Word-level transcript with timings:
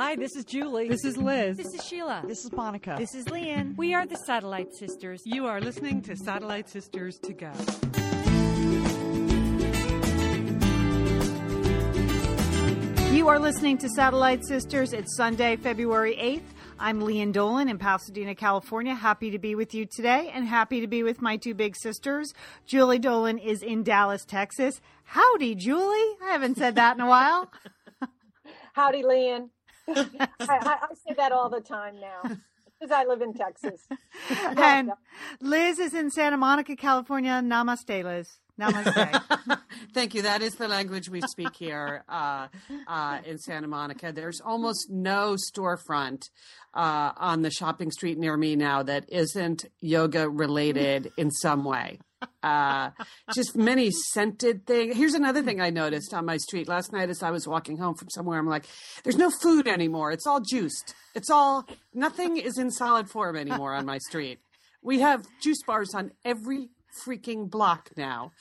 Hi, 0.00 0.16
this 0.16 0.34
is 0.34 0.46
Julie. 0.46 0.88
This 0.88 1.04
is 1.04 1.18
Liz. 1.18 1.58
This 1.58 1.74
is 1.74 1.84
Sheila. 1.84 2.22
This 2.26 2.42
is 2.46 2.52
Monica. 2.52 2.94
This 2.98 3.14
is 3.14 3.28
Lian. 3.28 3.76
We 3.76 3.92
are 3.92 4.06
the 4.06 4.16
Satellite 4.16 4.72
Sisters. 4.74 5.20
You 5.26 5.44
are 5.44 5.60
listening 5.60 6.00
to 6.00 6.16
Satellite 6.16 6.70
Sisters 6.70 7.18
to 7.18 7.34
Go. 7.34 7.52
You 13.12 13.28
are 13.28 13.38
listening 13.38 13.76
to 13.76 13.90
Satellite 13.90 14.42
Sisters. 14.46 14.94
It's 14.94 15.14
Sunday, 15.18 15.56
February 15.56 16.16
8th. 16.16 16.54
I'm 16.78 17.02
Lian 17.02 17.30
Dolan 17.30 17.68
in 17.68 17.76
Pasadena, 17.76 18.34
California. 18.34 18.94
Happy 18.94 19.30
to 19.32 19.38
be 19.38 19.54
with 19.54 19.74
you 19.74 19.84
today 19.84 20.30
and 20.32 20.46
happy 20.46 20.80
to 20.80 20.86
be 20.86 21.02
with 21.02 21.20
my 21.20 21.36
two 21.36 21.52
big 21.52 21.76
sisters. 21.76 22.32
Julie 22.64 22.98
Dolan 22.98 23.36
is 23.36 23.62
in 23.62 23.82
Dallas, 23.82 24.24
Texas. 24.24 24.80
Howdy, 25.04 25.56
Julie. 25.56 26.16
I 26.22 26.30
haven't 26.30 26.56
said 26.56 26.76
that 26.76 26.96
in 26.96 27.02
a 27.02 27.06
while. 27.06 27.52
Howdy, 28.72 29.02
Lian. 29.02 29.50
I, 29.96 30.28
I, 30.40 30.78
I 30.82 30.94
say 31.06 31.14
that 31.16 31.32
all 31.32 31.48
the 31.48 31.60
time 31.60 32.00
now 32.00 32.36
because 32.80 32.94
I 32.94 33.04
live 33.04 33.20
in 33.22 33.34
Texas. 33.34 33.86
and 34.56 34.92
Liz 35.40 35.78
is 35.78 35.94
in 35.94 36.10
Santa 36.10 36.36
Monica, 36.36 36.76
California. 36.76 37.40
Namaste, 37.44 38.04
Liz. 38.04 38.38
Namaste. 38.60 39.58
Thank 39.94 40.14
you. 40.14 40.22
That 40.22 40.42
is 40.42 40.54
the 40.54 40.68
language 40.68 41.08
we 41.08 41.22
speak 41.22 41.56
here 41.56 42.04
uh, 42.08 42.48
uh, 42.86 43.18
in 43.24 43.38
Santa 43.38 43.66
Monica. 43.66 44.12
There's 44.12 44.40
almost 44.40 44.90
no 44.90 45.36
storefront 45.36 46.24
uh, 46.74 47.12
on 47.16 47.42
the 47.42 47.50
shopping 47.50 47.90
street 47.90 48.18
near 48.18 48.36
me 48.36 48.56
now 48.56 48.82
that 48.82 49.06
isn't 49.08 49.64
yoga 49.80 50.28
related 50.28 51.10
in 51.16 51.30
some 51.30 51.64
way. 51.64 51.98
Uh, 52.42 52.90
just 53.34 53.56
many 53.56 53.90
scented 53.90 54.66
things. 54.66 54.94
Here's 54.94 55.14
another 55.14 55.42
thing 55.42 55.60
I 55.60 55.70
noticed 55.70 56.12
on 56.12 56.26
my 56.26 56.36
street 56.36 56.68
last 56.68 56.92
night 56.92 57.08
as 57.08 57.22
I 57.22 57.30
was 57.30 57.48
walking 57.48 57.78
home 57.78 57.94
from 57.94 58.10
somewhere. 58.10 58.38
I'm 58.38 58.46
like, 58.46 58.66
there's 59.04 59.16
no 59.16 59.30
food 59.30 59.66
anymore. 59.66 60.12
It's 60.12 60.26
all 60.26 60.40
juiced. 60.40 60.94
It's 61.14 61.30
all, 61.30 61.66
nothing 61.94 62.36
is 62.36 62.58
in 62.58 62.70
solid 62.70 63.08
form 63.08 63.36
anymore 63.36 63.72
on 63.74 63.86
my 63.86 63.98
street. 63.98 64.38
We 64.82 65.00
have 65.00 65.26
juice 65.42 65.62
bars 65.66 65.94
on 65.94 66.12
every 66.24 66.70
freaking 67.06 67.50
block 67.50 67.90
now 67.96 68.32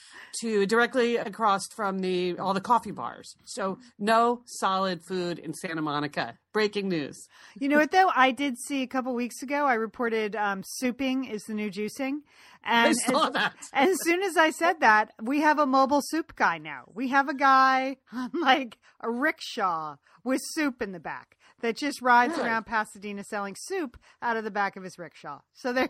to 0.41 0.65
directly 0.65 1.17
across 1.17 1.61
from 1.75 1.99
the 1.99 2.37
all 2.37 2.53
the 2.53 2.61
coffee 2.61 2.91
bars. 2.91 3.35
So 3.45 3.79
no 3.97 4.41
solid 4.45 5.01
food 5.07 5.39
in 5.39 5.53
Santa 5.53 5.81
Monica. 5.81 6.37
Breaking 6.51 6.89
news. 6.89 7.27
You 7.59 7.69
know 7.69 7.77
what 7.77 7.91
though? 7.91 8.09
I 8.15 8.31
did 8.31 8.57
see 8.57 8.81
a 8.81 8.87
couple 8.87 9.13
weeks 9.13 9.43
ago. 9.43 9.65
I 9.65 9.75
reported 9.75 10.35
um, 10.35 10.63
souping 10.81 11.31
is 11.31 11.43
the 11.43 11.53
new 11.53 11.69
juicing, 11.69 12.21
and 12.63 12.89
I 12.89 12.93
saw 12.93 13.27
as, 13.27 13.33
that. 13.33 13.53
as 13.73 13.97
soon 14.01 14.23
as 14.23 14.35
I 14.35 14.49
said 14.49 14.79
that, 14.79 15.11
we 15.21 15.41
have 15.41 15.59
a 15.59 15.67
mobile 15.67 16.01
soup 16.03 16.35
guy 16.35 16.57
now. 16.57 16.85
We 16.93 17.09
have 17.09 17.29
a 17.29 17.35
guy 17.35 17.97
like 18.33 18.79
a 18.99 19.11
rickshaw 19.11 19.97
with 20.23 20.41
soup 20.55 20.81
in 20.81 20.91
the 20.91 20.99
back 20.99 21.37
that 21.61 21.77
just 21.77 22.01
rides 22.01 22.37
around 22.37 22.65
Pasadena 22.65 23.23
selling 23.23 23.55
soup 23.57 23.97
out 24.21 24.37
of 24.37 24.43
the 24.43 24.51
back 24.51 24.75
of 24.75 24.83
his 24.83 24.97
rickshaw. 24.97 25.39
So 25.53 25.73
there. 25.73 25.89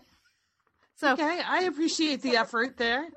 So 0.99 1.13
Okay, 1.13 1.39
I 1.47 1.61
appreciate 1.63 2.21
the 2.21 2.35
effort 2.35 2.75
there. 2.75 3.07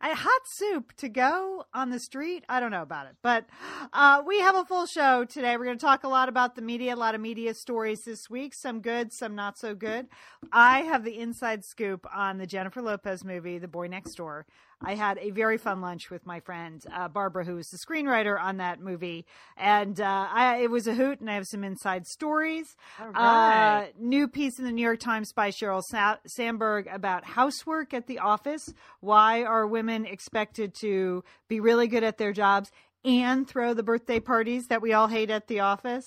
a 0.00 0.14
hot 0.14 0.40
soup 0.46 0.92
to 0.96 1.08
go 1.08 1.64
on 1.72 1.90
the 1.90 2.00
street. 2.00 2.44
I 2.48 2.58
don't 2.58 2.72
know 2.72 2.82
about 2.82 3.06
it, 3.06 3.14
but 3.22 3.46
uh, 3.92 4.22
we 4.26 4.40
have 4.40 4.56
a 4.56 4.64
full 4.64 4.86
show 4.86 5.24
today. 5.24 5.56
We're 5.56 5.64
going 5.66 5.78
to 5.78 5.84
talk 5.84 6.02
a 6.02 6.08
lot 6.08 6.28
about 6.28 6.56
the 6.56 6.62
media, 6.62 6.94
a 6.94 6.96
lot 6.96 7.14
of 7.14 7.20
media 7.20 7.54
stories 7.54 8.02
this 8.02 8.28
week, 8.28 8.52
some 8.52 8.80
good, 8.80 9.12
some 9.12 9.36
not 9.36 9.56
so 9.58 9.76
good. 9.76 10.08
I 10.52 10.80
have 10.80 11.04
the 11.04 11.16
inside 11.18 11.64
scoop 11.64 12.04
on 12.12 12.38
the 12.38 12.46
Jennifer 12.46 12.82
Lopez 12.82 13.22
movie, 13.24 13.58
The 13.58 13.68
Boy 13.68 13.86
Next 13.86 14.16
Door. 14.16 14.46
I 14.82 14.94
had 14.94 15.18
a 15.18 15.30
very 15.30 15.56
fun 15.56 15.80
lunch 15.80 16.10
with 16.10 16.26
my 16.26 16.40
friend 16.40 16.82
uh, 16.92 17.08
Barbara, 17.08 17.44
was 17.46 17.68
the 17.68 17.78
screenwriter 17.78 18.38
on 18.40 18.58
that 18.58 18.78
movie, 18.80 19.24
and 19.56 19.98
uh, 20.00 20.26
I, 20.30 20.58
it 20.62 20.70
was 20.70 20.86
a 20.86 20.94
hoot. 20.94 21.20
And 21.20 21.30
I 21.30 21.34
have 21.34 21.46
some 21.46 21.64
inside 21.64 22.06
stories. 22.06 22.76
All 23.00 23.10
Uh, 23.14 23.86
new 23.98 24.28
piece 24.28 24.58
in 24.58 24.66
the 24.66 24.72
New 24.72 24.82
York 24.82 25.00
Times 25.00 25.32
by 25.32 25.50
Sheryl 25.50 25.82
Sa- 25.90 26.18
Sandberg 26.26 26.88
about 26.88 27.24
housework 27.24 27.94
at 27.94 28.06
the 28.06 28.18
office. 28.18 28.68
Why 29.00 29.42
are 29.44 29.66
women 29.66 30.04
expected 30.04 30.74
to 30.82 31.24
be 31.48 31.58
really 31.58 31.88
good 31.88 32.04
at 32.04 32.18
their 32.18 32.32
jobs 32.34 32.70
and 33.04 33.48
throw 33.48 33.72
the 33.72 33.82
birthday 33.82 34.20
parties 34.20 34.64
that 34.68 34.82
we 34.82 34.92
all 34.92 35.08
hate 35.08 35.30
at 35.30 35.46
the 35.48 35.60
office? 35.60 36.04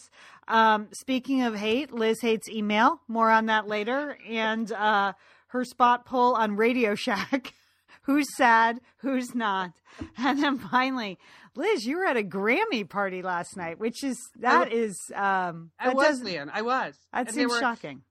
Um, 0.47 0.89
speaking 0.93 1.41
of 1.41 1.55
hate, 1.55 1.91
Liz 1.91 2.21
hates 2.21 2.47
email. 2.47 3.01
More 3.07 3.31
on 3.31 3.47
that 3.47 3.67
later. 3.67 4.17
And 4.29 4.71
uh, 4.71 5.13
her 5.47 5.65
spot 5.65 6.05
poll 6.05 6.35
on 6.35 6.55
Radio 6.55 6.93
Shack. 6.93 7.53
Who's 8.03 8.25
sad? 8.35 8.79
Who's 8.97 9.33
not? 9.35 9.71
And 10.17 10.41
then 10.41 10.57
finally, 10.59 11.17
Liz, 11.55 11.85
you 11.85 11.97
were 11.97 12.05
at 12.05 12.15
a 12.17 12.23
Grammy 12.23 12.87
party 12.87 13.21
last 13.21 13.57
night, 13.57 13.79
which 13.79 14.03
is 14.03 14.17
that 14.39 14.71
is 14.71 14.97
um, 15.15 15.71
I 15.79 15.89
was, 15.93 16.21
Lian. 16.21 16.49
I 16.53 16.61
was. 16.61 16.95
That 17.13 17.27
And 17.27 17.35
seems 17.35 17.51
were- 17.51 17.59
shocking. 17.59 18.03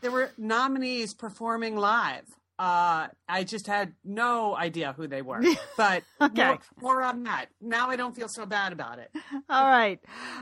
There 0.00 0.10
were 0.10 0.30
nominees 0.38 1.14
performing 1.14 1.76
live. 1.76 2.24
Uh, 2.58 3.06
I 3.28 3.44
just 3.44 3.66
had 3.68 3.94
no 4.04 4.56
idea 4.56 4.92
who 4.96 5.06
they 5.06 5.22
were. 5.22 5.42
But 5.76 6.02
Okay. 6.20 6.46
more, 6.46 6.58
more 6.80 7.02
on 7.02 7.22
that. 7.24 7.46
Now 7.60 7.88
I 7.90 7.96
don't 7.96 8.16
feel 8.16 8.28
so 8.28 8.46
bad 8.46 8.72
about 8.72 8.98
it. 8.98 9.10
All 9.48 9.68
right. 9.68 10.00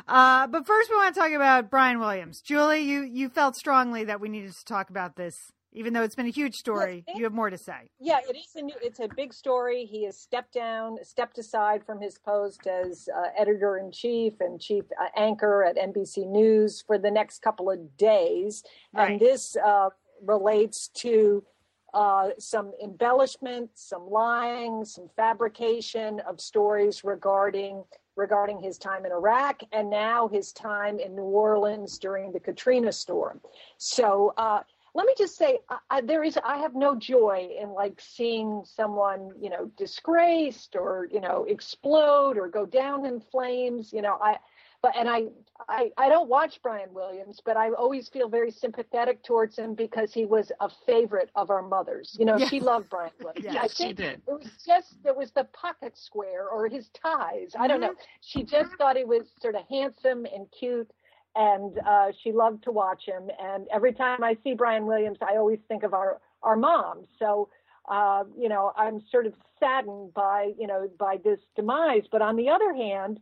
Uh, 0.08 0.46
but 0.46 0.66
first, 0.66 0.88
we 0.90 0.96
want 0.96 1.14
to 1.14 1.20
talk 1.20 1.32
about 1.32 1.68
Brian 1.70 1.98
Williams. 1.98 2.40
Julie, 2.40 2.80
you, 2.80 3.02
you 3.02 3.28
felt 3.28 3.54
strongly 3.56 4.04
that 4.04 4.20
we 4.20 4.28
needed 4.30 4.52
to 4.52 4.64
talk 4.64 4.88
about 4.88 5.16
this, 5.16 5.34
even 5.76 5.92
though 5.92 6.02
it's 6.02 6.14
been 6.14 6.26
a 6.26 6.30
huge 6.30 6.54
story. 6.54 7.04
Yes, 7.06 7.14
it- 7.14 7.18
You 7.18 7.24
have 7.24 7.34
more 7.34 7.50
to 7.50 7.58
say. 7.58 7.90
Yeah, 8.00 8.18
it 8.28 8.34
is 8.34 8.56
a 8.56 8.62
new. 8.62 8.74
It's 8.82 8.98
a 8.98 9.08
big 9.08 9.32
story. 9.32 9.84
He 9.84 10.04
has 10.04 10.18
stepped 10.18 10.54
down, 10.54 10.96
stepped 11.04 11.38
aside 11.38 11.84
from 11.84 12.00
his 12.00 12.18
post 12.18 12.66
as 12.66 13.08
uh, 13.14 13.28
editor 13.36 13.76
in 13.76 13.92
chief 13.92 14.32
and 14.40 14.58
chief 14.60 14.84
uh, 15.00 15.08
anchor 15.16 15.62
at 15.62 15.76
NBC 15.76 16.26
News 16.26 16.82
for 16.86 16.98
the 16.98 17.10
next 17.10 17.42
couple 17.42 17.70
of 17.70 17.96
days, 17.98 18.64
Right. 18.94 19.12
and 19.12 19.20
this 19.20 19.54
uh, 19.64 19.90
relates 20.24 20.88
to 21.02 21.44
uh, 21.94 22.30
some 22.38 22.72
embellishment, 22.82 23.70
some 23.74 24.08
lying, 24.10 24.84
some 24.84 25.08
fabrication 25.16 26.20
of 26.20 26.40
stories 26.40 27.04
regarding 27.04 27.84
regarding 28.16 28.58
his 28.62 28.78
time 28.78 29.04
in 29.04 29.12
Iraq 29.12 29.60
and 29.72 29.90
now 29.90 30.26
his 30.26 30.50
time 30.52 30.98
in 30.98 31.14
New 31.14 31.22
Orleans 31.22 31.98
during 31.98 32.32
the 32.32 32.40
Katrina 32.40 32.90
storm. 32.92 33.40
So. 33.76 34.32
Uh, 34.38 34.60
let 34.96 35.06
me 35.06 35.14
just 35.16 35.36
say 35.36 35.58
I, 35.68 35.78
I, 35.90 36.00
there 36.00 36.24
is 36.24 36.38
i 36.44 36.56
have 36.58 36.74
no 36.74 36.96
joy 36.96 37.48
in 37.60 37.68
like 37.70 38.00
seeing 38.00 38.62
someone 38.64 39.30
you 39.40 39.50
know 39.50 39.70
disgraced 39.76 40.74
or 40.76 41.06
you 41.12 41.20
know 41.20 41.44
explode 41.48 42.38
or 42.38 42.48
go 42.48 42.64
down 42.66 43.04
in 43.06 43.20
flames 43.20 43.92
you 43.92 44.02
know 44.02 44.18
i 44.22 44.38
but 44.82 44.96
and 44.96 45.08
I, 45.08 45.24
I 45.68 45.90
i 45.96 46.08
don't 46.08 46.28
watch 46.28 46.60
brian 46.62 46.92
williams 46.92 47.40
but 47.44 47.56
i 47.56 47.70
always 47.72 48.08
feel 48.08 48.28
very 48.28 48.50
sympathetic 48.50 49.22
towards 49.22 49.56
him 49.58 49.74
because 49.74 50.12
he 50.12 50.24
was 50.24 50.50
a 50.60 50.68
favorite 50.86 51.30
of 51.34 51.50
our 51.50 51.62
mothers. 51.62 52.16
You 52.18 52.26
know 52.26 52.36
Yeah. 52.38 52.48
she 52.48 52.60
loved 52.60 52.88
brian 52.90 53.12
williams. 53.24 53.54
Yes, 53.54 53.80
I 53.80 53.84
she 53.86 53.92
did. 53.92 54.22
it 54.28 54.32
was 54.32 54.50
just 54.66 54.94
it 55.04 55.16
was 55.16 55.30
the 55.32 55.44
pocket 55.44 55.96
square 55.98 56.48
or 56.48 56.68
his 56.68 56.88
ties. 56.90 57.50
I 57.58 57.66
don't 57.68 57.80
know. 57.80 57.90
Mm-hmm. 57.90 58.20
She 58.20 58.44
just 58.44 58.72
thought 58.78 58.96
he 58.96 59.04
was 59.04 59.24
sort 59.40 59.54
of 59.56 59.62
handsome 59.68 60.26
and 60.26 60.46
cute 60.58 60.90
and 61.36 61.78
uh, 61.86 62.06
she 62.22 62.32
loved 62.32 62.64
to 62.64 62.72
watch 62.72 63.02
him. 63.06 63.30
And 63.40 63.66
every 63.72 63.92
time 63.92 64.24
I 64.24 64.36
see 64.42 64.54
Brian 64.54 64.86
Williams, 64.86 65.18
I 65.20 65.36
always 65.36 65.58
think 65.68 65.82
of 65.82 65.94
our 65.94 66.20
our 66.42 66.56
mom. 66.56 67.04
So, 67.18 67.48
uh, 67.88 68.24
you 68.38 68.48
know, 68.48 68.72
I'm 68.76 69.02
sort 69.10 69.26
of 69.26 69.34
saddened 69.60 70.14
by 70.14 70.52
you 70.58 70.66
know 70.66 70.88
by 70.98 71.18
this 71.22 71.38
demise. 71.54 72.02
But 72.10 72.22
on 72.22 72.36
the 72.36 72.48
other 72.48 72.74
hand, 72.74 73.20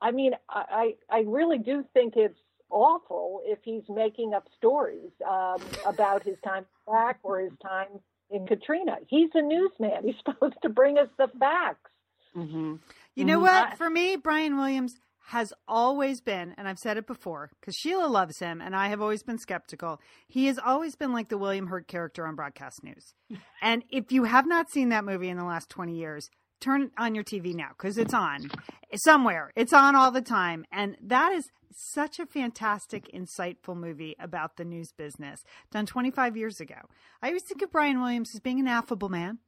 I 0.00 0.10
mean, 0.10 0.32
I 0.48 0.94
I 1.10 1.16
I 1.18 1.20
really 1.26 1.58
do 1.58 1.84
think 1.94 2.14
it's 2.16 2.38
awful 2.70 3.42
if 3.44 3.58
he's 3.62 3.82
making 3.88 4.32
up 4.34 4.44
stories 4.56 5.10
um, 5.28 5.62
about 5.86 6.24
his 6.24 6.36
time 6.44 6.64
back 6.86 7.18
or 7.22 7.40
his 7.40 7.52
time 7.62 8.00
in 8.30 8.46
Katrina. 8.46 8.96
He's 9.08 9.28
a 9.34 9.42
newsman. 9.42 9.90
He's 10.04 10.14
supposed 10.24 10.56
to 10.62 10.70
bring 10.70 10.96
us 10.98 11.08
the 11.18 11.28
facts. 11.38 11.90
hmm 12.32 12.76
You 13.14 13.24
know 13.26 13.38
Mhm. 13.38 13.42
what? 13.42 13.76
For 13.76 13.90
me, 13.90 14.16
Brian 14.16 14.56
Williams 14.56 14.98
has 15.26 15.52
always 15.68 16.20
been, 16.20 16.54
and 16.58 16.66
I've 16.68 16.78
said 16.78 16.96
it 16.96 17.06
before, 17.06 17.50
because 17.60 17.74
Sheila 17.76 18.06
loves 18.06 18.38
him, 18.38 18.60
and 18.60 18.74
I 18.74 18.88
have 18.88 19.00
always 19.00 19.22
been 19.22 19.38
skeptical. 19.38 20.00
He 20.28 20.46
has 20.46 20.58
always 20.58 20.96
been 20.96 21.12
like 21.12 21.28
the 21.28 21.38
William 21.38 21.68
Hurt 21.68 21.86
character 21.86 22.26
on 22.26 22.34
broadcast 22.34 22.82
news. 22.82 23.14
and 23.62 23.84
if 23.90 24.12
you 24.12 24.24
have 24.24 24.46
not 24.46 24.70
seen 24.70 24.88
that 24.90 25.04
movie 25.04 25.28
in 25.28 25.38
the 25.38 25.44
last 25.44 25.68
20 25.68 25.94
years, 25.94 26.28
turn 26.62 26.90
on 26.96 27.14
your 27.14 27.24
TV 27.24 27.54
now 27.54 27.70
because 27.76 27.98
it's 27.98 28.14
on 28.14 28.50
somewhere. 28.94 29.52
It's 29.56 29.72
on 29.72 29.96
all 29.96 30.10
the 30.10 30.22
time. 30.22 30.64
And 30.72 30.96
that 31.02 31.32
is 31.32 31.50
such 31.74 32.18
a 32.18 32.26
fantastic, 32.26 33.10
insightful 33.12 33.76
movie 33.76 34.14
about 34.18 34.56
the 34.56 34.64
news 34.64 34.92
business 34.92 35.42
done 35.70 35.86
25 35.86 36.36
years 36.36 36.60
ago. 36.60 36.76
I 37.20 37.28
always 37.28 37.42
think 37.46 37.62
of 37.62 37.72
Brian 37.72 38.00
Williams 38.00 38.30
as 38.34 38.40
being 38.40 38.60
an 38.60 38.68
affable 38.68 39.08
man, 39.08 39.38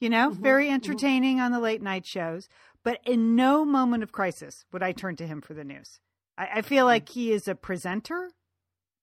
you 0.00 0.10
know, 0.10 0.30
mm-hmm. 0.30 0.42
very 0.42 0.66
mm-hmm. 0.66 0.74
entertaining 0.74 1.40
on 1.40 1.52
the 1.52 1.60
late 1.60 1.82
night 1.82 2.06
shows. 2.06 2.48
But 2.84 3.00
in 3.04 3.34
no 3.34 3.64
moment 3.64 4.02
of 4.02 4.12
crisis 4.12 4.64
would 4.72 4.82
I 4.82 4.92
turn 4.92 5.16
to 5.16 5.26
him 5.26 5.40
for 5.40 5.54
the 5.54 5.64
news. 5.64 6.00
I, 6.36 6.48
I 6.56 6.62
feel 6.62 6.84
like 6.84 7.08
he 7.08 7.32
is 7.32 7.48
a 7.48 7.54
presenter, 7.54 8.30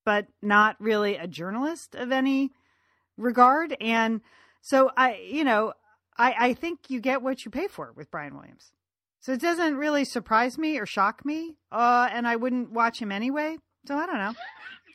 but 0.05 0.27
not 0.41 0.75
really 0.79 1.15
a 1.15 1.27
journalist 1.27 1.95
of 1.95 2.11
any 2.11 2.51
regard. 3.17 3.75
And 3.81 4.21
so 4.61 4.91
I, 4.95 5.15
you 5.15 5.43
know, 5.43 5.73
I, 6.17 6.35
I 6.37 6.53
think 6.53 6.89
you 6.89 7.01
get 7.01 7.21
what 7.21 7.43
you 7.43 7.51
pay 7.51 7.67
for 7.67 7.91
with 7.95 8.11
Brian 8.11 8.35
Williams. 8.35 8.71
So 9.19 9.33
it 9.33 9.41
doesn't 9.41 9.75
really 9.75 10.05
surprise 10.05 10.57
me 10.57 10.79
or 10.79 10.85
shock 10.85 11.23
me, 11.23 11.55
uh, 11.71 12.09
and 12.11 12.27
I 12.27 12.35
wouldn't 12.35 12.71
watch 12.71 12.99
him 12.99 13.11
anyway. 13.11 13.57
So 13.87 13.95
I 13.95 14.05
don't 14.07 14.17
know. 14.17 14.33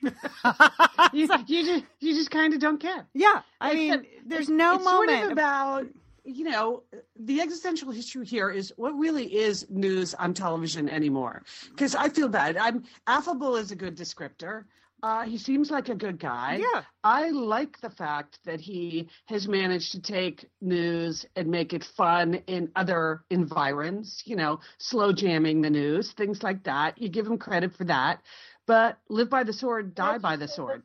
you, 1.13 1.29
you 1.47 1.65
just 1.65 1.85
you 2.01 2.15
just 2.15 2.31
kind 2.31 2.53
of 2.53 2.61
don't 2.61 2.79
care. 2.79 3.07
Yeah, 3.15 3.43
I 3.61 3.75
mean, 3.75 3.93
Except 3.95 4.29
there's 4.29 4.49
no 4.49 4.79
moment. 4.79 5.11
Sort 5.11 5.25
of 5.27 5.33
about 5.33 5.87
you 6.27 6.45
know 6.45 6.83
the 7.19 7.41
existential 7.41 7.93
issue 7.93 8.23
here 8.23 8.51
is 8.51 8.73
what 8.77 8.93
really 8.99 9.35
is 9.35 9.67
news 9.71 10.15
on 10.15 10.35
television 10.35 10.89
anymore. 10.89 11.43
Because 11.71 11.95
I 11.95 12.09
feel 12.09 12.29
bad. 12.29 12.57
I'm 12.57 12.85
affable 13.07 13.57
is 13.57 13.71
a 13.71 13.77
good 13.77 13.97
descriptor. 13.97 14.65
Uh, 15.03 15.23
he 15.23 15.37
seems 15.37 15.71
like 15.71 15.89
a 15.89 15.95
good 15.95 16.19
guy. 16.19 16.61
Yeah. 16.61 16.83
I 17.05 17.31
like 17.31 17.81
the 17.81 17.91
fact 17.91 18.39
that 18.45 18.61
he 18.61 19.09
has 19.27 19.47
managed 19.47 19.93
to 19.93 20.01
take 20.01 20.49
news 20.61 21.27
and 21.37 21.49
make 21.49 21.75
it 21.75 21.85
fun 21.85 22.35
in 22.47 22.71
other 22.75 23.23
environs, 23.31 24.23
you 24.25 24.37
know, 24.37 24.61
slow 24.79 25.13
jamming 25.13 25.61
the 25.61 25.71
news, 25.71 26.13
things 26.13 26.43
like 26.43 26.65
that. 26.65 27.01
You 27.01 27.09
give 27.09 27.27
him 27.27 27.37
credit 27.37 27.75
for 27.77 27.85
that. 27.85 28.23
But 28.67 28.99
live 29.09 29.31
by 29.31 29.45
the 29.45 29.53
sword, 29.53 29.95
die 29.95 30.19
by 30.19 30.37
the 30.37 30.49
sword. 30.49 30.83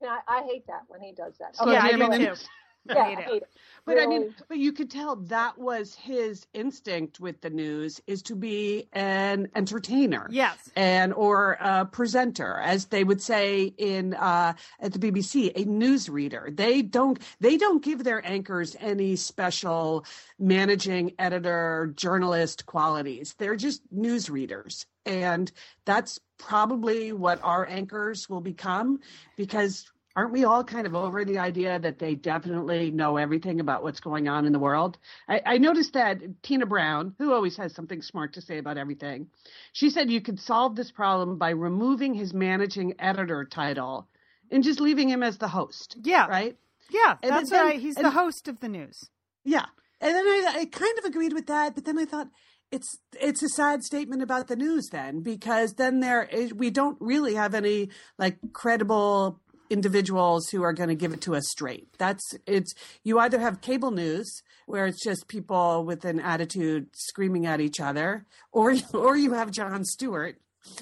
And 0.00 0.10
I, 0.10 0.40
I 0.40 0.42
hate 0.42 0.66
that 0.66 0.82
when 0.88 1.00
he 1.00 1.12
does 1.12 1.38
that. 1.38 1.56
Slow 1.56 1.72
Yeah, 1.72 1.82
I 1.84 1.92
do 1.92 1.98
the 1.98 2.18
too. 2.18 2.34
Yeah, 2.84 3.04
hate 3.04 3.18
it. 3.18 3.24
hate 3.24 3.42
it. 3.42 3.48
But 3.84 3.98
I 3.98 4.06
mean, 4.06 4.34
but 4.48 4.58
you 4.58 4.72
could 4.72 4.90
tell 4.90 5.16
that 5.16 5.58
was 5.58 5.94
his 5.94 6.46
instinct 6.54 7.18
with 7.18 7.40
the 7.40 7.50
news 7.50 8.00
is 8.06 8.22
to 8.22 8.36
be 8.36 8.88
an 8.92 9.48
entertainer. 9.56 10.28
yes. 10.30 10.70
And 10.76 11.12
or 11.14 11.58
a 11.60 11.84
presenter, 11.84 12.58
as 12.58 12.86
they 12.86 13.02
would 13.02 13.20
say 13.20 13.74
in 13.78 14.14
uh, 14.14 14.54
at 14.80 14.92
the 14.92 14.98
BBC, 14.98 15.50
a 15.56 15.64
newsreader. 15.64 16.56
They 16.56 16.82
don't 16.82 17.18
they 17.40 17.56
don't 17.56 17.82
give 17.82 18.04
their 18.04 18.24
anchors 18.26 18.76
any 18.78 19.16
special 19.16 20.04
managing 20.38 21.12
editor 21.18 21.92
journalist 21.96 22.66
qualities. 22.66 23.34
They're 23.38 23.56
just 23.56 23.82
newsreaders, 23.94 24.86
and 25.04 25.50
that's 25.84 26.20
probably 26.38 27.12
what 27.12 27.40
our 27.42 27.66
anchors 27.66 28.28
will 28.28 28.40
become 28.40 29.00
because 29.36 29.91
aren't 30.14 30.32
we 30.32 30.44
all 30.44 30.62
kind 30.64 30.86
of 30.86 30.94
over 30.94 31.24
the 31.24 31.38
idea 31.38 31.78
that 31.78 31.98
they 31.98 32.14
definitely 32.14 32.90
know 32.90 33.16
everything 33.16 33.60
about 33.60 33.82
what's 33.82 34.00
going 34.00 34.28
on 34.28 34.44
in 34.46 34.52
the 34.52 34.58
world? 34.58 34.98
I, 35.28 35.40
I 35.44 35.58
noticed 35.58 35.92
that 35.94 36.20
Tina 36.42 36.66
Brown, 36.66 37.14
who 37.18 37.32
always 37.32 37.56
has 37.56 37.74
something 37.74 38.02
smart 38.02 38.34
to 38.34 38.40
say 38.40 38.58
about 38.58 38.78
everything, 38.78 39.28
she 39.72 39.90
said 39.90 40.10
you 40.10 40.20
could 40.20 40.40
solve 40.40 40.76
this 40.76 40.90
problem 40.90 41.38
by 41.38 41.50
removing 41.50 42.14
his 42.14 42.32
managing 42.34 42.94
editor 42.98 43.44
title 43.44 44.06
and 44.50 44.62
just 44.62 44.80
leaving 44.80 45.08
him 45.08 45.22
as 45.22 45.38
the 45.38 45.48
host. 45.48 45.96
Yeah. 46.02 46.26
Right? 46.26 46.56
Yeah, 46.90 47.16
And 47.22 47.30
that's 47.32 47.50
then- 47.50 47.64
right. 47.66 47.80
He's 47.80 47.94
the 47.94 48.10
host 48.10 48.48
of 48.48 48.60
the 48.60 48.68
news. 48.68 48.98
Yeah. 49.44 49.64
And 50.00 50.14
then 50.14 50.26
I, 50.26 50.54
I 50.60 50.64
kind 50.66 50.98
of 50.98 51.04
agreed 51.04 51.32
with 51.32 51.46
that, 51.46 51.74
but 51.74 51.84
then 51.84 51.98
I 51.98 52.04
thought 52.04 52.28
it's 52.70 52.98
it's 53.20 53.42
a 53.42 53.48
sad 53.50 53.82
statement 53.84 54.22
about 54.22 54.48
the 54.48 54.56
news 54.56 54.88
then 54.90 55.20
because 55.20 55.74
then 55.74 56.00
there 56.00 56.22
is, 56.24 56.54
we 56.54 56.70
don't 56.70 56.96
really 57.00 57.34
have 57.34 57.54
any 57.54 57.90
like 58.18 58.38
credible 58.52 59.38
individuals 59.72 60.48
who 60.50 60.62
are 60.62 60.72
going 60.72 60.88
to 60.88 60.94
give 60.94 61.12
it 61.12 61.20
to 61.22 61.34
us 61.34 61.44
straight. 61.48 61.88
That's 61.98 62.34
it's 62.46 62.74
you 63.02 63.18
either 63.18 63.40
have 63.40 63.60
cable 63.60 63.90
news 63.90 64.42
where 64.66 64.86
it's 64.86 65.02
just 65.02 65.28
people 65.28 65.84
with 65.84 66.04
an 66.04 66.20
attitude 66.20 66.88
screaming 66.92 67.46
at 67.46 67.60
each 67.60 67.80
other 67.80 68.26
or 68.52 68.74
or 68.92 69.16
you 69.16 69.32
have 69.32 69.50
Jon 69.50 69.84
Stewart 69.84 70.36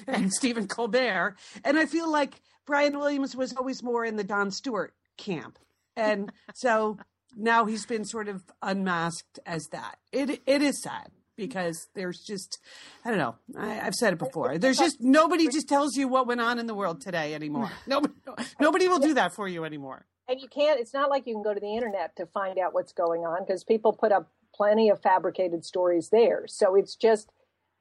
and 0.07 0.31
Stephen 0.39 0.67
Colbert 0.67 1.37
and 1.63 1.79
I 1.79 1.85
feel 1.85 2.11
like 2.11 2.41
Brian 2.65 2.97
Williams 2.97 3.35
was 3.35 3.53
always 3.53 3.81
more 3.81 4.05
in 4.05 4.17
the 4.17 4.23
Jon 4.23 4.51
Stewart 4.51 4.93
camp. 5.17 5.57
And 5.95 6.31
so 6.53 6.97
now 7.35 7.65
he's 7.65 7.85
been 7.85 8.05
sort 8.05 8.27
of 8.27 8.43
unmasked 8.61 9.39
as 9.45 9.65
that. 9.71 9.95
It 10.11 10.41
it 10.45 10.61
is 10.61 10.81
sad 10.81 11.11
because 11.35 11.87
there's 11.95 12.19
just 12.19 12.59
I 13.05 13.09
don't 13.09 13.17
know. 13.19 13.35
I, 13.57 13.79
I've 13.81 13.95
said 13.95 14.13
it 14.13 14.19
before. 14.19 14.57
There's 14.57 14.77
just 14.77 14.97
nobody 15.01 15.47
just 15.47 15.67
tells 15.69 15.95
you 15.95 16.07
what 16.07 16.27
went 16.27 16.41
on 16.41 16.59
in 16.59 16.67
the 16.67 16.75
world 16.75 17.01
today 17.01 17.33
anymore. 17.33 17.71
Nobody 17.87 18.13
nobody 18.59 18.87
will 18.87 18.99
do 18.99 19.13
that 19.15 19.33
for 19.33 19.47
you 19.47 19.65
anymore. 19.65 20.05
and 20.27 20.39
you 20.39 20.47
can't 20.47 20.79
it's 20.79 20.93
not 20.93 21.09
like 21.09 21.25
you 21.27 21.33
can 21.33 21.43
go 21.43 21.53
to 21.53 21.59
the 21.59 21.73
internet 21.75 22.15
to 22.15 22.25
find 22.27 22.57
out 22.59 22.73
what's 22.73 22.93
going 22.93 23.21
on 23.21 23.43
because 23.45 23.63
people 23.63 23.91
put 23.93 24.11
up 24.11 24.29
plenty 24.53 24.89
of 24.89 25.01
fabricated 25.01 25.65
stories 25.65 26.09
there 26.09 26.43
so 26.47 26.75
it's 26.75 26.95
just 26.95 27.31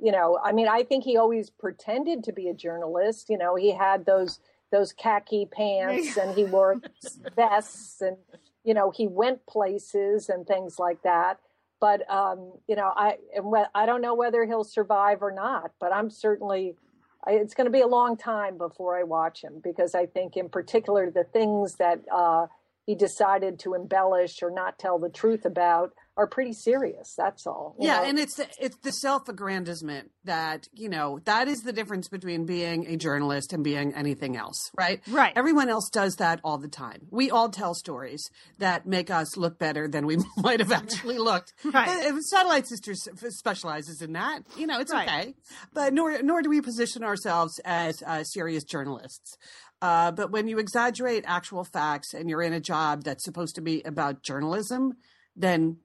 you 0.00 0.10
know 0.10 0.38
i 0.42 0.50
mean 0.52 0.66
i 0.66 0.82
think 0.82 1.04
he 1.04 1.16
always 1.16 1.50
pretended 1.50 2.24
to 2.24 2.32
be 2.32 2.48
a 2.48 2.54
journalist 2.54 3.28
you 3.28 3.36
know 3.38 3.54
he 3.56 3.72
had 3.72 4.06
those 4.06 4.40
those 4.72 4.92
khaki 4.92 5.46
pants 5.46 6.16
and 6.16 6.34
he 6.34 6.44
wore 6.44 6.80
vests 7.36 8.00
and 8.00 8.16
you 8.64 8.72
know 8.74 8.90
he 8.90 9.06
went 9.06 9.44
places 9.46 10.28
and 10.28 10.46
things 10.46 10.78
like 10.78 11.02
that 11.02 11.38
but 11.80 12.08
um 12.10 12.52
you 12.68 12.76
know 12.76 12.92
i 12.96 13.16
i 13.74 13.86
don't 13.86 14.02
know 14.02 14.14
whether 14.14 14.44
he'll 14.44 14.64
survive 14.64 15.22
or 15.22 15.32
not 15.32 15.70
but 15.80 15.92
i'm 15.92 16.10
certainly 16.10 16.74
I, 17.26 17.32
it's 17.32 17.54
going 17.54 17.66
to 17.66 17.70
be 17.70 17.80
a 17.80 17.86
long 17.86 18.16
time 18.16 18.56
before 18.56 18.98
I 18.98 19.02
watch 19.02 19.42
him 19.42 19.60
because 19.62 19.94
I 19.94 20.06
think, 20.06 20.36
in 20.36 20.48
particular, 20.48 21.10
the 21.10 21.24
things 21.24 21.74
that 21.74 22.00
uh, 22.10 22.46
he 22.86 22.94
decided 22.94 23.58
to 23.60 23.74
embellish 23.74 24.42
or 24.42 24.50
not 24.50 24.78
tell 24.78 24.98
the 24.98 25.10
truth 25.10 25.44
about 25.44 25.92
are 26.16 26.26
pretty 26.26 26.52
serious. 26.52 27.14
That's 27.16 27.46
all. 27.46 27.76
Yeah, 27.78 27.98
know? 27.98 28.04
and 28.04 28.18
it's 28.18 28.34
the, 28.34 28.46
it's 28.58 28.76
the 28.78 28.92
self-aggrandizement 28.92 30.10
that 30.24 30.68
you 30.72 30.88
know 30.88 31.20
that 31.24 31.48
is 31.48 31.60
the 31.62 31.72
difference 31.72 32.08
between 32.08 32.44
being 32.44 32.86
a 32.86 32.96
journalist 32.96 33.52
and 33.52 33.64
being 33.64 33.94
anything 33.94 34.36
else, 34.36 34.70
right? 34.76 35.00
Right. 35.08 35.32
Everyone 35.36 35.68
else 35.70 35.88
does 35.90 36.16
that 36.16 36.40
all 36.44 36.58
the 36.58 36.68
time. 36.68 37.06
We 37.10 37.30
all 37.30 37.48
tell 37.48 37.74
stories 37.74 38.28
that 38.58 38.86
make 38.86 39.10
us 39.10 39.36
look 39.36 39.58
better 39.58 39.88
than 39.88 40.04
we 40.06 40.18
might 40.36 40.60
have 40.60 40.72
actually 40.72 41.18
looked. 41.18 41.54
Right. 41.72 41.88
And- 41.88 42.00
and 42.16 42.24
Satellite 42.24 42.66
Sisters 42.66 43.06
specializes 43.28 44.02
in 44.02 44.12
that. 44.14 44.40
You 44.56 44.66
know, 44.66 44.80
it's 44.80 44.92
Right. 44.92 45.08
okay, 45.08 45.34
but 45.72 45.92
nor 45.94 46.20
nor 46.22 46.42
do 46.42 46.50
we 46.50 46.60
position 46.60 47.04
ourselves 47.04 47.60
as 47.64 48.02
uh, 48.06 48.24
serious 48.24 48.64
journalists. 48.64 49.38
Uh, 49.82 50.10
but 50.12 50.30
when 50.30 50.46
you 50.48 50.58
exaggerate 50.58 51.24
actual 51.26 51.64
facts 51.64 52.12
and 52.14 52.28
you're 52.28 52.42
in 52.42 52.52
a 52.52 52.60
job 52.60 53.04
that's 53.04 53.24
supposed 53.24 53.54
to 53.54 53.60
be 53.62 53.82
about 53.82 54.22
journalism, 54.22 54.92
then 55.36 55.78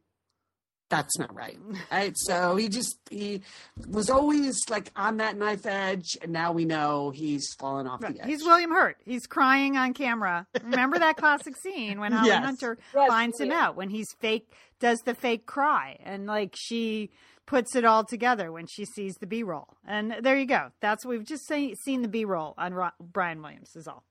that's 0.89 1.17
not 1.17 1.33
right. 1.33 1.57
Right. 1.91 2.13
So 2.15 2.55
he 2.57 2.69
just 2.69 2.97
he 3.09 3.41
was 3.87 4.09
always 4.09 4.55
like 4.69 4.91
on 4.95 5.17
that 5.17 5.35
knife 5.37 5.65
edge, 5.65 6.15
and 6.21 6.31
now 6.31 6.51
we 6.51 6.65
know 6.65 7.09
he's 7.09 7.53
fallen 7.57 7.87
off 7.87 8.01
the 8.01 8.09
edge. 8.21 8.25
He's 8.27 8.43
William 8.43 8.69
Hurt. 8.69 8.97
He's 9.03 9.25
crying 9.25 9.77
on 9.77 9.93
camera. 9.93 10.45
Remember 10.63 10.99
that 10.99 11.17
classic 11.17 11.55
scene 11.57 11.99
when 11.99 12.11
Holly 12.11 12.27
Yes. 12.29 12.43
Hunter 12.45 12.77
Yes, 12.93 13.07
finds 13.07 13.39
him 13.39 13.51
out 13.51 13.75
when 13.75 13.89
he's 13.89 14.13
fake, 14.19 14.47
does 14.79 14.99
the 15.05 15.15
fake 15.15 15.45
cry, 15.47 15.97
and 16.03 16.27
like 16.27 16.53
she 16.55 17.09
puts 17.45 17.75
it 17.75 17.85
all 17.85 18.03
together 18.03 18.51
when 18.51 18.65
she 18.67 18.85
sees 18.85 19.15
the 19.15 19.27
B-roll. 19.27 19.67
And 19.87 20.15
there 20.21 20.37
you 20.37 20.45
go. 20.47 20.71
That's 20.81 21.05
we've 21.05 21.23
just 21.25 21.47
seen, 21.47 21.75
seen 21.75 22.01
the 22.01 22.07
B-roll 22.07 22.53
on 22.57 22.73
Ro- 22.73 22.89
Brian 22.99 23.41
Williams. 23.41 23.75
Is 23.75 23.87
all. 23.87 24.03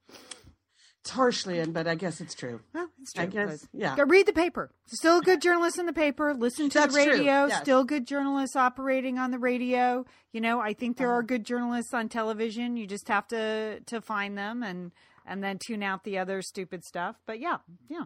It's 1.01 1.11
harshly 1.11 1.59
in, 1.59 1.73
but 1.73 1.87
I 1.87 1.97
guess 1.97 2.23
it's 2.23 2.35
true. 2.35 2.61
Well, 2.73 2.89
it's 3.03 3.13
true. 3.13 3.25
I 3.25 3.27
guess, 3.27 3.69
yeah. 3.75 3.95
Go 3.95 4.05
read 4.05 4.25
the 4.25 4.33
paper. 4.33 4.71
Still 4.87 5.19
a 5.19 5.21
good 5.23 5.43
journalists 5.43 5.79
in 5.79 5.85
the 5.85 5.93
paper. 5.93 6.33
Listen 6.33 6.71
to 6.71 6.79
That's 6.79 6.95
the 6.95 7.01
radio. 7.11 7.45
yes. 7.47 7.59
Still 7.61 7.85
good 7.85 8.07
journalists 8.07 8.57
operating 8.57 9.19
on 9.19 9.31
the 9.31 9.39
radio. 9.39 10.07
You 10.33 10.41
know, 10.41 10.61
I 10.61 10.73
think 10.73 10.97
there 10.97 11.11
are 11.11 11.19
Uh-huh. 11.19 11.27
good 11.27 11.45
journalists 11.45 11.93
on 11.93 12.09
television. 12.09 12.79
You 12.79 12.87
just 12.87 13.09
have 13.09 13.29
to 13.29 13.81
to 13.81 14.01
find 14.01 14.39
them 14.39 14.63
and 14.63 14.93
and 15.27 15.45
then 15.45 15.59
tune 15.59 15.83
out 15.83 16.05
the 16.05 16.17
other 16.19 16.41
stupid 16.41 16.85
stuff. 16.85 17.17
But 17.27 17.39
yeah, 17.39 17.59
yeah. 17.91 18.05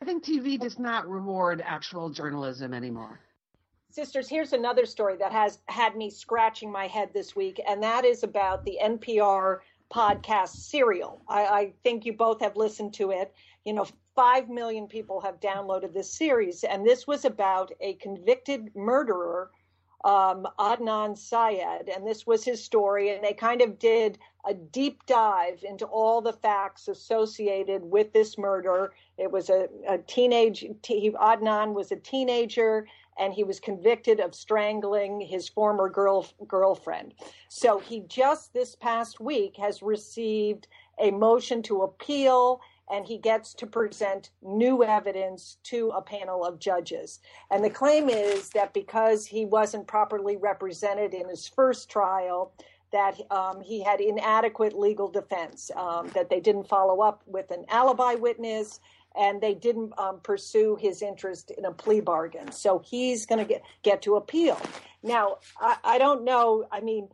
I 0.00 0.04
think 0.04 0.24
TV 0.24 0.56
does 0.60 0.78
not 0.78 1.08
reward 1.08 1.60
actual 1.66 2.10
journalism 2.10 2.72
anymore. 2.72 3.18
Sisters, 3.90 4.28
here's 4.28 4.52
another 4.52 4.84
story 4.84 5.16
that 5.16 5.32
has 5.32 5.60
had 5.66 5.96
me 5.96 6.10
scratching 6.10 6.70
my 6.70 6.86
head 6.86 7.10
this 7.14 7.34
week, 7.34 7.58
and 7.66 7.82
that 7.82 8.04
is 8.04 8.22
about 8.22 8.62
the 8.64 8.78
NPR 8.82 9.60
podcast 9.90 10.68
Serial. 10.68 11.22
I, 11.26 11.46
I 11.46 11.72
think 11.82 12.04
you 12.04 12.12
both 12.12 12.42
have 12.42 12.54
listened 12.54 12.92
to 12.94 13.12
it. 13.12 13.32
You 13.64 13.72
know, 13.72 13.86
five 14.14 14.50
million 14.50 14.88
people 14.88 15.22
have 15.22 15.40
downloaded 15.40 15.94
this 15.94 16.12
series, 16.12 16.64
and 16.64 16.84
this 16.86 17.06
was 17.06 17.24
about 17.24 17.72
a 17.80 17.94
convicted 17.94 18.76
murderer, 18.76 19.50
um, 20.04 20.46
Adnan 20.58 21.16
Syed, 21.16 21.88
and 21.88 22.06
this 22.06 22.26
was 22.26 22.44
his 22.44 22.62
story. 22.62 23.14
And 23.14 23.24
they 23.24 23.32
kind 23.32 23.62
of 23.62 23.78
did 23.78 24.18
a 24.46 24.52
deep 24.52 25.06
dive 25.06 25.64
into 25.66 25.86
all 25.86 26.20
the 26.20 26.34
facts 26.34 26.88
associated 26.88 27.82
with 27.82 28.12
this 28.12 28.36
murder. 28.36 28.92
It 29.16 29.32
was 29.32 29.48
a, 29.48 29.68
a 29.88 29.96
teenage, 29.96 30.66
he, 30.84 31.10
Adnan 31.10 31.72
was 31.72 31.90
a 31.90 31.96
teenager 31.96 32.86
and 33.18 33.34
he 33.34 33.44
was 33.44 33.60
convicted 33.60 34.20
of 34.20 34.34
strangling 34.34 35.20
his 35.20 35.48
former 35.48 35.88
girl, 35.88 36.26
girlfriend. 36.46 37.14
So 37.48 37.78
he 37.78 38.00
just 38.00 38.52
this 38.52 38.74
past 38.74 39.20
week 39.20 39.56
has 39.56 39.82
received 39.82 40.68
a 40.98 41.10
motion 41.10 41.62
to 41.64 41.82
appeal 41.82 42.60
and 42.90 43.06
he 43.06 43.18
gets 43.18 43.52
to 43.54 43.66
present 43.66 44.30
new 44.42 44.82
evidence 44.82 45.58
to 45.62 45.90
a 45.90 46.00
panel 46.00 46.44
of 46.44 46.58
judges. 46.58 47.20
And 47.50 47.62
the 47.62 47.70
claim 47.70 48.08
is 48.08 48.50
that 48.50 48.72
because 48.72 49.26
he 49.26 49.44
wasn't 49.44 49.86
properly 49.86 50.36
represented 50.36 51.12
in 51.12 51.28
his 51.28 51.46
first 51.46 51.90
trial, 51.90 52.52
that 52.90 53.20
um, 53.30 53.60
he 53.60 53.82
had 53.82 54.00
inadequate 54.00 54.72
legal 54.72 55.08
defense, 55.08 55.70
um, 55.76 56.08
that 56.14 56.30
they 56.30 56.40
didn't 56.40 56.68
follow 56.68 57.02
up 57.02 57.22
with 57.26 57.50
an 57.50 57.64
alibi 57.68 58.14
witness, 58.14 58.80
and 59.16 59.40
they 59.40 59.54
didn't 59.54 59.92
um, 59.98 60.20
pursue 60.22 60.76
his 60.80 61.02
interest 61.02 61.50
in 61.56 61.64
a 61.64 61.72
plea 61.72 62.00
bargain. 62.00 62.52
So 62.52 62.78
he's 62.78 63.26
going 63.26 63.38
to 63.38 63.44
get 63.44 63.62
get 63.82 64.02
to 64.02 64.16
appeal. 64.16 64.60
Now, 65.02 65.38
I, 65.60 65.76
I 65.84 65.98
don't 65.98 66.24
know. 66.24 66.66
I 66.70 66.80
mean, 66.80 67.08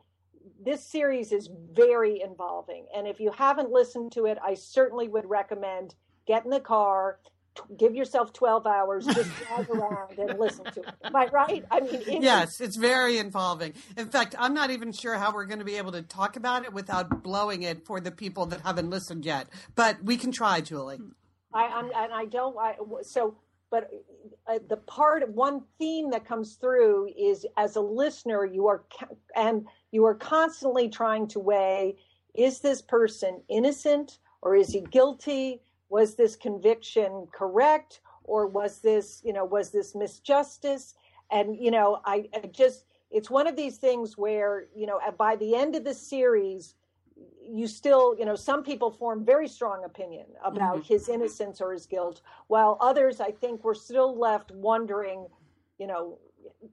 this 0.64 0.84
series 0.84 1.32
is 1.32 1.48
very 1.72 2.20
involving, 2.22 2.86
and 2.94 3.06
if 3.06 3.20
you 3.20 3.30
haven't 3.30 3.70
listened 3.70 4.12
to 4.12 4.26
it, 4.26 4.38
I 4.42 4.54
certainly 4.54 5.08
would 5.08 5.26
recommend 5.28 5.94
get 6.26 6.44
in 6.44 6.50
the 6.50 6.60
car. 6.60 7.18
Give 7.78 7.94
yourself 7.94 8.32
12 8.32 8.66
hours, 8.66 9.06
just 9.06 9.30
drive 9.46 9.70
around 9.70 10.18
and 10.18 10.40
listen 10.40 10.64
to 10.64 10.80
it. 10.80 10.88
Am 11.04 11.14
I 11.14 11.26
right? 11.26 11.64
I 11.70 11.80
mean, 11.80 11.94
it 11.94 12.20
yes, 12.22 12.54
is- 12.54 12.60
it's 12.62 12.76
very 12.76 13.18
involving. 13.18 13.74
In 13.96 14.08
fact, 14.08 14.34
I'm 14.36 14.54
not 14.54 14.70
even 14.70 14.90
sure 14.90 15.14
how 15.14 15.32
we're 15.32 15.44
going 15.44 15.60
to 15.60 15.64
be 15.64 15.76
able 15.76 15.92
to 15.92 16.02
talk 16.02 16.34
about 16.34 16.64
it 16.64 16.72
without 16.72 17.22
blowing 17.22 17.62
it 17.62 17.86
for 17.86 18.00
the 18.00 18.10
people 18.10 18.46
that 18.46 18.62
haven't 18.62 18.90
listened 18.90 19.24
yet. 19.24 19.46
But 19.76 20.02
we 20.02 20.16
can 20.16 20.32
try, 20.32 20.62
Julie. 20.62 20.98
I, 21.54 21.66
I'm, 21.66 21.84
and 21.86 22.12
I 22.12 22.24
don't. 22.26 22.56
I, 22.58 22.76
so, 23.02 23.36
but 23.70 23.90
uh, 24.46 24.58
the 24.68 24.76
part, 24.76 25.28
one 25.30 25.62
theme 25.78 26.10
that 26.10 26.26
comes 26.26 26.54
through 26.54 27.12
is, 27.16 27.46
as 27.56 27.76
a 27.76 27.80
listener, 27.80 28.44
you 28.44 28.66
are, 28.66 28.84
and 29.36 29.66
you 29.92 30.04
are 30.04 30.14
constantly 30.14 30.88
trying 30.88 31.28
to 31.28 31.38
weigh: 31.38 31.96
is 32.34 32.60
this 32.60 32.82
person 32.82 33.40
innocent 33.48 34.18
or 34.42 34.56
is 34.56 34.72
he 34.72 34.80
guilty? 34.80 35.60
Was 35.88 36.16
this 36.16 36.34
conviction 36.34 37.26
correct 37.32 38.00
or 38.24 38.46
was 38.46 38.80
this, 38.80 39.22
you 39.24 39.32
know, 39.32 39.44
was 39.44 39.70
this 39.70 39.94
misjustice? 39.94 40.94
And 41.30 41.56
you 41.56 41.70
know, 41.70 42.00
I, 42.04 42.28
I 42.34 42.48
just, 42.48 42.84
it's 43.10 43.30
one 43.30 43.46
of 43.46 43.54
these 43.54 43.76
things 43.76 44.18
where, 44.18 44.66
you 44.74 44.86
know, 44.86 44.98
by 45.16 45.36
the 45.36 45.54
end 45.54 45.76
of 45.76 45.84
the 45.84 45.94
series 45.94 46.74
you 47.46 47.66
still, 47.66 48.16
you 48.18 48.24
know, 48.24 48.34
some 48.36 48.62
people 48.62 48.90
form 48.90 49.24
very 49.24 49.48
strong 49.48 49.84
opinion 49.84 50.26
about 50.44 50.84
his 50.84 51.08
innocence 51.08 51.60
or 51.60 51.72
his 51.72 51.86
guilt, 51.86 52.22
while 52.48 52.76
others, 52.80 53.20
I 53.20 53.30
think, 53.30 53.64
were 53.64 53.74
still 53.74 54.18
left 54.18 54.50
wondering, 54.50 55.26
you 55.78 55.86
know, 55.86 56.18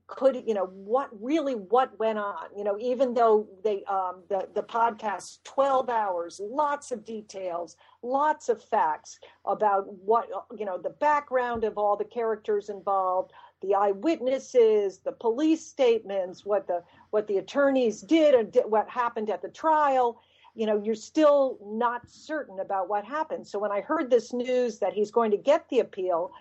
could 0.08 0.44
you 0.46 0.54
know 0.54 0.66
what 0.66 1.10
really 1.22 1.54
what 1.56 1.98
went 2.00 2.20
on? 2.20 2.48
You 2.56 2.64
know 2.64 2.78
even 2.80 3.14
though 3.14 3.48
they 3.64 3.84
um 3.86 4.24
the 4.30 4.48
the 4.54 4.64
podcast 4.64 5.40
12 5.44 5.90
hours 5.90 6.40
lots 6.44 6.92
of 6.92 7.06
details 7.06 7.78
lots 8.02 8.50
of 8.50 8.64
facts 8.64 9.20
about 9.46 9.92
what 10.04 10.30
you 10.58 10.66
know 10.66 10.78
the 10.78 10.90
background 10.90 11.64
of 11.64 11.78
all 11.78 11.96
the 11.96 12.06
characters 12.06 12.70
involved 12.70 13.32
the 13.62 13.76
eyewitnesses 13.76 15.00
the 15.00 15.12
police 15.12 15.66
statements 15.66 16.46
what 16.46 16.68
the 16.68 16.84
what 17.12 17.28
the 17.28 17.38
attorneys 17.38 18.02
did 18.02 18.34
and 18.34 18.58
what 18.66 18.90
happened 18.90 19.30
at 19.30 19.42
the 19.42 19.50
trial 19.50 20.22
you 20.56 20.66
know 20.66 20.82
you're 20.84 20.96
still 20.96 21.58
not 21.64 22.10
certain 22.10 22.60
about 22.60 22.90
what 22.90 23.06
happened. 23.06 23.48
So 23.48 23.60
when 23.60 23.72
i 23.72 23.82
heard 23.82 24.10
this 24.10 24.34
news 24.34 24.80
that 24.80 24.94
he's 24.94 25.12
going 25.12 25.32
to 25.32 25.38
get 25.38 25.68
the 25.70 25.80
appeal 25.80 26.32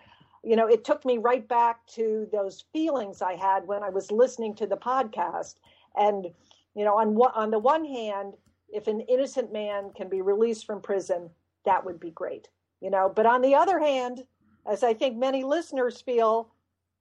you 0.42 0.56
know 0.56 0.66
it 0.66 0.84
took 0.84 1.04
me 1.04 1.18
right 1.18 1.46
back 1.48 1.86
to 1.86 2.26
those 2.32 2.64
feelings 2.72 3.20
i 3.20 3.34
had 3.34 3.66
when 3.66 3.82
i 3.82 3.90
was 3.90 4.10
listening 4.10 4.54
to 4.54 4.66
the 4.66 4.76
podcast. 4.76 5.56
And 5.96 6.26
you 6.74 6.84
know 6.84 6.96
on 6.98 7.14
one 7.14 7.32
on 7.34 7.50
the 7.50 7.58
one 7.58 7.84
hand 7.84 8.34
if 8.72 8.86
an 8.86 9.00
innocent 9.00 9.52
man 9.52 9.90
can 9.96 10.08
be 10.08 10.22
released 10.22 10.66
from 10.66 10.80
prison 10.80 11.30
that 11.64 11.84
would 11.84 12.00
be 12.00 12.10
great 12.10 12.48
you 12.80 12.90
know. 12.90 13.12
But 13.14 13.26
on 13.26 13.42
the 13.42 13.54
other 13.54 13.78
hand 13.78 14.24
as 14.66 14.82
i 14.82 14.94
think 14.94 15.16
many 15.16 15.44
listeners 15.44 16.00
feel 16.00 16.52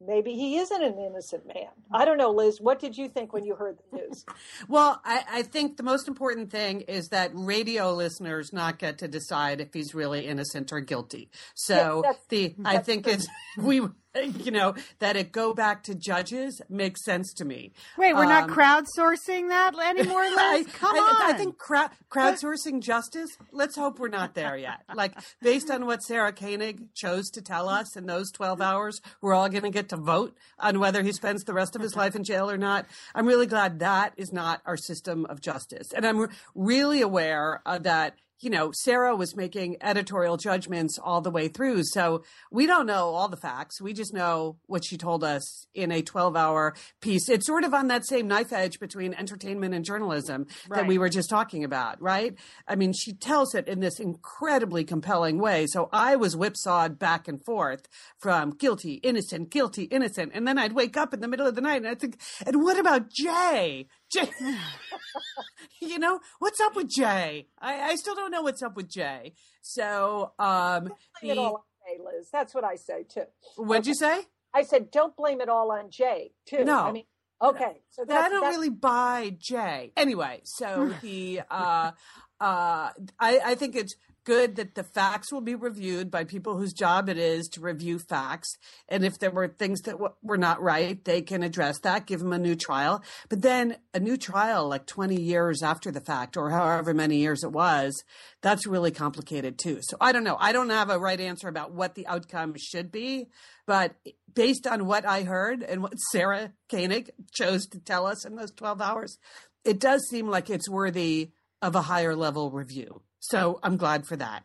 maybe 0.05 0.33
he 0.33 0.57
isn't 0.57 0.81
an 0.83 0.97
innocent 0.97 1.45
man. 1.47 1.67
I 1.91 2.05
don't 2.05 2.17
know 2.17 2.31
liz 2.31 2.59
what 2.61 2.79
did 2.79 2.97
you 2.97 3.09
think 3.09 3.33
when 3.33 3.45
you 3.45 3.55
heard 3.55 3.77
the 3.91 3.97
news? 3.97 4.25
Well, 4.67 5.01
I, 5.03 5.23
I 5.31 5.43
think 5.43 5.77
the 5.77 5.83
most 5.83 6.07
important 6.07 6.51
thing 6.51 6.81
is 6.81 7.09
that 7.09 7.31
radio 7.33 7.93
listeners 7.93 8.51
not 8.53 8.77
get 8.77 8.97
to 8.99 9.07
decide 9.07 9.61
if 9.61 9.73
he's 9.73 9.95
really 9.95 10.25
innocent 10.27 10.71
or 10.71 10.79
guilty. 10.79 11.29
So 11.55 12.01
that's- 12.03 12.23
the 12.29 12.55
I 12.65 12.77
think 12.79 13.07
it's 13.07 13.27
we 13.57 13.81
you 14.43 14.51
know 14.51 14.73
that 14.99 15.15
it 15.15 15.31
go 15.31 15.53
back 15.53 15.83
to 15.83 15.95
judges 15.95 16.61
makes 16.69 17.03
sense 17.03 17.33
to 17.33 17.45
me. 17.45 17.71
Wait, 17.97 18.13
we're 18.15 18.25
not 18.25 18.49
Um, 18.49 18.55
crowdsourcing 18.55 19.49
that 19.49 19.73
anymore, 19.97 20.23
Liz? 20.23 20.37
I, 20.37 20.63
Come 20.73 20.95
I, 20.95 20.99
on. 20.99 21.35
I 21.35 21.37
think 21.37 21.57
crowd, 21.57 21.91
crowdsourcing 22.09 22.81
justice. 22.81 23.29
Let's 23.51 23.75
hope 23.75 23.99
we're 23.99 24.07
not 24.09 24.33
there 24.33 24.57
yet. 24.57 24.79
Like 24.95 25.13
based 25.41 25.69
on 25.69 25.85
what 25.85 26.01
Sarah 26.03 26.33
Koenig 26.33 26.93
chose 26.95 27.29
to 27.31 27.41
tell 27.41 27.69
us 27.69 27.95
in 27.95 28.05
those 28.07 28.31
twelve 28.31 28.61
hours, 28.61 28.99
we're 29.21 29.33
all 29.33 29.49
going 29.49 29.63
to 29.63 29.69
get 29.69 29.89
to 29.89 29.97
vote 29.97 30.35
on 30.57 30.79
whether 30.79 31.03
he 31.03 31.11
spends 31.11 31.43
the 31.43 31.53
rest 31.53 31.75
of 31.75 31.81
his 31.81 31.95
life 31.95 32.15
in 32.15 32.23
jail 32.23 32.49
or 32.49 32.57
not. 32.57 32.85
I'm 33.13 33.27
really 33.27 33.45
glad 33.47 33.79
that 33.79 34.13
is 34.17 34.33
not 34.33 34.61
our 34.65 34.77
system 34.77 35.25
of 35.27 35.41
justice, 35.41 35.93
and 35.95 36.05
I'm 36.05 36.17
re- 36.17 36.27
really 36.55 37.01
aware 37.01 37.61
uh, 37.65 37.77
that 37.79 38.15
you 38.39 38.49
know, 38.49 38.71
Sarah 38.73 39.15
was 39.15 39.35
making 39.35 39.77
editorial 39.81 40.37
judgments 40.37 40.97
all 41.01 41.21
the 41.21 41.31
way 41.31 41.47
through. 41.47 41.83
So 41.83 42.23
we 42.51 42.65
don't 42.65 42.85
know 42.85 43.09
all 43.09 43.27
the 43.27 43.37
facts. 43.37 43.81
We 43.81 43.93
just 43.93 44.13
know 44.13 44.57
what 44.67 44.85
she 44.85 44.97
told 44.97 45.23
us 45.23 45.67
in 45.73 45.91
a 45.91 46.01
12 46.01 46.35
hour 46.35 46.75
piece. 47.01 47.29
It's 47.29 47.45
sort 47.45 47.63
of 47.63 47.73
on 47.73 47.87
that 47.87 48.05
same 48.05 48.27
knife 48.27 48.53
edge 48.53 48.79
between 48.79 49.13
entertainment 49.13 49.73
and 49.73 49.83
journalism 49.83 50.47
that 50.69 50.87
we 50.87 50.97
were 50.97 51.09
just 51.09 51.29
talking 51.29 51.63
about, 51.63 52.01
right? 52.01 52.35
I 52.67 52.75
mean, 52.75 52.93
she 52.93 53.13
tells 53.13 53.55
it 53.55 53.67
in 53.67 53.79
this 53.79 53.99
incredibly 53.99 54.83
compelling 54.83 55.39
way. 55.39 55.65
So 55.67 55.89
I 55.91 56.15
was 56.15 56.35
whipsawed 56.35 56.99
back 56.99 57.27
and 57.27 57.43
forth 57.43 57.87
from 58.17 58.51
guilty, 58.51 58.95
innocent, 58.95 59.49
guilty, 59.49 59.83
innocent. 59.83 60.31
And 60.33 60.47
then 60.47 60.57
I'd 60.57 60.73
wake 60.73 60.97
up 60.97 61.13
in 61.13 61.19
the 61.19 61.27
middle 61.27 61.47
of 61.47 61.55
the 61.55 61.61
night 61.61 61.77
and 61.77 61.87
I'd 61.87 61.99
think, 61.99 62.19
and 62.45 62.63
what 62.63 62.79
about 62.79 63.09
Jay? 63.09 63.87
Jay, 64.11 64.29
you 65.81 65.99
know, 65.99 66.19
what's 66.39 66.59
up 66.59 66.75
with 66.75 66.89
Jay? 66.89 67.47
I, 67.59 67.91
I 67.91 67.95
still 67.95 68.15
don't 68.15 68.31
know 68.31 68.41
what's 68.41 68.63
up 68.63 68.75
with 68.75 68.89
Jay. 68.89 69.33
So, 69.61 70.31
um, 70.39 70.91
blame 71.21 71.31
it 71.33 71.37
all 71.37 71.55
on 71.55 71.61
jay 71.87 72.03
liz 72.03 72.29
that's 72.31 72.53
what 72.53 72.63
i 72.63 72.75
say 72.75 73.03
too 73.03 73.23
what'd 73.55 73.87
you 73.87 73.93
say? 73.95 74.21
i 74.53 74.61
said 74.63 74.91
don't 74.91 75.15
blame 75.15 75.39
it 75.41 75.47
all 75.49 75.71
on 75.71 75.89
jay 75.89 76.31
too 76.45 76.63
No. 76.65 76.81
i 76.81 76.91
mean 76.91 77.05
okay 77.41 77.81
so 77.89 78.03
But 78.05 78.17
I 78.17 78.29
don't 78.29 78.41
that's 78.41 78.55
really 78.57 78.69
buy 78.69 79.35
Jay. 79.39 79.91
Anyway, 79.95 80.41
so 80.43 80.89
he, 81.01 81.39
uh, 81.49 81.91
uh, 81.91 81.91
I, 82.39 82.91
I 83.19 83.55
think 83.55 83.75
it's 83.75 83.95
good 84.29 84.57
that 84.57 84.75
the 84.75 84.83
facts 84.83 85.31
will 85.31 85.41
be 85.41 85.55
reviewed 85.55 86.11
by 86.11 86.23
people 86.23 86.55
whose 86.55 86.71
job 86.71 87.09
it 87.09 87.17
is 87.17 87.47
to 87.47 87.59
review 87.59 87.97
facts. 87.97 88.47
And 88.87 89.03
if 89.03 89.17
there 89.17 89.31
were 89.31 89.47
things 89.47 89.81
that 89.81 89.93
w- 89.93 90.13
were 90.21 90.37
not 90.37 90.61
right, 90.61 91.03
they 91.03 91.23
can 91.23 91.41
address 91.41 91.79
that, 91.79 92.05
give 92.05 92.19
them 92.19 92.31
a 92.31 92.37
new 92.37 92.55
trial. 92.55 93.01
But 93.27 93.41
then 93.41 93.77
a 93.91 93.99
new 93.99 94.17
trial, 94.17 94.69
like 94.69 94.85
20 94.85 95.19
years 95.19 95.63
after 95.63 95.89
the 95.89 95.99
fact, 95.99 96.37
or 96.37 96.51
however 96.51 96.93
many 96.93 97.17
years 97.17 97.43
it 97.43 97.51
was, 97.51 98.03
that's 98.43 98.67
really 98.67 98.91
complicated 98.91 99.57
too. 99.57 99.79
So 99.81 99.97
I 99.99 100.11
don't 100.11 100.23
know. 100.23 100.37
I 100.39 100.51
don't 100.51 100.69
have 100.69 100.91
a 100.91 100.99
right 100.99 101.19
answer 101.19 101.47
about 101.47 101.73
what 101.73 101.95
the 101.95 102.05
outcome 102.05 102.53
should 102.55 102.91
be, 102.91 103.29
but 103.65 103.95
based 104.31 104.67
on 104.67 104.85
what 104.85 105.07
I 105.07 105.23
heard 105.23 105.63
and 105.63 105.81
what 105.81 105.95
Sarah 106.11 106.53
Koenig 106.69 107.09
chose 107.31 107.65
to 107.69 107.79
tell 107.79 108.05
us 108.05 108.27
in 108.27 108.35
those 108.35 108.51
12 108.51 108.79
hours, 108.79 109.17
it 109.65 109.79
does 109.79 110.07
seem 110.07 110.27
like 110.27 110.51
it's 110.51 110.69
worthy 110.69 111.31
of 111.63 111.73
a 111.73 111.81
higher 111.81 112.15
level 112.15 112.51
review. 112.51 113.01
So 113.19 113.59
I'm 113.63 113.77
glad 113.77 114.05
for 114.05 114.15
that. 114.17 114.43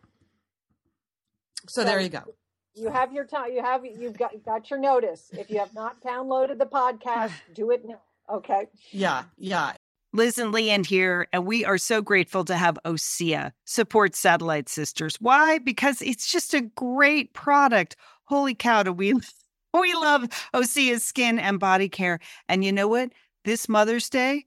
So 1.68 1.84
there 1.84 2.00
you 2.00 2.08
go. 2.10 2.22
you 2.74 2.90
have 2.90 3.12
your 3.12 3.24
time 3.24 3.52
you 3.52 3.62
have 3.62 3.84
you've 3.84 4.18
got 4.18 4.32
you've 4.34 4.44
got 4.44 4.68
your 4.68 4.78
notice 4.78 5.30
if 5.32 5.48
you 5.50 5.58
have 5.58 5.72
not 5.74 6.00
downloaded 6.02 6.58
the 6.58 6.66
podcast 6.66 7.32
do 7.54 7.70
it 7.70 7.82
now 7.86 8.00
okay 8.30 8.66
Yeah, 8.90 9.24
yeah. 9.38 9.72
Liz 10.12 10.38
and 10.38 10.52
Lian 10.52 10.84
here, 10.84 11.26
and 11.32 11.44
we 11.44 11.64
are 11.64 11.76
so 11.78 12.00
grateful 12.00 12.44
to 12.44 12.56
have 12.56 12.78
OSEA 12.84 13.50
support 13.64 14.14
Satellite 14.14 14.68
Sisters. 14.68 15.16
Why? 15.20 15.58
Because 15.58 16.00
it's 16.02 16.30
just 16.30 16.54
a 16.54 16.60
great 16.60 17.32
product. 17.34 17.96
Holy 18.26 18.54
cow, 18.54 18.84
do 18.84 18.92
we 18.92 19.14
we 19.74 19.94
love 19.94 20.28
OSEA's 20.54 21.02
skin 21.02 21.38
and 21.40 21.58
body 21.58 21.88
care. 21.88 22.20
And 22.48 22.64
you 22.64 22.70
know 22.72 22.86
what? 22.86 23.10
This 23.44 23.68
Mother's 23.68 24.08
Day, 24.08 24.46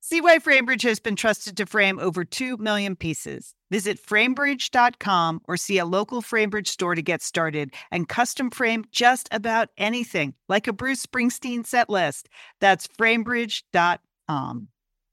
See 0.00 0.20
why 0.20 0.38
FrameBridge 0.38 0.82
has 0.82 1.00
been 1.00 1.16
trusted 1.16 1.56
to 1.56 1.66
frame 1.66 1.98
over 1.98 2.24
2 2.24 2.58
million 2.58 2.94
pieces. 2.94 3.54
Visit 3.70 4.00
framebridge.com 4.00 5.40
or 5.48 5.56
see 5.56 5.78
a 5.78 5.84
local 5.84 6.22
FrameBridge 6.22 6.68
store 6.68 6.94
to 6.94 7.02
get 7.02 7.22
started 7.22 7.74
and 7.90 8.08
custom 8.08 8.50
frame 8.50 8.84
just 8.92 9.28
about 9.32 9.70
anything, 9.76 10.34
like 10.48 10.68
a 10.68 10.72
Bruce 10.72 11.04
Springsteen 11.04 11.66
set 11.66 11.90
list. 11.90 12.28
That's 12.60 12.86
framebridge.com. 12.86 14.68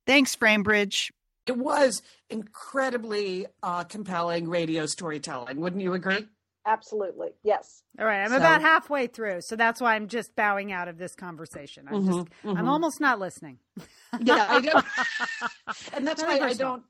Thanks, 0.05 0.35
FrameBridge. 0.35 1.11
It 1.47 1.57
was 1.57 2.01
incredibly 2.29 3.47
uh, 3.61 3.83
compelling 3.85 4.47
radio 4.47 4.85
storytelling. 4.85 5.59
Wouldn't 5.59 5.81
you 5.81 5.93
agree? 5.93 6.27
Absolutely. 6.65 7.29
Yes. 7.43 7.83
All 7.99 8.05
right, 8.05 8.21
I'm 8.23 8.29
So- 8.29 8.37
about 8.37 8.61
halfway 8.61 9.07
through, 9.07 9.41
so 9.41 9.55
that's 9.55 9.81
why 9.81 9.95
I'm 9.95 10.07
just 10.07 10.33
bowing 10.35 10.71
out 10.71 10.87
of 10.87 10.97
this 10.97 11.13
conversation. 11.13 11.87
I'm 11.89 12.05
just, 12.05 12.17
Mhm, 12.19 12.27
I'm 12.57 12.65
mhm. 12.65 12.69
almost 12.69 13.01
not 13.01 13.19
listening. 13.19 13.59
Yeah, 14.21 14.45
I 14.47 14.59
know. 14.59 14.79
and 15.93 16.05
that's 16.05 16.21
why 16.21 16.37
I 16.39 16.53
don't. 16.53 16.83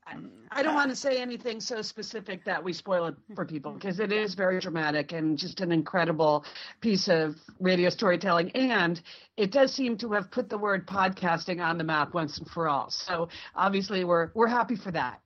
I 0.52 0.62
don't 0.62 0.74
want 0.74 0.90
to 0.90 0.96
say 0.96 1.16
anything 1.22 1.58
so 1.58 1.80
specific 1.80 2.44
that 2.44 2.62
we 2.62 2.74
spoil 2.74 3.06
it 3.06 3.14
for 3.34 3.46
people 3.46 3.72
because 3.72 3.98
it 3.98 4.12
is 4.12 4.34
very 4.34 4.60
dramatic 4.60 5.12
and 5.12 5.38
just 5.38 5.62
an 5.62 5.72
incredible 5.72 6.44
piece 6.82 7.08
of 7.08 7.34
radio 7.60 7.88
storytelling. 7.88 8.50
And 8.50 9.00
it 9.38 9.52
does 9.52 9.72
seem 9.72 9.96
to 9.98 10.12
have 10.12 10.30
put 10.30 10.50
the 10.50 10.58
word 10.58 10.86
podcasting 10.86 11.64
on 11.64 11.78
the 11.78 11.84
map 11.84 12.12
once 12.12 12.36
and 12.36 12.46
for 12.50 12.68
all. 12.68 12.90
So 12.90 13.28
obviously, 13.56 14.04
we're 14.04 14.28
we're 14.34 14.46
happy 14.46 14.76
for 14.76 14.90
that. 14.90 15.22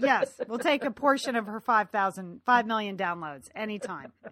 Yes, 0.00 0.40
we'll 0.48 0.58
take 0.58 0.84
a 0.84 0.90
portion 0.90 1.36
of 1.36 1.46
her 1.46 1.60
5,000, 1.60 2.40
5 2.44 2.66
million 2.66 2.96
downloads 2.96 3.48
anytime. 3.54 4.12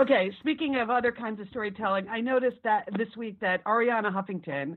Okay, 0.00 0.30
speaking 0.40 0.76
of 0.76 0.88
other 0.90 1.12
kinds 1.12 1.40
of 1.40 1.48
storytelling, 1.48 2.08
I 2.08 2.20
noticed 2.20 2.58
that 2.64 2.88
this 2.96 3.08
week 3.16 3.40
that 3.40 3.62
Arianna 3.64 4.12
Huffington, 4.12 4.76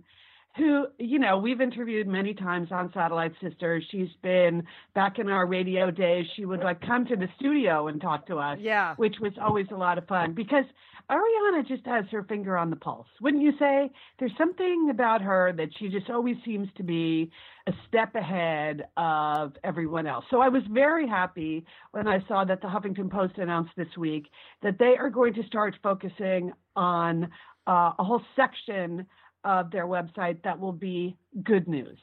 who, 0.56 0.88
you 0.98 1.20
know, 1.20 1.38
we've 1.38 1.62
interviewed 1.62 2.08
many 2.08 2.34
times 2.34 2.70
on 2.72 2.91
Satellite 2.93 3.34
Sisters, 3.41 3.84
she's 3.91 4.10
been 4.24 4.63
back 4.96 5.20
in 5.20 5.30
our 5.30 5.46
radio 5.46 5.91
days. 5.91 6.26
She 6.36 6.46
would 6.46 6.62
like 6.62 6.82
come 6.82 7.06
to 7.06 7.15
the 7.15 7.28
studio 7.38 7.88
and 7.88 8.02
talk 8.02 8.26
to 8.28 8.38
us, 8.38 8.58
Yeah. 8.60 8.96
which 8.96 9.15
was 9.22 9.34
always 9.41 9.67
a 9.72 9.76
lot 9.78 9.98
of 9.98 10.08
fun 10.08 10.34
because 10.34 10.65
Arianna 11.10 11.65
just 11.65 11.86
has 11.86 12.04
her 12.12 12.24
finger 12.24 12.58
on 12.58 12.70
the 12.70 12.76
pulse, 12.76 13.08
wouldn't 13.22 13.41
you 13.41 13.54
say? 13.58 13.89
There's 14.20 14.36
something 14.38 14.89
about 14.91 15.22
her 15.22 15.54
that 15.56 15.70
she 15.78 15.88
just 15.88 16.10
always 16.10 16.36
seems 16.43 16.67
to 16.76 16.84
be 16.84 17.32
a 17.65 17.72
step 17.88 18.13
ahead 18.15 18.88
of 18.98 19.54
everyone 19.63 20.06
else. 20.06 20.26
So 20.30 20.41
I 20.41 20.50
was 20.50 20.63
very 20.70 21.08
happy 21.08 21.65
when 21.91 22.08
I 22.10 22.20
saw 22.28 22.43
that 22.43 22.60
the 22.62 22.67
Huffington 22.67 23.10
Post 23.10 23.38
announced 23.38 23.72
this 23.78 23.96
week 23.98 24.28
that 24.63 24.80
they 24.80 24.98
are 24.98 25.10
going 25.10 25.34
to 25.36 25.43
start 25.43 25.76
focusing 25.82 26.52
on 26.76 27.30
uh, 27.67 27.93
a 27.98 28.04
whole 28.04 28.22
section 28.36 29.06
of 29.46 29.72
their 29.72 29.86
website 29.88 30.43
that 30.43 30.60
will 30.60 30.74
be 30.74 31.15
good 31.43 31.70
news. 31.70 31.98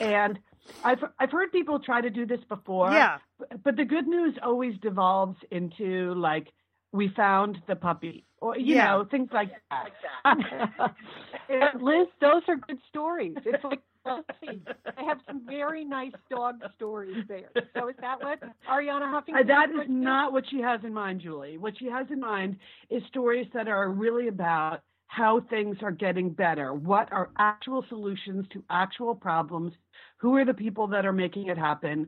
And 0.00 0.38
I've 0.84 1.02
I've 1.18 1.30
heard 1.30 1.52
people 1.52 1.78
try 1.78 2.00
to 2.00 2.10
do 2.10 2.26
this 2.26 2.40
before, 2.48 2.90
Yeah. 2.90 3.18
but 3.64 3.76
the 3.76 3.84
good 3.84 4.06
news 4.06 4.34
always 4.42 4.74
devolves 4.82 5.36
into 5.50 6.12
like 6.14 6.48
we 6.92 7.08
found 7.16 7.58
the 7.66 7.76
puppy 7.76 8.24
or 8.40 8.56
you 8.56 8.74
Yeah. 8.74 8.86
know 8.86 9.04
things 9.10 9.28
like 9.32 9.50
that. 9.70 9.90
And 11.50 11.82
Liz, 11.82 12.06
those 12.20 12.42
are 12.48 12.56
good 12.56 12.78
stories. 12.88 13.36
It's 13.44 13.62
like 13.64 13.80
I 14.06 15.02
have 15.02 15.18
some 15.26 15.46
very 15.46 15.84
nice 15.84 16.12
dog 16.30 16.56
stories 16.76 17.24
there. 17.28 17.50
So 17.74 17.88
is 17.88 17.94
that 18.00 18.20
what 18.22 18.38
Arianna 18.68 19.02
Huffington? 19.06 19.40
Uh, 19.40 19.46
that 19.46 19.70
is 19.70 19.86
not 19.88 20.32
what 20.32 20.44
she 20.50 20.60
has 20.60 20.80
in 20.84 20.92
mind, 20.92 21.20
Julie. 21.20 21.58
What 21.58 21.74
she 21.78 21.86
has 21.86 22.06
in 22.10 22.20
mind 22.20 22.56
is 22.90 23.02
stories 23.08 23.46
that 23.54 23.68
are 23.68 23.90
really 23.90 24.28
about 24.28 24.80
how 25.08 25.40
things 25.50 25.76
are 25.82 25.90
getting 25.90 26.30
better. 26.30 26.72
What 26.72 27.12
are 27.12 27.30
actual 27.38 27.84
solutions 27.88 28.46
to 28.52 28.62
actual 28.70 29.14
problems 29.14 29.72
who 30.18 30.36
are 30.36 30.44
the 30.44 30.54
people 30.54 30.86
that 30.88 31.06
are 31.06 31.12
making 31.12 31.46
it 31.46 31.56
happen. 31.56 32.06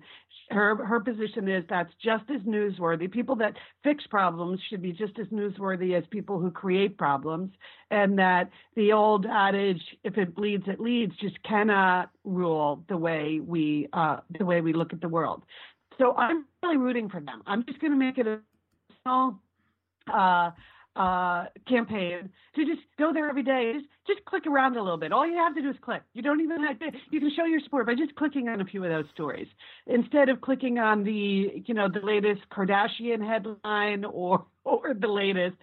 Her 0.50 0.84
her 0.84 1.00
position 1.00 1.48
is 1.48 1.64
that's 1.68 1.92
just 2.02 2.24
as 2.30 2.40
newsworthy. 2.42 3.10
People 3.10 3.36
that 3.36 3.54
fix 3.84 4.04
problems 4.08 4.60
should 4.68 4.82
be 4.82 4.92
just 4.92 5.18
as 5.18 5.26
newsworthy 5.28 5.96
as 5.96 6.04
people 6.10 6.40
who 6.40 6.50
create 6.50 6.98
problems, 6.98 7.52
and 7.90 8.18
that 8.18 8.50
the 8.74 8.92
old 8.92 9.26
adage 9.26 9.82
"if 10.02 10.18
it 10.18 10.34
bleeds, 10.34 10.64
it 10.66 10.80
leads" 10.80 11.16
just 11.16 11.40
cannot 11.44 12.10
rule 12.24 12.84
the 12.88 12.96
way 12.96 13.40
we 13.40 13.88
uh, 13.92 14.18
the 14.38 14.44
way 14.44 14.60
we 14.60 14.72
look 14.72 14.92
at 14.92 15.00
the 15.00 15.08
world. 15.08 15.44
So 15.98 16.16
I'm 16.16 16.46
really 16.62 16.78
rooting 16.78 17.08
for 17.08 17.20
them. 17.20 17.42
I'm 17.46 17.64
just 17.64 17.78
going 17.80 17.92
to 17.92 17.98
make 17.98 18.18
it 18.18 18.26
a 18.26 18.40
small 19.02 19.38
uh, 20.12 20.50
uh, 20.96 21.44
campaign 21.68 22.28
to 22.56 22.64
just 22.64 22.80
go 22.98 23.12
there 23.12 23.28
every 23.28 23.42
day. 23.42 23.72
Just 23.74 23.86
just 24.06 24.24
click 24.24 24.46
around 24.46 24.76
a 24.76 24.82
little 24.82 24.98
bit. 24.98 25.12
All 25.12 25.26
you 25.26 25.36
have 25.36 25.54
to 25.54 25.62
do 25.62 25.70
is 25.70 25.76
click. 25.82 26.02
You 26.14 26.22
don't 26.22 26.40
even 26.40 26.64
have 26.64 26.78
to. 26.80 26.86
You 27.10 27.20
can 27.20 27.30
show 27.36 27.44
your 27.44 27.60
support 27.60 27.86
by 27.86 27.94
just 27.94 28.14
clicking 28.16 28.48
on 28.48 28.60
a 28.60 28.64
few 28.64 28.82
of 28.84 28.90
those 28.90 29.04
stories 29.12 29.46
instead 29.86 30.28
of 30.28 30.40
clicking 30.40 30.78
on 30.78 31.04
the 31.04 31.62
you 31.64 31.74
know 31.74 31.88
the 31.88 32.04
latest 32.04 32.42
Kardashian 32.52 33.24
headline 33.24 34.04
or 34.04 34.46
or 34.64 34.94
the 34.98 35.08
latest 35.08 35.56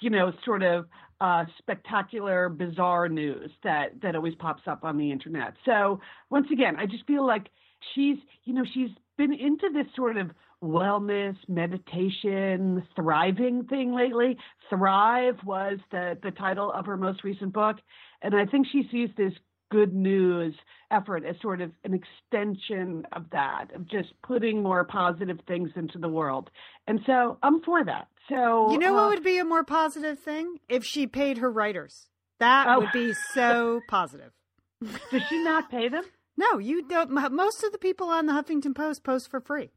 you 0.00 0.10
know 0.10 0.32
sort 0.44 0.62
of 0.62 0.86
uh, 1.20 1.44
spectacular, 1.58 2.48
bizarre 2.48 3.08
news 3.08 3.50
that 3.64 4.00
that 4.02 4.14
always 4.14 4.34
pops 4.36 4.62
up 4.66 4.84
on 4.84 4.96
the 4.96 5.10
internet. 5.10 5.54
So 5.64 6.00
once 6.30 6.46
again, 6.52 6.76
I 6.76 6.86
just 6.86 7.04
feel 7.06 7.26
like 7.26 7.48
she's 7.94 8.18
you 8.44 8.54
know 8.54 8.64
she's 8.72 8.90
been 9.16 9.32
into 9.32 9.68
this 9.72 9.86
sort 9.96 10.16
of 10.16 10.30
wellness, 10.62 11.36
meditation, 11.48 12.82
thriving 12.96 13.64
thing 13.64 13.94
lately. 13.94 14.36
Thrive 14.70 15.36
was 15.44 15.78
the, 15.90 16.18
the 16.22 16.30
title 16.32 16.72
of 16.72 16.86
her 16.86 16.96
most 16.96 17.24
recent 17.24 17.52
book. 17.52 17.76
And 18.22 18.34
I 18.34 18.46
think 18.46 18.66
she 18.70 18.88
sees 18.90 19.10
this 19.16 19.32
good 19.70 19.92
news 19.94 20.54
effort 20.90 21.24
as 21.26 21.36
sort 21.42 21.60
of 21.60 21.70
an 21.84 21.92
extension 21.94 23.06
of 23.12 23.26
that, 23.32 23.66
of 23.74 23.86
just 23.86 24.08
putting 24.26 24.62
more 24.62 24.82
positive 24.84 25.38
things 25.46 25.70
into 25.76 25.98
the 25.98 26.08
world. 26.08 26.50
And 26.86 27.00
so 27.06 27.38
I'm 27.42 27.60
for 27.62 27.84
that. 27.84 28.08
So 28.28 28.72
You 28.72 28.78
know 28.78 28.92
uh, 28.92 29.02
what 29.02 29.08
would 29.10 29.22
be 29.24 29.38
a 29.38 29.44
more 29.44 29.64
positive 29.64 30.18
thing? 30.18 30.56
If 30.68 30.84
she 30.84 31.06
paid 31.06 31.38
her 31.38 31.50
writers. 31.50 32.08
That 32.40 32.66
Oh. 32.68 32.80
would 32.80 32.92
be 32.92 33.12
so 33.34 33.80
positive. 33.88 34.32
Does 35.10 35.22
she 35.28 35.42
not 35.42 35.70
pay 35.70 35.88
them? 35.88 36.04
No, 36.40 36.58
you 36.58 36.86
don't. 36.86 37.10
Most 37.10 37.64
of 37.64 37.72
the 37.72 37.78
people 37.78 38.10
on 38.10 38.26
the 38.26 38.32
Huffington 38.32 38.72
Post 38.72 39.02
post 39.02 39.28
for 39.28 39.40
free. 39.40 39.72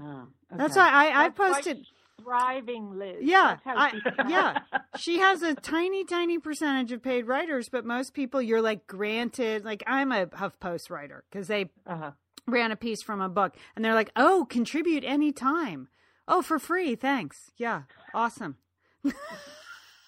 Oh, 0.00 0.28
That's 0.56 0.76
why 0.76 0.88
I, 0.90 1.24
I 1.24 1.28
posted. 1.30 1.86
thriving, 2.22 2.98
Liz. 2.98 3.16
Yeah, 3.22 3.56
I, 3.66 4.00
yeah. 4.28 4.60
She 4.96 5.18
has 5.18 5.42
a 5.42 5.54
tiny, 5.54 6.04
tiny 6.04 6.38
percentage 6.38 6.92
of 6.92 7.02
paid 7.02 7.26
writers, 7.26 7.68
but 7.68 7.84
most 7.84 8.14
people 8.14 8.40
you're 8.42 8.62
like 8.62 8.86
granted. 8.86 9.64
Like 9.64 9.82
I'm 9.86 10.12
a 10.12 10.26
HuffPost 10.26 10.90
writer 10.90 11.24
because 11.30 11.48
they 11.48 11.70
Uh-huh. 11.86 12.12
ran 12.46 12.70
a 12.72 12.76
piece 12.76 13.02
from 13.02 13.20
a 13.20 13.28
book, 13.28 13.56
and 13.76 13.84
they're 13.84 13.94
like, 13.94 14.10
"Oh, 14.16 14.46
contribute 14.48 15.04
anytime. 15.04 15.88
Oh, 16.26 16.42
for 16.42 16.58
free, 16.58 16.94
thanks. 16.94 17.50
Yeah, 17.56 17.82
awesome." 18.14 18.56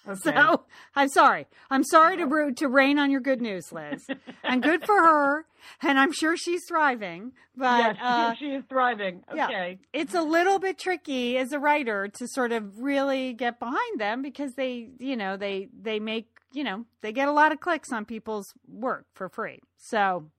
Okay. 0.07 0.19
So 0.23 0.63
I'm 0.95 1.09
sorry. 1.09 1.45
I'm 1.69 1.83
sorry 1.83 2.17
to 2.17 2.25
ru- 2.25 2.53
to 2.55 2.67
rain 2.67 2.97
on 2.97 3.11
your 3.11 3.21
good 3.21 3.41
news, 3.41 3.71
Liz, 3.71 4.07
and 4.43 4.63
good 4.63 4.83
for 4.85 4.95
her. 4.95 5.45
And 5.83 5.99
I'm 5.99 6.11
sure 6.11 6.35
she's 6.35 6.61
thriving. 6.67 7.33
But 7.55 7.95
yes, 7.95 7.97
uh, 8.01 8.33
she 8.35 8.45
is 8.47 8.63
thriving. 8.67 9.23
yeah. 9.35 9.45
Okay. 9.45 9.79
it's 9.93 10.15
a 10.15 10.21
little 10.23 10.57
bit 10.57 10.79
tricky 10.79 11.37
as 11.37 11.51
a 11.51 11.59
writer 11.59 12.07
to 12.07 12.27
sort 12.27 12.51
of 12.51 12.79
really 12.79 13.33
get 13.33 13.59
behind 13.59 13.99
them 13.99 14.21
because 14.23 14.53
they, 14.55 14.89
you 14.97 15.15
know, 15.15 15.37
they 15.37 15.67
they 15.79 15.99
make, 15.99 16.27
you 16.51 16.63
know, 16.63 16.85
they 17.01 17.11
get 17.11 17.27
a 17.27 17.31
lot 17.31 17.51
of 17.51 17.59
clicks 17.59 17.91
on 17.91 18.05
people's 18.05 18.53
work 18.67 19.05
for 19.13 19.29
free. 19.29 19.59
So 19.77 20.31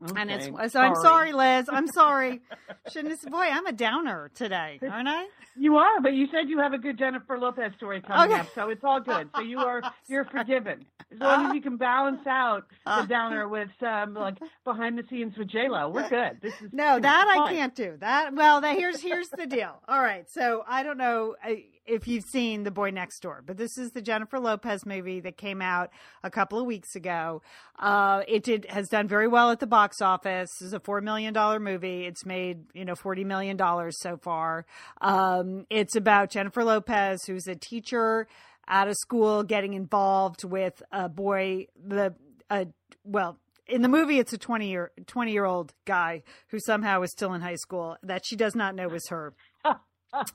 and 0.00 0.30
it's 0.30 0.72
so 0.72 0.80
I'm 0.80 0.94
sorry, 0.96 1.32
Liz. 1.32 1.68
I'm 1.70 1.86
sorry. 1.88 2.40
Shouldn't 2.92 3.18
have, 3.20 3.30
boy, 3.32 3.38
I'm 3.50 3.66
a 3.66 3.72
downer 3.72 4.30
today, 4.34 4.78
aren't 4.82 5.08
I? 5.08 5.24
You 5.58 5.76
are, 5.76 6.00
but 6.02 6.12
you 6.12 6.26
said 6.30 6.48
you 6.48 6.58
have 6.58 6.72
a 6.74 6.78
good 6.78 6.98
Jennifer 6.98 7.38
Lopez 7.38 7.72
story 7.76 8.02
coming 8.02 8.30
Okay. 8.30 8.40
up, 8.40 8.48
so 8.54 8.68
it's 8.68 8.84
all 8.84 9.00
good. 9.00 9.30
So 9.34 9.40
you 9.42 9.58
are 9.58 9.82
you're 10.08 10.26
forgiven 10.26 10.84
as 11.12 11.18
long 11.18 11.46
as 11.46 11.54
you 11.54 11.62
can 11.62 11.76
balance 11.76 12.26
out 12.26 12.64
the 12.84 13.06
downer 13.08 13.48
with 13.48 13.68
some 13.80 14.14
like 14.14 14.36
behind 14.64 14.98
the 14.98 15.04
scenes 15.08 15.36
with 15.38 15.48
J 15.48 15.68
Lo. 15.68 15.88
We're 15.88 16.08
good. 16.08 16.38
This 16.42 16.52
is 16.60 16.72
No, 16.72 16.98
that 17.00 17.26
I 17.28 17.52
can't 17.52 17.74
do. 17.74 17.96
That 18.00 18.34
well, 18.34 18.60
that 18.60 18.76
here's 18.76 19.00
here's 19.00 19.30
the 19.30 19.46
deal. 19.46 19.82
All 19.88 20.00
right, 20.00 20.28
so 20.30 20.62
I 20.68 20.82
don't 20.82 20.98
know 20.98 21.36
uh, 21.44 21.52
if 21.86 22.08
you've 22.08 22.24
seen 22.24 22.64
The 22.64 22.70
Boy 22.70 22.90
Next 22.90 23.20
Door, 23.20 23.44
but 23.46 23.56
this 23.56 23.78
is 23.78 23.92
the 23.92 24.02
Jennifer 24.02 24.38
Lopez 24.38 24.84
movie 24.84 25.20
that 25.20 25.36
came 25.36 25.62
out 25.62 25.90
a 26.22 26.30
couple 26.30 26.58
of 26.58 26.66
weeks 26.66 26.96
ago. 26.96 27.42
Uh, 27.78 28.22
it 28.26 28.42
did 28.42 28.66
has 28.68 28.88
done 28.88 29.08
very 29.08 29.28
well 29.28 29.50
at 29.50 29.60
the 29.60 29.66
box 29.66 30.00
office. 30.00 30.50
Is 30.60 30.72
a 30.72 30.80
four 30.80 31.00
million 31.00 31.32
dollar 31.32 31.60
movie. 31.60 32.04
It's 32.06 32.26
made 32.26 32.64
you 32.74 32.84
know 32.84 32.94
forty 32.94 33.24
million 33.24 33.56
dollars 33.56 33.98
so 34.00 34.16
far. 34.16 34.66
Um, 35.00 35.66
it's 35.70 35.96
about 35.96 36.30
Jennifer 36.30 36.64
Lopez, 36.64 37.24
who's 37.24 37.46
a 37.46 37.54
teacher 37.54 38.26
out 38.68 38.88
of 38.88 38.96
school, 38.96 39.42
getting 39.42 39.74
involved 39.74 40.44
with 40.44 40.82
a 40.92 41.08
boy. 41.08 41.66
The 41.84 42.14
uh, 42.50 42.66
well, 43.04 43.38
in 43.68 43.82
the 43.82 43.88
movie 43.88 44.18
it's 44.18 44.32
a 44.32 44.38
20 44.38 44.68
year 44.68 44.92
20 45.06 45.32
year 45.32 45.44
old 45.44 45.72
guy 45.84 46.22
who 46.48 46.58
somehow 46.60 47.02
is 47.02 47.10
still 47.10 47.34
in 47.34 47.40
high 47.40 47.56
school 47.56 47.96
that 48.02 48.24
she 48.24 48.36
does 48.36 48.54
not 48.54 48.74
know 48.74 48.88
is 48.90 49.08
her 49.08 49.34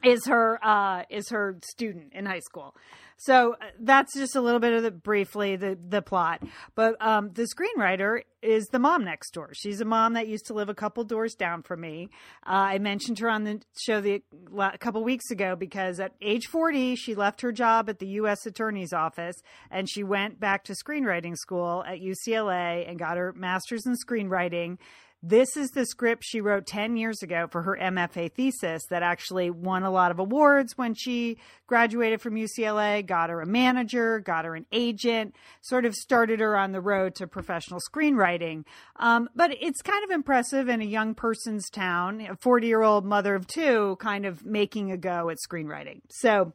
is 0.04 0.26
her 0.28 0.60
uh 0.63 1.04
is 1.10 1.30
her 1.30 1.58
student 1.63 2.13
in 2.13 2.26
high 2.26 2.39
school. 2.39 2.76
So 3.17 3.54
uh, 3.54 3.65
that's 3.80 4.15
just 4.15 4.36
a 4.36 4.41
little 4.41 4.60
bit 4.60 4.74
of 4.74 4.84
the 4.84 4.91
briefly 4.91 5.56
the 5.56 5.78
the 5.88 6.02
plot. 6.02 6.44
But 6.76 6.96
um 7.06 7.32
the 7.34 7.44
screenwriter 7.44 8.22
is 8.41 8.65
the 8.67 8.80
mom 8.80 9.06
next 9.06 9.32
door. 9.32 9.52
She's 9.54 9.82
a 9.82 9.86
mom 9.86 10.13
that 10.13 10.28
used 10.28 10.48
to 10.48 10.54
live 10.54 10.70
a 10.70 10.74
couple 10.74 11.04
doors 11.04 11.36
down 11.36 11.62
from 11.62 11.82
me. 11.82 12.10
Uh, 12.46 12.74
i 12.74 12.80
mentioned 12.80 13.20
her 13.20 13.30
on 13.30 13.44
the 13.44 13.62
show 13.78 14.02
the 14.02 14.24
a 14.60 14.78
couple 14.78 15.04
weeks 15.04 15.30
ago 15.32 15.56
because 15.56 16.00
at 16.00 16.13
age 16.22 16.48
40 16.48 16.96
she 16.96 17.15
left 17.15 17.41
her 17.41 17.52
job 17.52 17.89
at 17.89 18.00
the 18.00 18.08
u.s 18.08 18.46
attorney's 18.46 18.94
office 18.94 19.36
and 19.70 19.89
she 19.89 20.04
went 20.04 20.39
back 20.39 20.63
to 20.65 20.74
screenwriting 20.74 21.36
school 21.36 21.84
at 21.86 22.00
ucla 22.00 22.89
and 22.89 22.98
got 22.98 23.17
her 23.17 23.34
master's 23.34 23.86
in 23.86 23.96
screenwriting 23.96 24.78
this 25.23 25.55
is 25.55 25.71
the 25.71 25.86
script 25.86 26.23
she 26.25 26.41
wrote 26.41 26.65
10 26.65 26.97
years 26.97 27.21
ago 27.21 27.47
for 27.51 27.62
her 27.62 27.77
MFA 27.79 28.31
thesis 28.31 28.86
that 28.89 29.03
actually 29.03 29.51
won 29.51 29.84
a 29.84 29.91
lot 29.91 30.10
of 30.10 30.17
awards 30.17 30.77
when 30.77 30.95
she 30.95 31.38
graduated 31.67 32.21
from 32.21 32.36
UCLA, 32.36 33.05
got 33.05 33.29
her 33.29 33.39
a 33.39 33.45
manager, 33.45 34.19
got 34.19 34.45
her 34.45 34.55
an 34.55 34.65
agent, 34.71 35.36
sort 35.62 35.86
of 35.86 35.93
started 35.93 36.39
her 36.39 36.57
on 36.57 36.71
the 36.71 36.81
road 36.81 37.13
to 37.15 37.27
professional 37.27 37.79
screenwriting. 37.79 38.65
Um, 38.95 39.29
but 39.36 39.51
it's 39.62 39.84
kind 39.84 40.03
of 40.03 40.10
impressive 40.10 40.67
in 40.67 40.81
a 40.81 40.86
young 40.86 41.13
person's 41.13 41.69
town, 41.69 42.21
a 42.21 42.36
40 42.36 42.67
year 42.67 42.81
old 42.81 43.05
mother 43.05 43.36
of 43.36 43.45
two, 43.45 43.97
kind 43.99 44.25
of 44.25 44.43
making 44.43 44.91
a 44.91 44.97
go 44.97 45.29
at 45.29 45.38
screenwriting. 45.38 46.01
So, 46.10 46.53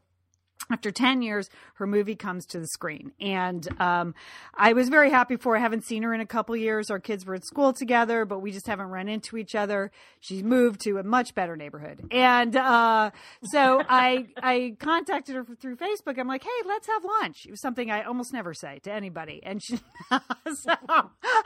after 0.71 0.90
10 0.90 1.23
years, 1.23 1.49
her 1.75 1.87
movie 1.87 2.16
comes 2.16 2.45
to 2.47 2.59
the 2.59 2.66
screen. 2.66 3.12
And 3.21 3.69
um, 3.81 4.14
I 4.55 4.73
was 4.73 4.88
very 4.88 5.11
happy 5.11 5.37
for 5.37 5.53
her. 5.53 5.59
I 5.59 5.61
haven't 5.61 5.85
seen 5.85 6.03
her 6.03 6.12
in 6.12 6.21
a 6.21 6.27
couple 6.27 6.57
years. 6.57 6.90
Our 6.90 6.99
kids 6.99 7.25
were 7.25 7.35
at 7.37 7.45
school 7.45 7.73
together, 7.73 8.25
but 8.25 8.40
we 8.40 8.51
just 8.51 8.66
haven't 8.66 8.87
run 8.88 9.07
into 9.09 9.37
each 9.37 9.55
other. 9.55 9.92
She's 10.19 10.42
moved 10.42 10.81
to 10.81 10.99
a 10.99 11.05
much 11.05 11.35
better 11.37 11.57
neighborhood. 11.57 12.09
And 12.11 12.57
uh, 12.57 13.11
so 13.45 13.83
I, 13.88 14.27
I 14.38 14.77
contacted 14.81 15.37
her 15.37 15.45
through 15.61 15.77
Facebook. 15.77 16.19
I'm 16.19 16.27
like, 16.27 16.42
hey, 16.42 16.51
let's 16.66 16.88
have 16.88 17.05
lunch. 17.05 17.45
It 17.47 17.51
was 17.53 17.61
something 17.61 17.90
I 17.90 18.03
almost 18.03 18.33
never 18.33 18.53
say 18.55 18.81
to 18.85 18.92
anybody. 18.92 19.40
And 19.45 19.62
she, 19.62 19.79
so, 20.11 20.75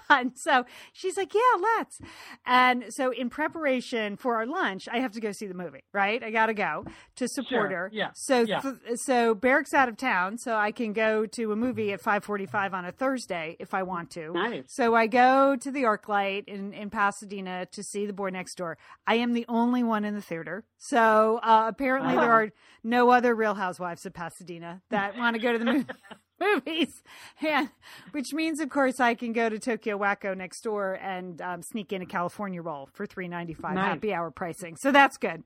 and 0.09 0.33
so 0.37 0.65
she's 0.93 1.17
like, 1.17 1.35
yeah, 1.35 1.41
let's. 1.61 2.01
And 2.47 2.85
so 2.89 3.11
in 3.13 3.29
preparation 3.29 4.17
for 4.17 4.37
our 4.37 4.47
lunch, 4.47 4.89
I 4.91 5.01
have 5.01 5.13
to 5.13 5.21
go 5.21 5.33
see 5.33 5.47
the 5.47 5.55
movie, 5.55 5.83
right? 5.93 6.23
I 6.23 6.31
got 6.31 6.47
to 6.47 6.55
go 6.55 6.85
to 7.17 7.29
support 7.29 7.51
Sure. 7.51 7.69
her. 7.69 7.91
Yeah. 7.93 8.11
So 8.15 8.43
Yeah. 8.43 8.61
th- 8.61 8.77
so 9.01 9.35
Barrick's 9.35 9.75
out 9.75 9.89
of 9.89 9.97
town, 9.97 10.39
so 10.39 10.55
I 10.55 10.73
can 10.73 10.93
go 10.93 11.27
to 11.27 11.53
a 11.53 11.57
movie 11.57 11.93
at 11.93 12.01
5:45 12.03 12.73
on 12.75 12.85
a 12.85 12.93
Thursday 12.93 13.57
if 13.59 13.75
I 13.75 13.83
want 13.83 14.11
to. 14.13 14.33
Nice. 14.33 14.65
So 14.69 14.95
I 14.95 15.07
go 15.07 15.57
to 15.57 15.71
the 15.71 15.83
ArcLight 15.85 16.45
in 16.49 16.73
in 16.73 16.91
Pasadena 16.91 17.67
to 17.73 17.83
see 17.83 18.07
The 18.07 18.13
Boy 18.13 18.31
Next 18.31 18.55
Door. 18.57 18.79
I 19.07 19.17
am 19.17 19.33
the 19.33 19.45
only 19.49 19.83
one 19.83 20.05
in 20.05 20.15
the 20.15 20.23
theater. 20.23 20.65
So 20.79 21.39
uh, 21.43 21.67
apparently 21.69 22.15
there 22.15 22.33
are 22.33 22.51
no 22.85 23.11
other 23.11 23.35
Real 23.35 23.55
Housewives 23.55 24.07
of 24.07 24.13
Pasadena 24.15 24.83
that 24.91 25.17
want 25.17 25.35
to 25.37 25.43
go 25.43 25.53
to 25.53 25.59
the 25.59 25.65
movie. 25.65 25.87
Movies, 26.41 27.03
and 27.43 27.69
which 28.13 28.33
means, 28.33 28.61
of 28.61 28.71
course, 28.71 28.99
I 28.99 29.13
can 29.15 29.35
go 29.35 29.51
to 29.51 29.59
Tokyo 29.59 29.99
Wacko 29.99 30.35
next 30.35 30.63
door 30.63 30.95
and 30.95 31.39
um, 31.43 31.61
sneak 31.61 31.93
in 31.93 32.01
a 32.01 32.07
California 32.07 32.63
roll 32.63 32.89
for 32.95 33.05
three 33.05 33.29
ninety 33.29 33.53
five 33.53 33.75
Nice. 33.75 33.85
happy 33.89 34.15
hour 34.15 34.31
pricing. 34.31 34.77
So 34.77 34.91
that's 34.91 35.19
good. 35.19 35.43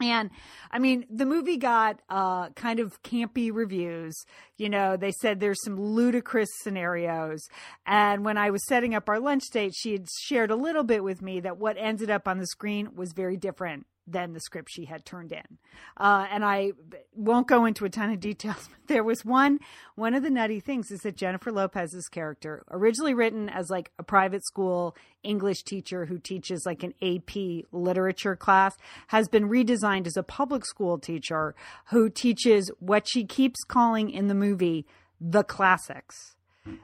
And 0.00 0.30
I 0.70 0.78
mean, 0.78 1.06
the 1.10 1.26
movie 1.26 1.56
got 1.56 2.00
uh, 2.08 2.50
kind 2.50 2.78
of 2.78 3.02
campy 3.02 3.50
reviews. 3.52 4.14
You 4.56 4.68
know, 4.68 4.96
they 4.96 5.12
said 5.12 5.40
there's 5.40 5.62
some 5.64 5.80
ludicrous 5.80 6.50
scenarios. 6.62 7.40
And 7.86 8.24
when 8.24 8.38
I 8.38 8.50
was 8.50 8.66
setting 8.66 8.94
up 8.94 9.08
our 9.08 9.18
lunch 9.18 9.44
date, 9.52 9.74
she 9.76 9.92
had 9.92 10.06
shared 10.22 10.50
a 10.50 10.56
little 10.56 10.84
bit 10.84 11.02
with 11.02 11.20
me 11.20 11.40
that 11.40 11.58
what 11.58 11.76
ended 11.78 12.10
up 12.10 12.28
on 12.28 12.38
the 12.38 12.46
screen 12.46 12.94
was 12.94 13.12
very 13.12 13.36
different 13.36 13.86
than 14.10 14.32
the 14.32 14.40
script 14.40 14.70
she 14.70 14.84
had 14.84 15.04
turned 15.04 15.32
in. 15.32 15.58
Uh, 15.96 16.26
and 16.30 16.44
I 16.44 16.72
won't 17.14 17.46
go 17.46 17.64
into 17.64 17.84
a 17.84 17.90
ton 17.90 18.10
of 18.10 18.20
details, 18.20 18.68
but 18.86 18.88
there 18.88 19.04
was 19.04 19.24
one, 19.24 19.58
one 19.94 20.14
of 20.14 20.22
the 20.22 20.30
nutty 20.30 20.60
things 20.60 20.90
is 20.90 21.00
that 21.00 21.16
Jennifer 21.16 21.52
Lopez's 21.52 22.08
character, 22.08 22.64
originally 22.70 23.14
written 23.14 23.48
as 23.48 23.70
like 23.70 23.90
a 23.98 24.02
private 24.02 24.44
school 24.46 24.96
English 25.22 25.62
teacher 25.64 26.06
who 26.06 26.18
teaches 26.18 26.64
like 26.64 26.82
an 26.82 26.94
AP 27.02 27.64
literature 27.72 28.36
class, 28.36 28.76
has 29.08 29.28
been 29.28 29.48
redesigned 29.48 30.06
as 30.06 30.16
a 30.16 30.22
public 30.22 30.64
school 30.64 30.98
teacher 30.98 31.54
who 31.86 32.08
teaches 32.08 32.70
what 32.78 33.06
she 33.08 33.24
keeps 33.24 33.62
calling 33.64 34.10
in 34.10 34.28
the 34.28 34.34
movie 34.34 34.86
the 35.20 35.42
classics. 35.42 36.36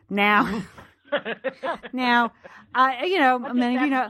Now, 0.09 0.65
now, 1.93 2.33
I, 2.75 3.05
you 3.05 3.19
know, 3.19 3.39
many 3.39 3.77
of 3.77 3.83
you 3.83 3.91
know, 3.91 4.09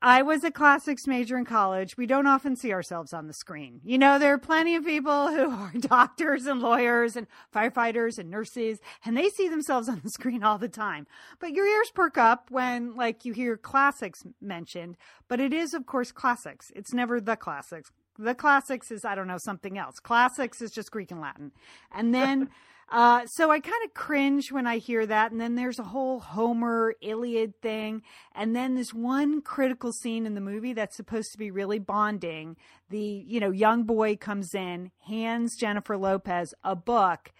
I 0.00 0.22
was 0.22 0.44
a 0.44 0.52
classics 0.52 1.08
major 1.08 1.36
in 1.36 1.44
college. 1.44 1.96
We 1.96 2.06
don't 2.06 2.28
often 2.28 2.54
see 2.54 2.72
ourselves 2.72 3.12
on 3.12 3.26
the 3.26 3.32
screen. 3.32 3.80
You 3.84 3.98
know, 3.98 4.18
there 4.20 4.32
are 4.32 4.38
plenty 4.38 4.76
of 4.76 4.84
people 4.84 5.28
who 5.28 5.50
are 5.50 5.72
doctors 5.76 6.46
and 6.46 6.60
lawyers 6.60 7.16
and 7.16 7.26
firefighters 7.52 8.16
and 8.16 8.30
nurses, 8.30 8.78
and 9.04 9.16
they 9.16 9.28
see 9.28 9.48
themselves 9.48 9.88
on 9.88 10.00
the 10.04 10.10
screen 10.10 10.44
all 10.44 10.58
the 10.58 10.68
time. 10.68 11.08
But 11.40 11.52
your 11.52 11.66
ears 11.66 11.90
perk 11.92 12.16
up 12.16 12.48
when, 12.50 12.94
like, 12.94 13.24
you 13.24 13.32
hear 13.32 13.56
classics 13.56 14.24
mentioned. 14.40 14.96
But 15.26 15.40
it 15.40 15.52
is, 15.52 15.74
of 15.74 15.86
course, 15.86 16.12
classics. 16.12 16.70
It's 16.76 16.94
never 16.94 17.20
the 17.20 17.36
classics. 17.36 17.90
The 18.16 18.34
classics 18.34 18.92
is, 18.92 19.04
I 19.04 19.16
don't 19.16 19.28
know, 19.28 19.38
something 19.38 19.78
else. 19.78 19.98
Classics 19.98 20.62
is 20.62 20.70
just 20.70 20.92
Greek 20.92 21.10
and 21.10 21.20
Latin. 21.20 21.52
And 21.90 22.14
then. 22.14 22.50
Uh, 22.90 23.26
so 23.26 23.50
I 23.50 23.60
kind 23.60 23.84
of 23.84 23.92
cringe 23.92 24.50
when 24.50 24.66
I 24.66 24.78
hear 24.78 25.04
that. 25.06 25.30
And 25.30 25.40
then 25.40 25.54
there's 25.54 25.78
a 25.78 25.84
whole 25.84 26.20
Homer 26.20 26.94
Iliad 27.02 27.60
thing. 27.60 28.02
And 28.34 28.56
then 28.56 28.74
this 28.74 28.94
one 28.94 29.42
critical 29.42 29.92
scene 29.92 30.24
in 30.24 30.34
the 30.34 30.40
movie 30.40 30.72
that's 30.72 30.96
supposed 30.96 31.32
to 31.32 31.38
be 31.38 31.50
really 31.50 31.78
bonding. 31.78 32.56
The, 32.88 33.24
you 33.26 33.40
know, 33.40 33.50
young 33.50 33.84
boy 33.84 34.16
comes 34.16 34.54
in, 34.54 34.90
hands 35.06 35.56
Jennifer 35.56 35.96
Lopez 35.96 36.54
a 36.64 36.74
book 36.74 37.32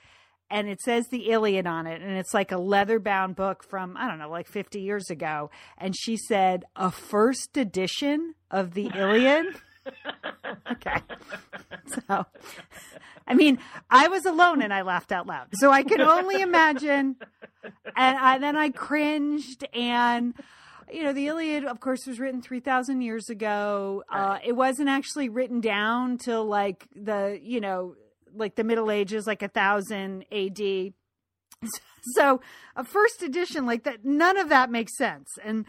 and 0.50 0.68
it 0.68 0.80
says 0.80 1.08
the 1.08 1.30
Iliad 1.30 1.66
on 1.66 1.87
it, 1.87 2.00
and 2.00 2.16
it's 2.16 2.32
like 2.32 2.52
a 2.52 2.58
leather 2.58 2.98
bound 2.98 3.37
book 3.37 3.62
from, 3.62 3.96
I 3.96 4.08
don't 4.08 4.18
know, 4.18 4.30
like 4.30 4.48
50 4.48 4.80
years 4.80 5.11
ago. 5.11 5.50
And 5.76 5.94
she 5.96 6.16
said, 6.16 6.64
a 6.74 6.90
first 6.90 7.56
edition 7.56 8.34
of 8.50 8.74
the 8.74 8.90
Iliad. 8.94 9.46
okay. 10.72 11.03
So, 11.87 12.27
I 13.27 13.35
mean, 13.35 13.59
I 13.90 14.09
was 14.09 14.24
alone 14.27 14.62
and 14.62 14.72
I 14.72 14.83
laughed 14.83 15.12
out 15.12 15.27
loud. 15.27 15.48
So 15.55 15.70
I 15.70 15.83
can 15.83 16.01
only 16.01 16.40
imagine. 16.40 17.16
And 17.96 18.18
I, 18.18 18.38
then 18.38 18.57
I 18.57 18.70
cringed 18.70 19.66
and 19.72 20.35
you 20.90 21.03
know, 21.03 21.12
the 21.12 21.27
Iliad, 21.27 21.64
of 21.64 21.81
course, 21.81 22.07
was 22.07 22.18
written 22.18 22.40
3,000 22.40 23.03
years 23.03 23.29
ago. 23.29 24.05
Uh, 24.11 24.38
it 24.44 24.53
wasn't 24.53 24.88
actually 24.88 25.29
written 25.29 25.61
down 25.61 26.18
till 26.18 26.44
like 26.46 26.87
the, 26.94 27.38
you 27.42 27.61
know, 27.61 27.94
like 28.35 28.55
the 28.55 28.64
Middle 28.64 28.90
Ages, 28.90 29.27
like 29.27 29.42
a 29.42 29.48
thousand 29.48 30.24
AD. 30.33 30.94
So 32.14 32.40
a 32.76 32.84
first 32.84 33.22
edition 33.22 33.66
like 33.66 33.84
that, 33.84 34.04
none 34.04 34.36
of 34.38 34.48
that 34.48 34.70
makes 34.70 34.96
sense. 34.96 35.28
And 35.44 35.66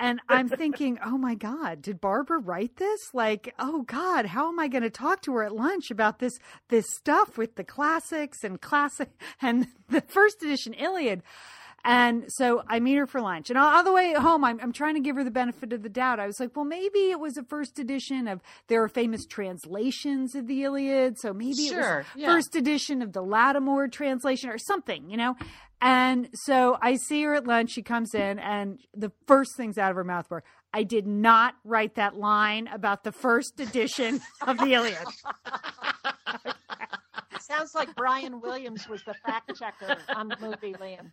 and 0.00 0.20
I'm 0.28 0.48
thinking, 0.48 0.98
oh 1.04 1.18
my 1.18 1.34
God, 1.34 1.82
did 1.82 2.00
Barbara 2.00 2.38
write 2.38 2.76
this? 2.76 3.00
Like, 3.12 3.54
oh 3.58 3.82
God, 3.82 4.24
how 4.24 4.48
am 4.48 4.58
I 4.58 4.68
going 4.68 4.84
to 4.84 4.90
talk 4.90 5.20
to 5.22 5.34
her 5.34 5.42
at 5.42 5.54
lunch 5.54 5.90
about 5.90 6.18
this 6.18 6.32
this 6.68 6.86
stuff 6.96 7.36
with 7.36 7.56
the 7.56 7.64
classics 7.64 8.42
and 8.42 8.60
classic 8.60 9.10
and 9.42 9.66
the 9.88 10.00
first 10.00 10.42
edition 10.42 10.72
Iliad? 10.72 11.22
And 11.84 12.24
so 12.28 12.62
I 12.68 12.78
meet 12.78 12.94
her 12.94 13.06
for 13.06 13.20
lunch. 13.20 13.50
And 13.50 13.58
all 13.58 13.82
the 13.82 13.92
way 13.92 14.12
home, 14.14 14.44
I'm, 14.44 14.60
I'm 14.60 14.72
trying 14.72 14.94
to 14.94 15.00
give 15.00 15.16
her 15.16 15.24
the 15.24 15.32
benefit 15.32 15.72
of 15.72 15.82
the 15.82 15.88
doubt. 15.88 16.20
I 16.20 16.26
was 16.26 16.38
like, 16.38 16.54
well, 16.54 16.64
maybe 16.64 17.10
it 17.10 17.18
was 17.18 17.36
a 17.36 17.42
first 17.42 17.78
edition 17.78 18.28
of, 18.28 18.40
there 18.68 18.82
are 18.82 18.88
famous 18.88 19.26
translations 19.26 20.34
of 20.36 20.46
the 20.46 20.62
Iliad. 20.62 21.18
So 21.18 21.32
maybe 21.32 21.66
Sure, 21.66 22.00
it 22.00 22.06
was 22.14 22.22
yeah. 22.22 22.26
first 22.28 22.54
edition 22.54 23.02
of 23.02 23.12
the 23.12 23.22
Lattimore 23.22 23.88
translation 23.88 24.48
or 24.48 24.58
something, 24.58 25.10
you 25.10 25.16
know? 25.16 25.34
And 25.80 26.28
so 26.32 26.78
I 26.80 26.94
see 26.94 27.24
her 27.24 27.34
at 27.34 27.44
lunch. 27.48 27.72
She 27.72 27.82
comes 27.82 28.14
in, 28.14 28.38
and 28.38 28.78
the 28.94 29.10
first 29.26 29.56
things 29.56 29.78
out 29.78 29.90
of 29.90 29.96
her 29.96 30.04
mouth 30.04 30.30
were, 30.30 30.44
I 30.72 30.84
did 30.84 31.08
not 31.08 31.54
write 31.64 31.96
that 31.96 32.16
line 32.16 32.68
about 32.68 33.02
the 33.02 33.10
first 33.10 33.58
edition 33.58 34.20
of 34.46 34.58
the 34.58 34.74
Iliad. 34.74 35.06
Sounds 37.42 37.74
like 37.74 37.94
Brian 37.96 38.40
Williams 38.40 38.88
was 38.88 39.02
the 39.04 39.14
fact 39.14 39.52
checker 39.58 39.98
on 40.14 40.28
the 40.28 40.36
movie, 40.40 40.74
Lian. 40.80 41.10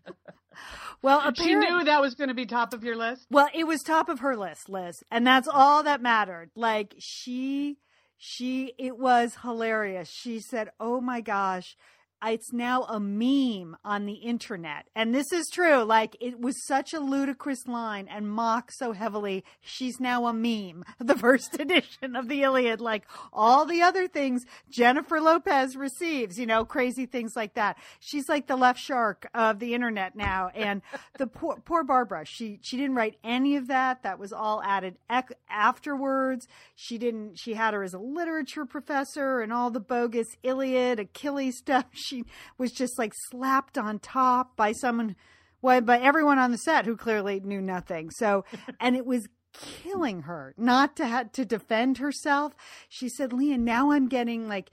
Well, 1.01 1.33
She 1.33 1.55
knew 1.55 1.83
that 1.83 2.01
was 2.01 2.15
going 2.15 2.27
to 2.27 2.33
be 2.33 2.45
top 2.45 2.73
of 2.73 2.83
your 2.83 2.95
list. 2.95 3.27
Well, 3.31 3.47
it 3.53 3.65
was 3.65 3.81
top 3.81 4.09
of 4.09 4.19
her 4.19 4.35
list, 4.35 4.69
Liz, 4.69 5.03
and 5.11 5.25
that's 5.25 5.47
all 5.47 5.83
that 5.83 6.01
mattered. 6.01 6.51
Like 6.55 6.95
she, 6.99 7.77
she, 8.17 8.73
it 8.77 8.97
was 8.97 9.37
hilarious. 9.41 10.09
She 10.09 10.39
said, 10.39 10.69
"Oh 10.79 10.99
my 11.01 11.21
gosh." 11.21 11.75
It's 12.23 12.51
now 12.51 12.83
a 12.83 12.99
meme 12.99 13.77
on 13.85 14.05
the 14.05 14.13
internet. 14.13 14.87
And 14.95 15.13
this 15.13 15.31
is 15.31 15.47
true. 15.51 15.83
Like, 15.83 16.17
it 16.19 16.39
was 16.39 16.65
such 16.65 16.93
a 16.93 16.99
ludicrous 16.99 17.65
line 17.67 18.07
and 18.09 18.29
mocked 18.29 18.73
so 18.73 18.91
heavily. 18.91 19.43
She's 19.61 19.99
now 19.99 20.27
a 20.27 20.33
meme. 20.33 20.83
The 21.09 21.17
first 21.17 21.59
edition 21.59 22.15
of 22.15 22.27
the 22.27 22.43
Iliad, 22.43 22.81
like 22.81 23.03
all 23.33 23.65
the 23.65 23.81
other 23.81 24.07
things 24.07 24.43
Jennifer 24.69 25.19
Lopez 25.19 25.75
receives, 25.75 26.37
you 26.37 26.45
know, 26.45 26.65
crazy 26.65 27.07
things 27.07 27.35
like 27.35 27.55
that. 27.55 27.77
She's 27.99 28.29
like 28.29 28.45
the 28.45 28.55
left 28.55 28.79
shark 28.79 29.27
of 29.33 29.57
the 29.57 29.73
internet 29.73 30.15
now. 30.15 30.49
And 30.53 30.81
the 31.17 31.25
poor, 31.25 31.57
poor 31.65 31.83
Barbara, 31.83 32.25
she, 32.25 32.59
she 32.61 32.77
didn't 32.77 32.95
write 32.95 33.17
any 33.23 33.55
of 33.55 33.67
that. 33.67 34.03
That 34.03 34.19
was 34.19 34.31
all 34.31 34.61
added 34.63 34.97
ec- 35.09 35.37
afterwards. 35.49 36.47
She 36.75 36.97
didn't, 36.99 37.39
she 37.39 37.53
had 37.53 37.73
her 37.73 37.81
as 37.81 37.93
a 37.93 37.99
literature 37.99 38.65
professor 38.65 39.39
and 39.41 39.51
all 39.51 39.71
the 39.71 39.79
bogus 39.79 40.27
Iliad, 40.43 40.99
Achilles 40.99 41.57
stuff. 41.57 41.85
She 42.08 42.08
was 42.57 42.71
just 42.71 42.97
like 42.97 43.13
slapped 43.29 43.77
on 43.77 43.99
top 43.99 44.55
by 44.55 44.71
someone, 44.71 45.15
well, 45.61 45.81
by 45.81 45.99
everyone 45.99 46.39
on 46.39 46.51
the 46.51 46.57
set 46.57 46.85
who 46.85 46.95
clearly 46.95 47.39
knew 47.39 47.61
nothing. 47.61 48.09
So, 48.11 48.45
and 48.79 48.95
it 48.95 49.05
was 49.05 49.27
killing 49.53 50.23
her 50.23 50.53
not 50.57 50.95
to 50.97 51.07
have 51.07 51.31
to 51.33 51.45
defend 51.45 51.97
herself. 51.97 52.53
She 52.87 53.09
said, 53.09 53.33
Leah, 53.33 53.57
now 53.57 53.91
I'm 53.91 54.07
getting 54.07 54.47
like, 54.47 54.69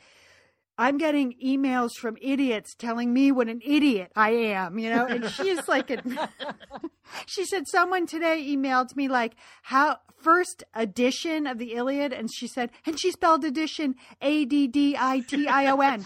I'm 0.78 0.98
getting 0.98 1.34
emails 1.44 1.92
from 1.98 2.16
idiots 2.20 2.74
telling 2.74 3.12
me 3.12 3.32
what 3.32 3.48
an 3.48 3.60
idiot 3.64 4.12
I 4.14 4.30
am, 4.30 4.78
you 4.78 4.90
know, 4.90 5.06
and 5.06 5.28
she's 5.30 5.66
like, 5.68 5.90
a, 5.90 6.02
she 7.26 7.44
said 7.46 7.64
someone 7.66 8.06
today 8.06 8.44
emailed 8.46 8.94
me 8.94 9.08
like 9.08 9.34
how 9.62 9.98
first 10.18 10.64
edition 10.74 11.46
of 11.46 11.58
the 11.58 11.74
Iliad, 11.74 12.12
and 12.12 12.32
she 12.32 12.46
said, 12.46 12.70
and 12.84 12.98
she 12.98 13.10
spelled 13.10 13.44
edition 13.44 13.94
A 14.20 14.44
D 14.44 14.66
D 14.66 14.96
I 14.98 15.20
T 15.20 15.46
I 15.48 15.70
O 15.70 15.80
N, 15.80 16.04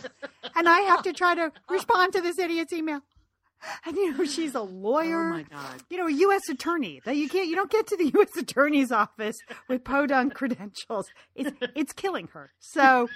and 0.55 0.69
I 0.69 0.81
have 0.81 1.03
to 1.03 1.13
try 1.13 1.35
to 1.35 1.53
respond 1.69 2.13
to 2.13 2.21
this 2.21 2.39
idiot's 2.39 2.73
email. 2.73 3.01
And 3.85 3.95
you 3.97 4.17
know, 4.17 4.25
she's 4.25 4.55
a 4.55 4.63
lawyer 4.63 5.29
Oh 5.29 5.37
my 5.37 5.43
God. 5.43 5.83
you 5.91 5.99
know, 5.99 6.07
a 6.07 6.13
U.S. 6.13 6.49
attorney. 6.49 7.03
That 7.05 7.17
you 7.17 7.29
can't, 7.29 7.47
you 7.47 7.55
don't 7.57 7.71
get 7.71 7.87
to 7.89 7.97
the 7.97 8.07
U.S. 8.15 8.35
attorney's 8.37 8.91
office 8.91 9.37
with 9.69 9.85
podunk 9.85 10.35
credentials. 10.35 11.09
It's 11.35 11.51
it's 11.75 11.93
killing 11.93 12.29
her. 12.33 12.53
So 12.59 13.09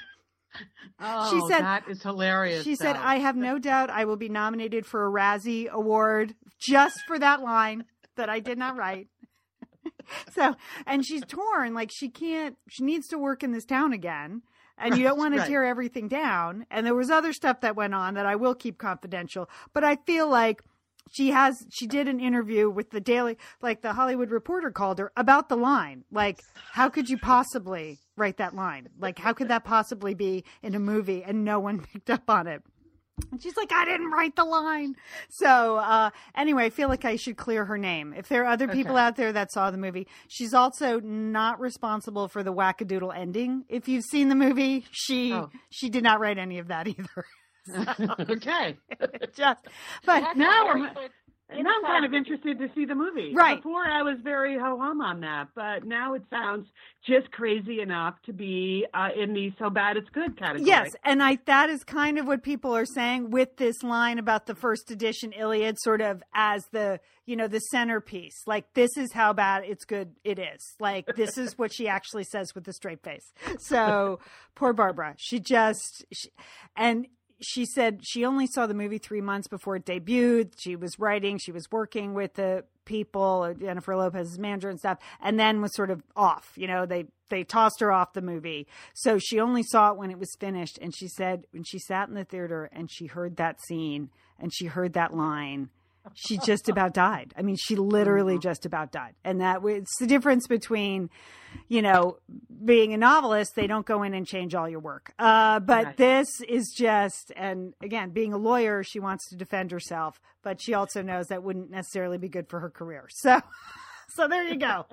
Oh, 1.00 1.48
said- 1.48 1.62
that 1.62 1.88
is 1.88 2.02
hilarious. 2.02 2.64
she 2.64 2.76
said, 2.76 2.96
"I 2.96 3.16
have 3.18 3.36
no 3.36 3.58
doubt 3.58 3.90
I 3.90 4.04
will 4.04 4.16
be 4.16 4.28
nominated 4.28 4.86
for 4.86 5.06
a 5.06 5.10
Razzie 5.10 5.68
Award 5.68 6.34
just 6.58 6.98
for 7.06 7.18
that 7.18 7.40
line 7.42 7.84
that 8.16 8.28
I 8.28 8.40
did 8.40 8.58
not 8.58 8.76
write." 8.76 9.08
so, 10.32 10.54
and 10.86 11.04
she's 11.04 11.24
torn. 11.26 11.74
Like 11.74 11.90
she 11.92 12.08
can't. 12.08 12.56
She 12.68 12.84
needs 12.84 13.08
to 13.08 13.18
work 13.18 13.42
in 13.42 13.52
this 13.52 13.64
town 13.64 13.92
again. 13.92 14.42
And 14.76 14.96
you 14.96 15.04
don't 15.04 15.18
want 15.18 15.34
to 15.34 15.40
Right. 15.40 15.48
tear 15.48 15.64
everything 15.64 16.08
down. 16.08 16.66
And 16.68 16.84
there 16.84 16.96
was 16.96 17.08
other 17.08 17.32
stuff 17.32 17.60
that 17.60 17.76
went 17.76 17.94
on 17.94 18.14
that 18.14 18.26
I 18.26 18.34
will 18.34 18.56
keep 18.56 18.76
confidential. 18.76 19.48
But 19.72 19.84
I 19.84 19.96
feel 20.04 20.28
like 20.28 20.62
she 21.12 21.30
has 21.30 21.64
she 21.70 21.86
did 21.86 22.08
an 22.08 22.18
interview 22.18 22.68
with 22.70 22.90
the 22.90 23.00
daily 23.00 23.36
like 23.60 23.82
the 23.82 23.92
hollywood 23.92 24.30
reporter 24.30 24.70
called 24.70 24.98
her 24.98 25.12
about 25.18 25.50
the 25.50 25.56
line 25.56 26.02
like 26.10 26.40
how 26.72 26.88
could 26.88 27.10
you 27.10 27.18
possibly 27.18 27.98
write 28.16 28.36
that 28.38 28.54
line. 28.54 28.88
Like 28.98 29.18
how 29.18 29.32
could 29.32 29.48
that 29.48 29.64
possibly 29.64 30.14
be 30.14 30.44
in 30.62 30.74
a 30.74 30.78
movie 30.78 31.22
and 31.24 31.44
no 31.44 31.60
one 31.60 31.80
picked 31.92 32.10
up 32.10 32.28
on 32.28 32.46
it? 32.46 32.62
And 33.30 33.40
she's 33.40 33.56
like 33.56 33.70
i 33.72 33.84
didn't 33.84 34.10
write 34.10 34.34
the 34.34 34.44
line. 34.44 34.96
So 35.30 35.76
uh 35.76 36.10
anyway 36.36 36.64
i 36.64 36.70
feel 36.70 36.88
like 36.88 37.04
i 37.04 37.14
should 37.16 37.36
clear 37.36 37.64
her 37.64 37.78
name. 37.78 38.12
If 38.12 38.28
there 38.28 38.42
are 38.42 38.46
other 38.46 38.66
people 38.66 38.94
Okay. 38.96 39.02
out 39.02 39.16
there 39.16 39.32
that 39.32 39.52
saw 39.52 39.70
the 39.70 39.78
movie 39.78 40.08
she's 40.28 40.52
also 40.52 40.98
not 41.00 41.60
responsible 41.60 42.26
for 42.26 42.42
the 42.42 42.52
wackadoodle 42.52 43.16
ending. 43.16 43.64
If 43.68 43.86
you've 43.88 44.04
seen 44.04 44.28
the 44.30 44.34
movie 44.34 44.84
she 44.90 45.32
Oh. 45.32 45.50
she 45.70 45.90
did 45.90 46.02
not 46.02 46.18
write 46.18 46.38
any 46.38 46.58
of 46.58 46.68
that 46.68 46.88
either. 46.88 47.24
Okay. 48.30 48.76
just 49.34 49.64
but 50.04 50.36
Now 50.36 50.66
we're- 50.74 50.90
And 51.50 51.68
I'm 51.68 51.82
kind 51.82 52.06
of 52.06 52.14
interested 52.14 52.58
to 52.58 52.68
see 52.74 52.86
the 52.86 52.94
movie. 52.94 53.34
Right. 53.34 53.56
Before 53.56 53.84
I 53.84 54.02
was 54.02 54.16
very 54.24 54.58
ho 54.58 54.78
hum 54.80 55.02
on 55.02 55.20
that, 55.20 55.48
but 55.54 55.84
now 55.84 56.14
it 56.14 56.22
sounds 56.30 56.66
just 57.06 57.30
crazy 57.32 57.80
enough 57.80 58.14
to 58.24 58.32
be 58.32 58.86
uh, 58.94 59.10
in 59.14 59.34
the 59.34 59.52
so 59.58 59.68
bad 59.68 59.98
it's 59.98 60.08
good 60.08 60.38
category. 60.38 60.66
Yes, 60.66 60.92
and 61.04 61.22
I 61.22 61.38
that 61.44 61.68
is 61.68 61.84
kind 61.84 62.18
of 62.18 62.26
what 62.26 62.42
people 62.42 62.74
are 62.74 62.86
saying 62.86 63.30
with 63.30 63.58
this 63.58 63.82
line 63.82 64.18
about 64.18 64.46
the 64.46 64.54
first 64.54 64.90
edition 64.90 65.32
Iliad 65.32 65.78
sort 65.80 66.00
of 66.00 66.22
as 66.34 66.64
the, 66.72 66.98
you 67.26 67.36
know, 67.36 67.46
the 67.46 67.60
centerpiece. 67.60 68.42
Like 68.46 68.72
this 68.72 68.96
is 68.96 69.12
how 69.12 69.34
bad 69.34 69.64
it's 69.66 69.84
good 69.84 70.14
it 70.24 70.38
is. 70.38 70.74
Like 70.80 71.14
this 71.14 71.36
is 71.36 71.58
what 71.58 71.74
she 71.74 71.88
actually 71.88 72.24
says 72.24 72.54
with 72.54 72.66
a 72.68 72.72
straight 72.72 73.02
face. 73.02 73.32
So, 73.58 74.18
poor 74.54 74.72
Barbara. 74.72 75.14
She 75.18 75.40
just 75.40 76.06
she, 76.10 76.30
and 76.74 77.06
she 77.40 77.66
said 77.66 78.00
she 78.02 78.24
only 78.24 78.46
saw 78.46 78.66
the 78.66 78.74
movie 78.74 78.98
three 78.98 79.20
months 79.20 79.48
before 79.48 79.76
it 79.76 79.84
debuted. 79.84 80.52
She 80.58 80.76
was 80.76 80.98
writing, 80.98 81.38
she 81.38 81.52
was 81.52 81.70
working 81.70 82.14
with 82.14 82.34
the 82.34 82.64
people, 82.84 83.42
uh, 83.42 83.54
Jennifer 83.54 83.96
Lopez's 83.96 84.38
manager 84.38 84.68
and 84.68 84.78
stuff, 84.78 84.98
and 85.22 85.38
then 85.38 85.60
was 85.60 85.74
sort 85.74 85.90
of 85.90 86.02
off. 86.16 86.52
You 86.56 86.66
know, 86.66 86.86
they 86.86 87.06
they 87.30 87.44
tossed 87.44 87.80
her 87.80 87.92
off 87.92 88.12
the 88.12 88.22
movie, 88.22 88.66
so 88.94 89.18
she 89.18 89.40
only 89.40 89.62
saw 89.62 89.90
it 89.90 89.98
when 89.98 90.10
it 90.10 90.18
was 90.18 90.34
finished. 90.38 90.78
And 90.80 90.94
she 90.94 91.08
said 91.08 91.46
when 91.50 91.64
she 91.64 91.78
sat 91.78 92.08
in 92.08 92.14
the 92.14 92.24
theater 92.24 92.68
and 92.72 92.90
she 92.90 93.06
heard 93.06 93.36
that 93.36 93.60
scene 93.62 94.10
and 94.38 94.52
she 94.52 94.66
heard 94.66 94.92
that 94.94 95.14
line. 95.14 95.70
She 96.12 96.38
just 96.38 96.68
about 96.68 96.92
died. 96.92 97.32
I 97.36 97.42
mean, 97.42 97.56
she 97.56 97.76
literally 97.76 98.38
just 98.38 98.66
about 98.66 98.92
died. 98.92 99.14
And 99.24 99.40
that 99.40 99.62
was 99.62 99.86
the 99.98 100.06
difference 100.06 100.46
between, 100.46 101.08
you 101.68 101.80
know, 101.82 102.18
being 102.64 102.92
a 102.92 102.96
novelist, 102.96 103.54
they 103.56 103.66
don't 103.66 103.86
go 103.86 104.02
in 104.02 104.12
and 104.14 104.26
change 104.26 104.54
all 104.54 104.68
your 104.68 104.80
work. 104.80 105.12
Uh, 105.18 105.60
but 105.60 105.84
Right. 105.84 105.96
this 105.96 106.28
is 106.46 106.72
just, 106.76 107.32
and 107.36 107.74
again, 107.82 108.10
being 108.10 108.32
a 108.32 108.36
lawyer, 108.38 108.82
she 108.82 109.00
wants 109.00 109.28
to 109.30 109.36
defend 109.36 109.70
herself, 109.70 110.20
but 110.42 110.60
she 110.60 110.74
also 110.74 111.00
knows 111.02 111.28
that 111.28 111.42
wouldn't 111.42 111.70
necessarily 111.70 112.18
be 112.18 112.28
good 112.28 112.48
for 112.48 112.60
her 112.60 112.70
career. 112.70 113.06
So, 113.08 113.40
so 114.08 114.28
there 114.28 114.44
you 114.44 114.56
go. 114.56 114.86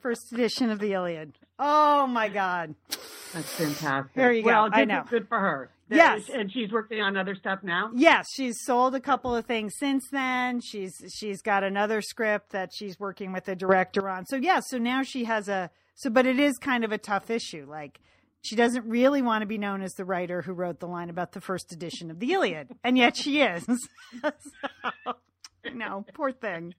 First 0.00 0.32
edition 0.32 0.70
of 0.70 0.78
the 0.78 0.92
Iliad. 0.92 1.32
Oh 1.58 2.06
my 2.06 2.28
God. 2.28 2.74
That's 3.32 3.52
fantastic. 3.52 4.14
There 4.14 4.32
you 4.32 4.42
go. 4.42 4.48
Well, 4.48 4.68
I 4.72 4.80
good, 4.80 4.88
know. 4.88 5.04
good 5.08 5.28
for 5.28 5.38
her. 5.38 5.70
Yes. 5.90 6.28
And 6.32 6.52
she's 6.52 6.70
working 6.70 7.00
on 7.00 7.16
other 7.16 7.34
stuff 7.34 7.60
now. 7.62 7.90
Yes, 7.94 8.26
she's 8.34 8.56
sold 8.64 8.94
a 8.94 9.00
couple 9.00 9.34
of 9.34 9.46
things 9.46 9.74
since 9.78 10.04
then. 10.12 10.60
She's 10.60 10.92
she's 11.14 11.40
got 11.40 11.64
another 11.64 12.02
script 12.02 12.50
that 12.50 12.70
she's 12.74 13.00
working 13.00 13.32
with 13.32 13.48
a 13.48 13.56
director 13.56 14.08
on. 14.08 14.26
So 14.26 14.36
yeah, 14.36 14.60
so 14.60 14.78
now 14.78 15.02
she 15.02 15.24
has 15.24 15.48
a 15.48 15.70
so 15.94 16.10
but 16.10 16.26
it 16.26 16.38
is 16.38 16.58
kind 16.58 16.84
of 16.84 16.92
a 16.92 16.98
tough 16.98 17.30
issue. 17.30 17.66
Like 17.68 18.00
she 18.42 18.54
doesn't 18.54 18.86
really 18.86 19.22
want 19.22 19.42
to 19.42 19.46
be 19.46 19.58
known 19.58 19.82
as 19.82 19.92
the 19.94 20.04
writer 20.04 20.42
who 20.42 20.52
wrote 20.52 20.80
the 20.80 20.86
line 20.86 21.10
about 21.10 21.32
the 21.32 21.40
first 21.40 21.72
edition 21.72 22.10
of 22.10 22.20
the 22.20 22.32
Iliad, 22.32 22.68
and 22.84 22.96
yet 22.96 23.16
she 23.16 23.40
is. 23.40 23.64
so, 24.22 25.14
no, 25.74 26.04
poor 26.14 26.32
thing. 26.32 26.74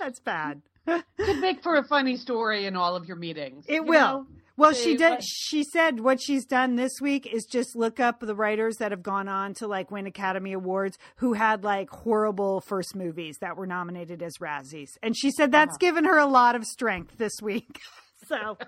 That's 0.00 0.18
bad. 0.20 0.62
Could 0.86 1.38
make 1.40 1.62
for 1.62 1.76
a 1.76 1.84
funny 1.84 2.16
story 2.16 2.66
in 2.66 2.74
all 2.74 2.96
of 2.96 3.06
your 3.06 3.16
meetings. 3.16 3.64
It 3.68 3.74
you 3.74 3.82
will. 3.84 4.00
know? 4.00 4.26
Well, 4.56 4.72
she 4.74 4.96
did. 4.96 5.10
what- 5.10 5.22
She 5.24 5.62
said 5.64 6.00
what 6.00 6.20
she's 6.20 6.44
done 6.44 6.76
this 6.76 7.00
week 7.00 7.26
is 7.32 7.46
just 7.46 7.74
look 7.76 7.98
up 8.00 8.20
the 8.20 8.34
writers 8.34 8.76
that 8.76 8.90
have 8.90 9.02
gone 9.02 9.28
on 9.28 9.54
to 9.54 9.66
like 9.66 9.90
win 9.90 10.06
Academy 10.06 10.52
Awards 10.52 10.98
who 11.16 11.32
had 11.34 11.64
like 11.64 11.88
horrible 11.90 12.60
first 12.60 12.94
movies 12.94 13.38
that 13.40 13.56
were 13.56 13.66
nominated 13.66 14.22
as 14.22 14.36
Razzies, 14.38 14.98
and 15.02 15.16
she 15.16 15.30
said 15.30 15.50
that's 15.50 15.72
uh-huh. 15.72 15.78
given 15.78 16.04
her 16.04 16.18
a 16.18 16.26
lot 16.26 16.56
of 16.56 16.64
strength 16.64 17.16
this 17.16 17.40
week. 17.42 17.78
so 18.28 18.58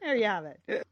there 0.00 0.16
you 0.16 0.24
have 0.24 0.46
it. 0.46 0.86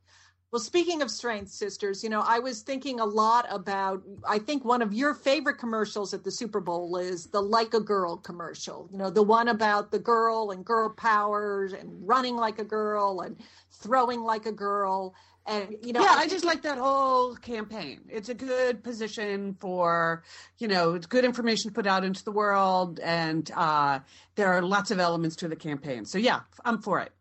Well, 0.52 0.60
speaking 0.60 1.00
of 1.00 1.12
strength, 1.12 1.50
sisters, 1.50 2.02
you 2.02 2.10
know, 2.10 2.24
I 2.26 2.40
was 2.40 2.62
thinking 2.62 2.98
a 2.98 3.04
lot 3.04 3.46
about, 3.50 4.02
I 4.28 4.40
think 4.40 4.64
one 4.64 4.82
of 4.82 4.92
your 4.92 5.14
favorite 5.14 5.58
commercials 5.58 6.12
at 6.12 6.24
the 6.24 6.32
Super 6.32 6.58
Bowl 6.58 6.96
is 6.96 7.26
the 7.26 7.40
Like 7.40 7.72
a 7.72 7.78
Girl 7.78 8.16
commercial, 8.16 8.88
you 8.90 8.98
know, 8.98 9.10
the 9.10 9.22
one 9.22 9.46
about 9.46 9.92
the 9.92 10.00
girl 10.00 10.50
and 10.50 10.64
girl 10.64 10.90
powers 10.90 11.72
and 11.72 11.88
running 12.06 12.34
like 12.34 12.58
a 12.58 12.64
girl 12.64 13.20
and 13.20 13.36
throwing 13.70 14.22
like 14.22 14.44
a 14.46 14.52
girl. 14.52 15.14
And, 15.46 15.76
you 15.82 15.92
know, 15.92 16.02
yeah, 16.02 16.14
I 16.16 16.20
think 16.22 16.32
just 16.32 16.44
like 16.44 16.62
that 16.62 16.78
whole 16.78 17.36
campaign. 17.36 18.00
It's 18.08 18.28
a 18.28 18.34
good 18.34 18.82
position 18.82 19.56
for, 19.60 20.24
you 20.58 20.66
know, 20.66 20.94
it's 20.94 21.06
good 21.06 21.24
information 21.24 21.70
to 21.70 21.74
put 21.74 21.86
out 21.86 22.04
into 22.04 22.24
the 22.24 22.32
world, 22.32 22.98
and 23.00 23.48
uh, 23.54 24.00
there 24.34 24.48
are 24.48 24.62
lots 24.62 24.90
of 24.90 24.98
elements 24.98 25.36
to 25.36 25.48
the 25.48 25.56
campaign. 25.56 26.04
So 26.04 26.18
yeah, 26.18 26.40
I'm 26.64 26.82
for 26.82 27.00
it. 27.00 27.12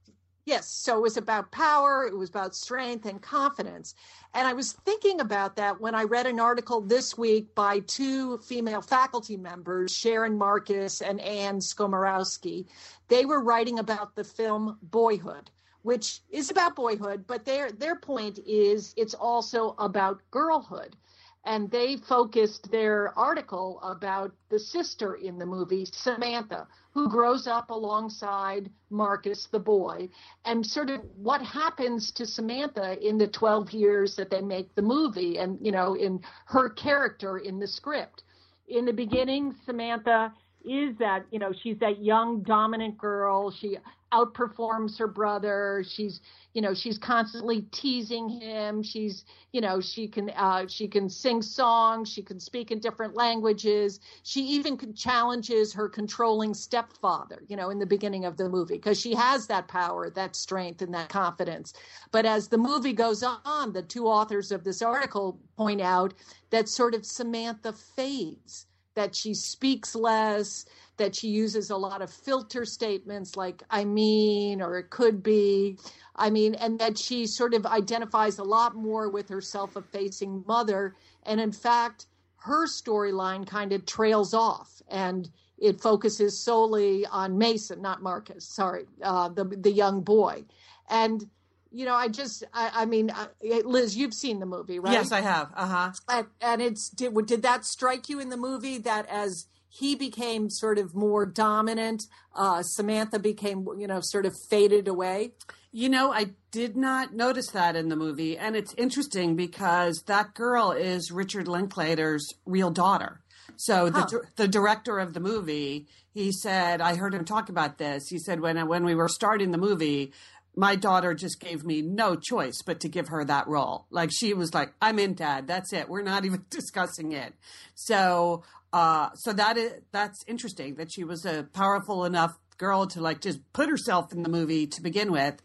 Yes. 0.49 0.67
So 0.67 0.97
it 0.97 1.01
was 1.01 1.15
about 1.15 1.51
power, 1.51 2.07
it 2.07 2.17
was 2.17 2.29
about 2.29 2.55
strength 2.55 3.05
and 3.05 3.21
confidence. 3.21 3.93
And 4.33 4.47
I 4.47 4.53
was 4.53 4.71
thinking 4.73 5.19
about 5.19 5.55
that 5.57 5.79
when 5.79 5.93
I 5.93 6.05
read 6.05 6.25
an 6.25 6.39
article 6.39 6.81
this 6.81 7.15
week 7.15 7.53
by 7.53 7.81
two 7.81 8.39
female 8.39 8.81
faculty 8.81 9.37
members, 9.37 9.95
Sharon 9.95 10.39
Marcus 10.39 11.03
and 11.03 11.21
Anne 11.21 11.59
Skomorowsky. 11.59 12.65
They 13.09 13.25
were 13.25 13.43
writing 13.43 13.77
about 13.77 14.15
the 14.15 14.23
film 14.23 14.79
Boyhood, 14.81 15.51
which 15.83 16.21
is 16.31 16.49
about 16.49 16.75
boyhood, 16.75 17.27
but 17.27 17.45
their 17.45 17.71
their 17.71 17.97
point 17.97 18.39
is 18.39 18.95
it's 18.97 19.13
also 19.13 19.75
about 19.77 20.23
girlhood. 20.31 20.95
And 21.43 21.69
they 21.69 21.95
focused 21.97 22.71
their 22.71 23.17
article 23.17 23.79
about 23.83 24.33
the 24.49 24.59
sister 24.59 25.13
in 25.13 25.37
the 25.37 25.45
movie, 25.45 25.85
Samantha, 25.85 26.67
who 26.99 27.07
grows 27.07 27.47
up 27.47 27.69
alongside 27.69 28.69
Marcus, 28.89 29.47
the 29.53 29.59
boy, 29.59 30.09
and 30.43 30.65
sort 30.65 30.89
of 30.89 30.99
what 31.15 31.41
happens 31.41 32.11
to 32.11 32.25
Samantha 32.25 32.97
in 32.99 33.17
the 33.17 33.27
12 33.27 33.71
years 33.71 34.17
that 34.17 34.29
they 34.29 34.41
make 34.41 34.75
the 34.75 34.81
movie 34.81 35.37
and, 35.37 35.57
you 35.65 35.71
know, 35.71 35.93
in 35.93 36.19
her 36.47 36.69
character 36.69 37.37
in 37.37 37.57
the 37.57 37.67
script. 37.67 38.23
In 38.67 38.83
the 38.83 38.91
beginning, 38.91 39.55
Samantha 39.65 40.33
is 40.65 40.93
that, 40.99 41.23
you 41.31 41.39
know, 41.39 41.53
she's 41.63 41.79
that 41.79 42.03
young, 42.03 42.43
dominant 42.43 42.97
girl. 42.97 43.49
She 43.49 43.77
outperforms 44.11 44.97
her 44.97 45.07
brother. 45.07 45.83
She's, 45.87 46.21
you 46.53 46.61
know, 46.61 46.73
she's 46.73 46.97
constantly 46.97 47.61
teasing 47.71 48.27
him. 48.27 48.81
She's, 48.81 49.25
you 49.51 49.61
know, 49.61 49.79
she 49.79 50.07
can, 50.07 50.31
uh, 50.31 50.65
she 50.67 50.87
can 50.87 51.09
sing 51.09 51.41
songs. 51.41 52.11
She 52.11 52.21
can 52.21 52.39
speak 52.39 52.71
in 52.71 52.79
different 52.79 53.15
languages. 53.15 53.99
She 54.23 54.41
even 54.41 54.93
challenges 54.95 55.73
her 55.73 55.87
controlling 55.87 56.53
stepfather, 56.53 57.43
you 57.47 57.55
know, 57.55 57.69
in 57.69 57.79
the 57.79 57.85
beginning 57.85 58.25
of 58.25 58.37
the 58.37 58.49
movie, 58.49 58.75
because 58.75 58.99
she 58.99 59.13
has 59.13 59.47
that 59.47 59.67
power, 59.67 60.09
that 60.09 60.35
strength, 60.35 60.81
and 60.81 60.93
that 60.93 61.09
confidence. 61.09 61.73
But 62.11 62.25
as 62.25 62.47
the 62.47 62.57
movie 62.57 62.93
goes 62.93 63.23
on, 63.23 63.73
the 63.73 63.83
two 63.83 64.07
authors 64.07 64.51
of 64.51 64.63
this 64.63 64.81
article 64.81 65.39
point 65.55 65.81
out 65.81 66.13
that 66.49 66.67
sort 66.67 66.95
of 66.95 67.05
Samantha 67.05 67.73
fades, 67.73 68.65
that 68.95 69.15
she 69.15 69.33
speaks 69.33 69.95
less, 69.95 70.65
that 70.99 71.15
she 71.15 71.27
uses 71.29 71.71
a 71.71 71.75
lot 71.75 72.01
of 72.01 72.11
filter 72.11 72.63
statements 72.63 73.35
like 73.35 73.63
I 73.69 73.83
mean 73.83 74.61
or 74.61 74.77
it 74.77 74.91
could 74.91 75.23
be. 75.23 75.77
I 76.15 76.29
mean, 76.29 76.53
and 76.55 76.77
that 76.79 76.97
she 76.97 77.25
sort 77.25 77.53
of 77.53 77.65
identifies 77.65 78.37
a 78.37 78.43
lot 78.43 78.75
more 78.75 79.09
with 79.09 79.29
her 79.29 79.41
self 79.41 79.75
effacing 79.75 80.43
mother. 80.47 80.95
And 81.23 81.39
in 81.41 81.51
fact, 81.51 82.05
her 82.37 82.67
storyline 82.67 83.47
kind 83.47 83.73
of 83.73 83.85
trails 83.85 84.33
off 84.33 84.81
and 84.87 85.29
it 85.57 85.81
focuses 85.81 86.43
solely 86.43 87.05
on 87.05 87.37
Mason, 87.37 87.81
not 87.81 88.01
Marcus, 88.01 88.47
sorry, 88.47 88.85
uh, 89.01 89.29
the, 89.29 89.43
the 89.43 89.71
young 89.71 90.01
boy. 90.01 90.45
And, 90.89 91.25
you 91.71 91.85
know, 91.85 91.93
I 91.93 92.07
just, 92.07 92.43
I, 92.53 92.71
I 92.73 92.85
mean, 92.85 93.09
uh, 93.09 93.27
Liz, 93.41 93.95
you've 93.95 94.13
seen 94.13 94.39
the 94.39 94.45
movie, 94.45 94.79
right? 94.79 94.93
Yes, 94.93 95.11
I 95.11 95.21
have. 95.21 95.51
Uh 95.55 95.67
huh. 95.67 95.91
and, 96.07 96.27
and 96.41 96.61
it's 96.61 96.89
did 96.89 97.13
did 97.25 97.41
that 97.43 97.65
strike 97.65 98.09
you 98.09 98.19
in 98.19 98.29
the 98.29 98.37
movie 98.37 98.77
that 98.79 99.07
as 99.07 99.47
he 99.69 99.95
became 99.95 100.49
sort 100.49 100.77
of 100.79 100.95
more 100.95 101.25
dominant, 101.25 102.03
uh, 102.35 102.61
Samantha 102.63 103.19
became 103.19 103.65
you 103.77 103.87
know 103.87 103.99
sort 104.01 104.25
of 104.25 104.33
faded 104.49 104.87
away. 104.87 105.31
You 105.71 105.87
know, 105.87 106.11
I 106.11 106.31
did 106.51 106.75
not 106.75 107.13
notice 107.13 107.51
that 107.51 107.75
in 107.75 107.89
the 107.89 107.95
movie, 107.95 108.37
and 108.37 108.55
it's 108.55 108.73
interesting 108.73 109.35
because 109.35 110.03
that 110.07 110.33
girl 110.33 110.71
is 110.71 111.11
Richard 111.11 111.47
Linklater's 111.47 112.27
real 112.45 112.71
daughter. 112.71 113.21
So 113.55 113.89
the 113.89 114.01
Huh. 114.01 114.19
the 114.35 114.47
director 114.47 114.99
of 114.99 115.13
the 115.13 115.19
movie, 115.19 115.87
he 116.13 116.31
said, 116.31 116.81
I 116.81 116.95
heard 116.95 117.13
him 117.13 117.25
talk 117.25 117.49
about 117.49 117.77
this. 117.77 118.07
He 118.07 118.17
said 118.17 118.39
when 118.39 118.67
when 118.67 118.83
we 118.83 118.95
were 118.95 119.07
starting 119.07 119.51
the 119.51 119.57
movie, 119.57 120.11
my 120.55 120.75
daughter 120.75 121.13
just 121.13 121.39
gave 121.39 121.63
me 121.63 121.81
no 121.81 122.15
choice 122.15 122.61
but 122.65 122.79
to 122.79 122.89
give 122.89 123.09
her 123.09 123.23
that 123.25 123.47
role. 123.47 123.85
Like 123.91 124.09
she 124.11 124.33
was 124.33 124.53
like, 124.53 124.73
"I'm 124.81 124.97
in, 124.97 125.13
Dad. 125.13 125.45
That's 125.45 125.71
it. 125.73 125.87
We're 125.89 126.01
not 126.01 126.25
even 126.25 126.45
discussing 126.49 127.11
it." 127.11 127.33
So, 127.75 128.43
uh, 128.71 129.09
so 129.15 129.33
that 129.33 129.57
is 129.57 129.73
that's 129.91 130.23
interesting 130.27 130.75
that 130.75 130.91
she 130.91 131.03
was 131.03 131.25
a 131.25 131.43
powerful 131.53 132.05
enough 132.05 132.37
girl 132.57 132.85
to 132.87 133.01
like 133.01 133.21
just 133.21 133.39
put 133.53 133.69
herself 133.69 134.11
in 134.13 134.23
the 134.23 134.29
movie 134.29 134.67
to 134.67 134.81
begin 134.81 135.11
with, 135.11 135.41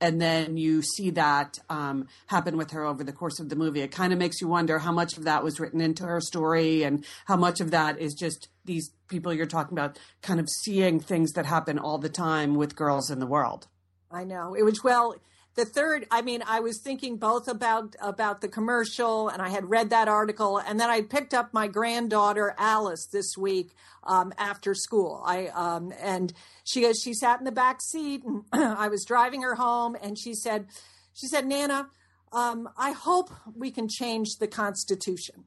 and 0.00 0.20
then 0.20 0.56
you 0.56 0.82
see 0.82 1.10
that 1.10 1.58
um, 1.70 2.08
happen 2.26 2.56
with 2.56 2.72
her 2.72 2.84
over 2.84 3.04
the 3.04 3.12
course 3.12 3.38
of 3.38 3.48
the 3.48 3.56
movie. 3.56 3.80
It 3.80 3.92
kind 3.92 4.12
of 4.12 4.18
makes 4.18 4.40
you 4.40 4.48
wonder 4.48 4.78
how 4.78 4.92
much 4.92 5.16
of 5.16 5.24
that 5.24 5.44
was 5.44 5.60
written 5.60 5.80
into 5.80 6.04
her 6.04 6.20
story, 6.20 6.82
and 6.82 7.04
how 7.26 7.36
much 7.36 7.60
of 7.60 7.70
that 7.70 8.00
is 8.00 8.14
just 8.14 8.48
these 8.64 8.90
people 9.08 9.32
you're 9.32 9.46
talking 9.46 9.76
about 9.76 9.98
kind 10.22 10.40
of 10.40 10.48
seeing 10.48 10.98
things 10.98 11.32
that 11.32 11.46
happen 11.46 11.78
all 11.78 11.98
the 11.98 12.08
time 12.08 12.54
with 12.54 12.74
girls 12.74 13.10
in 13.10 13.20
the 13.20 13.26
world. 13.26 13.68
I 14.10 14.24
know 14.24 14.54
it 14.54 14.64
was 14.64 14.82
well, 14.82 15.14
the 15.54 15.64
third 15.64 16.06
i 16.10 16.20
mean 16.22 16.42
i 16.46 16.60
was 16.60 16.80
thinking 16.80 17.16
both 17.16 17.48
about 17.48 17.94
about 18.00 18.40
the 18.40 18.48
commercial 18.48 19.28
and 19.28 19.40
i 19.40 19.48
had 19.48 19.68
read 19.68 19.90
that 19.90 20.08
article 20.08 20.58
and 20.58 20.80
then 20.80 20.90
i 20.90 21.00
picked 21.00 21.34
up 21.34 21.52
my 21.52 21.66
granddaughter 21.66 22.54
alice 22.58 23.06
this 23.12 23.36
week 23.36 23.70
um, 24.06 24.32
after 24.38 24.74
school. 24.74 25.22
I 25.24 25.48
um, 25.48 25.92
and 26.00 26.32
she 26.64 26.82
goes 26.82 27.00
she 27.02 27.14
sat 27.14 27.38
in 27.38 27.44
the 27.44 27.52
back 27.52 27.80
seat 27.80 28.22
and 28.24 28.44
i 28.52 28.88
was 28.88 29.04
driving 29.04 29.42
her 29.42 29.54
home 29.54 29.96
and 30.00 30.18
she 30.18 30.34
said 30.34 30.66
she 31.12 31.26
said 31.26 31.46
nana 31.46 31.88
um, 32.32 32.68
i 32.76 32.92
hope 32.92 33.30
we 33.54 33.70
can 33.70 33.88
change 33.88 34.36
the 34.38 34.46
constitution 34.46 35.44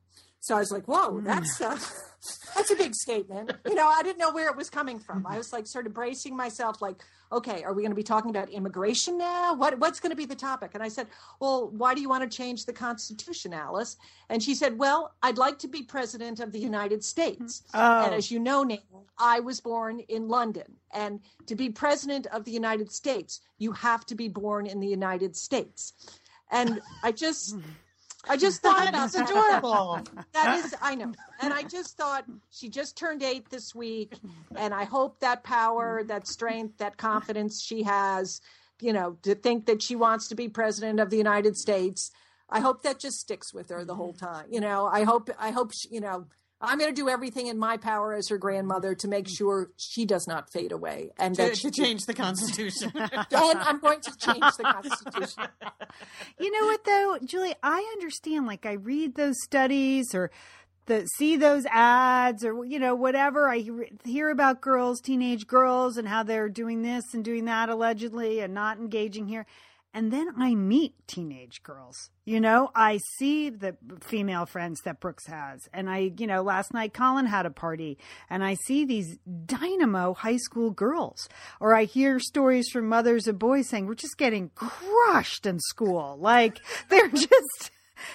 so 0.47 0.55
I 0.55 0.59
was 0.59 0.71
like, 0.71 0.87
"Whoa, 0.87 1.19
that's 1.19 1.59
uh, 1.59 1.77
that's 2.55 2.71
a 2.71 2.75
big 2.77 2.95
statement." 2.95 3.51
You 3.65 3.75
know, 3.75 3.85
I 3.85 4.01
didn't 4.01 4.17
know 4.17 4.31
where 4.31 4.49
it 4.49 4.55
was 4.55 4.69
coming 4.69 4.97
from. 4.97 5.27
I 5.27 5.37
was 5.37 5.51
like, 5.51 5.67
sort 5.67 5.85
of 5.85 5.93
bracing 5.93 6.37
myself, 6.37 6.81
like, 6.81 6.95
"Okay, 7.33 7.65
are 7.65 7.73
we 7.73 7.81
going 7.81 7.91
to 7.91 7.97
be 7.97 8.03
talking 8.03 8.29
about 8.29 8.49
immigration 8.49 9.17
now? 9.17 9.53
What 9.55 9.77
what's 9.77 9.99
going 9.99 10.11
to 10.11 10.15
be 10.15 10.23
the 10.23 10.35
topic?" 10.35 10.71
And 10.73 10.81
I 10.81 10.87
said, 10.87 11.07
"Well, 11.41 11.69
why 11.71 11.93
do 11.93 11.99
you 11.99 12.07
want 12.07 12.23
to 12.23 12.37
change 12.37 12.63
the 12.63 12.71
Constitution, 12.71 13.53
Alice?" 13.53 13.97
And 14.29 14.41
she 14.41 14.55
said, 14.55 14.77
"Well, 14.79 15.13
I'd 15.21 15.37
like 15.37 15.59
to 15.59 15.67
be 15.67 15.83
president 15.83 16.39
of 16.39 16.53
the 16.53 16.59
United 16.59 17.03
States." 17.03 17.63
Oh. 17.73 18.05
And 18.05 18.15
as 18.15 18.31
you 18.31 18.39
know, 18.39 18.63
Nana, 18.63 18.79
I 19.17 19.41
was 19.41 19.59
born 19.59 19.99
in 20.07 20.29
London, 20.29 20.77
and 20.93 21.19
to 21.47 21.55
be 21.55 21.69
president 21.71 22.25
of 22.27 22.45
the 22.45 22.51
United 22.51 22.89
States, 22.93 23.41
you 23.57 23.73
have 23.73 24.05
to 24.05 24.15
be 24.15 24.29
born 24.29 24.65
in 24.65 24.79
the 24.79 24.87
United 24.87 25.35
States. 25.35 25.91
And 26.49 26.79
I 27.03 27.11
just 27.11 27.57
I 28.29 28.37
just 28.37 28.61
thought 28.61 28.91
That's 28.91 29.15
adorable. 29.15 29.99
That 30.33 30.63
is, 30.63 30.75
I 30.81 30.95
know. 30.95 31.13
And 31.41 31.53
I 31.53 31.63
just 31.63 31.97
thought 31.97 32.25
she 32.51 32.69
just 32.69 32.97
turned 32.97 33.23
eight 33.23 33.49
this 33.49 33.73
week. 33.73 34.13
And 34.55 34.73
I 34.73 34.83
hope 34.83 35.19
that 35.19 35.43
power, 35.43 36.03
that 36.05 36.27
strength, 36.27 36.77
that 36.77 36.97
confidence 36.97 37.61
she 37.61 37.83
has, 37.83 38.41
you 38.81 38.93
know, 38.93 39.17
to 39.23 39.35
think 39.35 39.65
that 39.65 39.81
she 39.81 39.95
wants 39.95 40.27
to 40.29 40.35
be 40.35 40.49
president 40.49 40.99
of 40.99 41.09
the 41.09 41.17
United 41.17 41.57
States. 41.57 42.11
I 42.49 42.59
hope 42.59 42.83
that 42.83 42.99
just 42.99 43.19
sticks 43.19 43.53
with 43.53 43.69
her 43.69 43.83
the 43.83 43.95
whole 43.95 44.13
time. 44.13 44.45
You 44.49 44.61
know, 44.61 44.85
I 44.85 45.03
hope, 45.03 45.29
I 45.39 45.51
hope, 45.51 45.71
she, 45.73 45.89
you 45.91 46.01
know, 46.01 46.25
I'm 46.59 46.79
going 46.79 46.89
to 46.89 46.95
do 46.95 47.07
everything 47.07 47.47
in 47.47 47.59
my 47.59 47.77
power 47.77 48.13
as 48.13 48.29
her 48.29 48.37
grandmother 48.37 48.95
to 48.95 49.07
make 49.07 49.27
sure 49.27 49.69
she 49.77 50.05
does 50.05 50.25
not 50.27 50.51
fade 50.51 50.71
away 50.71 51.11
and 51.19 51.35
to, 51.35 51.43
that 51.43 51.53
to 51.53 51.55
she, 51.55 51.71
change 51.71 52.05
the 52.05 52.15
Constitution. 52.15 52.91
and 52.95 53.23
I'm 53.31 53.79
going 53.79 54.01
to 54.01 54.17
change 54.17 54.43
the 54.57 54.63
Constitution. 54.63 55.43
You 56.39 56.51
know 56.51 56.67
what 56.67 56.83
though, 56.83 57.17
Julie, 57.25 57.55
I 57.63 57.79
understand 57.93 58.45
like 58.45 58.65
I 58.65 58.73
read 58.73 59.15
those 59.15 59.35
studies 59.43 60.13
or 60.13 60.29
the 60.85 61.05
see 61.17 61.35
those 61.35 61.65
ads 61.65 62.43
or 62.43 62.63
you 62.65 62.79
know 62.79 62.93
whatever 62.93 63.49
I 63.49 63.57
hear, 63.57 63.87
hear 64.03 64.29
about 64.29 64.61
girls, 64.61 65.01
teenage 65.01 65.47
girls 65.47 65.97
and 65.97 66.07
how 66.07 66.23
they're 66.23 66.49
doing 66.49 66.81
this 66.81 67.03
and 67.13 67.23
doing 67.23 67.45
that 67.45 67.69
allegedly 67.69 68.39
and 68.41 68.53
not 68.53 68.77
engaging 68.77 69.27
here. 69.27 69.45
And 69.97 70.13
then 70.13 70.27
I 70.37 70.53
meet 70.53 70.93
teenage 71.07 71.63
girls. 71.63 72.11
You 72.23 72.39
know, 72.39 72.69
I 72.75 72.99
see 73.17 73.49
the 73.49 73.75
female 73.99 74.45
friends 74.45 74.81
that 74.81 74.99
Brooks 74.99 75.25
has. 75.25 75.67
And 75.73 75.89
I, 75.89 76.11
you 76.19 76.27
know, 76.27 76.43
last 76.43 76.71
night 76.71 76.93
Colin 76.93 77.25
had 77.25 77.47
a 77.47 77.49
party 77.49 77.97
and 78.29 78.43
I 78.43 78.57
see 78.67 78.85
these 78.85 79.17
dynamo 79.47 80.13
high 80.13 80.37
school 80.37 80.69
girls. 80.69 81.27
Or 81.59 81.73
I 81.73 81.85
hear 81.85 82.19
stories 82.19 82.69
from 82.69 82.87
mothers 82.87 83.25
of 83.25 83.39
boys 83.39 83.69
saying, 83.69 83.87
we're 83.87 83.95
just 83.95 84.19
getting 84.19 84.51
crushed 84.53 85.47
in 85.47 85.59
school. 85.59 86.15
Like 86.19 86.59
they're 86.89 87.09
just. 87.09 87.71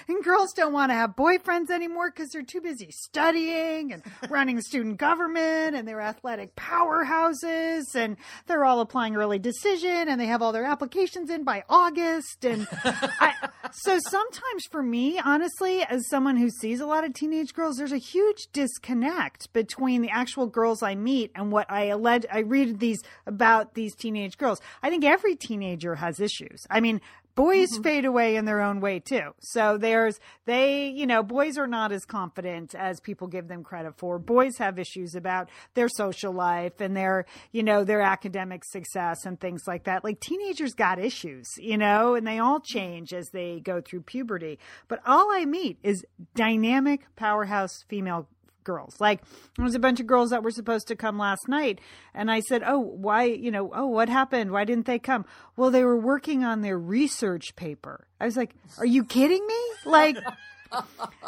And 0.08 0.22
girls 0.22 0.52
don't 0.52 0.72
want 0.72 0.90
to 0.90 0.94
have 0.94 1.16
boyfriends 1.16 1.70
anymore 1.70 2.10
because 2.10 2.30
they're 2.30 2.42
too 2.42 2.60
busy 2.60 2.90
studying 2.90 3.92
and 3.92 4.02
running 4.30 4.60
student 4.60 4.98
government 4.98 5.76
and 5.76 5.86
their 5.86 6.00
athletic 6.00 6.54
powerhouses. 6.56 7.94
And 7.94 8.16
they're 8.46 8.64
all 8.64 8.80
applying 8.80 9.16
early 9.16 9.38
decision 9.38 10.08
and 10.08 10.20
they 10.20 10.26
have 10.26 10.42
all 10.42 10.52
their 10.52 10.64
applications 10.64 11.30
in 11.30 11.44
by 11.44 11.64
August. 11.68 12.44
And 12.44 12.66
I, 12.84 13.34
so 13.72 13.98
sometimes 14.08 14.64
for 14.70 14.82
me, 14.82 15.18
honestly, 15.18 15.82
as 15.82 16.08
someone 16.08 16.36
who 16.36 16.50
sees 16.50 16.80
a 16.80 16.86
lot 16.86 17.04
of 17.04 17.14
teenage 17.14 17.54
girls, 17.54 17.76
there's 17.76 17.92
a 17.92 17.98
huge 17.98 18.48
disconnect 18.52 19.52
between 19.52 20.02
the 20.02 20.10
actual 20.10 20.46
girls 20.46 20.82
I 20.82 20.94
meet 20.94 21.30
and 21.34 21.52
what 21.52 21.70
I 21.70 21.84
allege. 21.84 22.26
I 22.30 22.40
read 22.40 22.78
these 22.80 23.00
about 23.26 23.74
these 23.74 23.94
teenage 23.94 24.38
girls. 24.38 24.60
I 24.82 24.90
think 24.90 25.04
every 25.04 25.36
teenager 25.36 25.94
has 25.96 26.20
issues. 26.20 26.66
I 26.70 26.80
mean, 26.80 27.00
boys 27.34 27.68
Mm-hmm. 27.72 27.82
fade 27.82 28.04
away 28.04 28.36
in 28.36 28.44
their 28.44 28.60
own 28.60 28.80
way 28.80 28.98
too. 28.98 29.34
So 29.40 29.78
there's 29.78 30.18
they, 30.44 30.88
you 30.88 31.06
know, 31.06 31.22
boys 31.22 31.58
are 31.58 31.66
not 31.66 31.92
as 31.92 32.04
confident 32.04 32.74
as 32.74 33.00
people 33.00 33.28
give 33.28 33.48
them 33.48 33.62
credit 33.62 33.94
for. 33.96 34.18
Boys 34.18 34.58
have 34.58 34.78
issues 34.78 35.14
about 35.14 35.48
their 35.74 35.88
social 35.88 36.32
life 36.32 36.80
and 36.80 36.96
their, 36.96 37.24
you 37.52 37.62
know, 37.62 37.84
their 37.84 38.02
academic 38.02 38.64
success 38.64 39.24
and 39.24 39.40
things 39.40 39.62
like 39.66 39.84
that. 39.84 40.04
Like 40.04 40.20
teenagers 40.20 40.74
got 40.74 40.98
issues, 40.98 41.46
you 41.58 41.78
know, 41.78 42.14
and 42.14 42.26
they 42.26 42.38
all 42.38 42.60
change 42.60 43.12
as 43.12 43.28
they 43.30 43.60
go 43.60 43.80
through 43.80 44.02
puberty. 44.02 44.58
But 44.88 45.00
all 45.06 45.32
I 45.32 45.44
meet 45.44 45.78
is 45.82 46.04
dynamic 46.34 47.02
powerhouse 47.16 47.84
female 47.88 48.28
girls. 48.64 49.00
Like 49.00 49.22
there 49.56 49.64
was 49.64 49.74
a 49.74 49.80
bunch 49.80 50.00
of 50.00 50.06
girls 50.06 50.30
that 50.30 50.42
were 50.42 50.50
supposed 50.50 50.88
to 50.88 50.96
come 50.96 51.18
last 51.18 51.48
night 51.48 51.80
and 52.14 52.30
I 52.30 52.40
said, 52.40 52.62
"Oh, 52.64 52.78
why, 52.78 53.24
you 53.24 53.50
know, 53.50 53.70
oh, 53.74 53.86
what 53.86 54.08
happened? 54.08 54.50
Why 54.50 54.64
didn't 54.64 54.86
they 54.86 54.98
come?" 54.98 55.24
Well, 55.56 55.70
they 55.70 55.84
were 55.84 55.98
working 55.98 56.44
on 56.44 56.62
their 56.62 56.78
research 56.78 57.56
paper. 57.56 58.06
I 58.20 58.24
was 58.24 58.36
like, 58.36 58.54
"Are 58.78 58.86
you 58.86 59.04
kidding 59.04 59.46
me?" 59.46 59.60
Like 59.84 60.16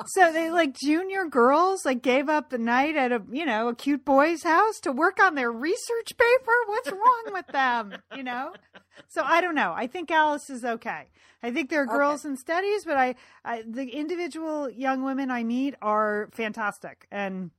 so 0.06 0.32
they 0.32 0.50
like 0.50 0.76
junior 0.76 1.24
girls 1.26 1.84
like 1.84 2.02
gave 2.02 2.28
up 2.28 2.50
the 2.50 2.58
night 2.58 2.96
at 2.96 3.12
a 3.12 3.22
you 3.30 3.44
know 3.44 3.68
a 3.68 3.74
cute 3.74 4.04
boy's 4.04 4.42
house 4.42 4.80
to 4.80 4.92
work 4.92 5.22
on 5.22 5.34
their 5.34 5.50
research 5.50 6.16
paper? 6.16 6.52
What's 6.66 6.90
wrong 6.90 7.24
with 7.32 7.46
them? 7.48 7.96
You 8.16 8.22
know? 8.22 8.52
So 9.08 9.22
i 9.24 9.40
don't 9.40 9.54
know. 9.54 9.72
I 9.74 9.86
think 9.86 10.10
alice 10.10 10.50
is 10.50 10.64
okay. 10.64 11.08
I 11.42 11.50
think 11.50 11.68
there 11.68 11.82
are 11.82 11.86
girls 11.86 12.24
in 12.24 12.36
studies 12.36 12.84
but 12.84 12.96
I, 12.96 13.14
I 13.44 13.62
the 13.66 13.88
individual 13.88 14.70
young 14.70 15.02
women 15.02 15.30
i 15.30 15.44
meet 15.44 15.74
are 15.82 16.28
fantastic. 16.32 17.06
And 17.10 17.50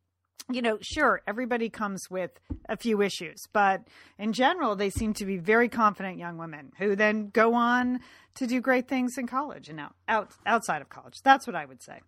you 0.51 0.61
know, 0.61 0.77
sure, 0.81 1.21
everybody 1.27 1.69
comes 1.69 2.09
with 2.09 2.39
a 2.69 2.77
few 2.77 3.01
issues, 3.01 3.43
but 3.51 3.81
in 4.19 4.31
general, 4.31 4.75
they 4.75 4.89
seem 4.89 5.13
to 5.15 5.25
be 5.25 5.37
very 5.37 5.69
confident 5.69 6.19
young 6.19 6.37
women 6.37 6.71
who 6.77 6.95
then 6.95 7.29
go 7.29 7.55
on 7.55 7.99
to 8.35 8.45
do 8.45 8.61
great 8.61 8.87
things 8.87 9.17
in 9.17 9.27
college 9.27 9.69
and 9.69 9.79
out, 9.79 9.95
out 10.07 10.31
outside 10.45 10.81
of 10.81 10.89
college. 10.89 11.15
That's 11.23 11.47
what 11.47 11.55
I 11.55 11.65
would 11.65 11.81
say. 11.81 12.01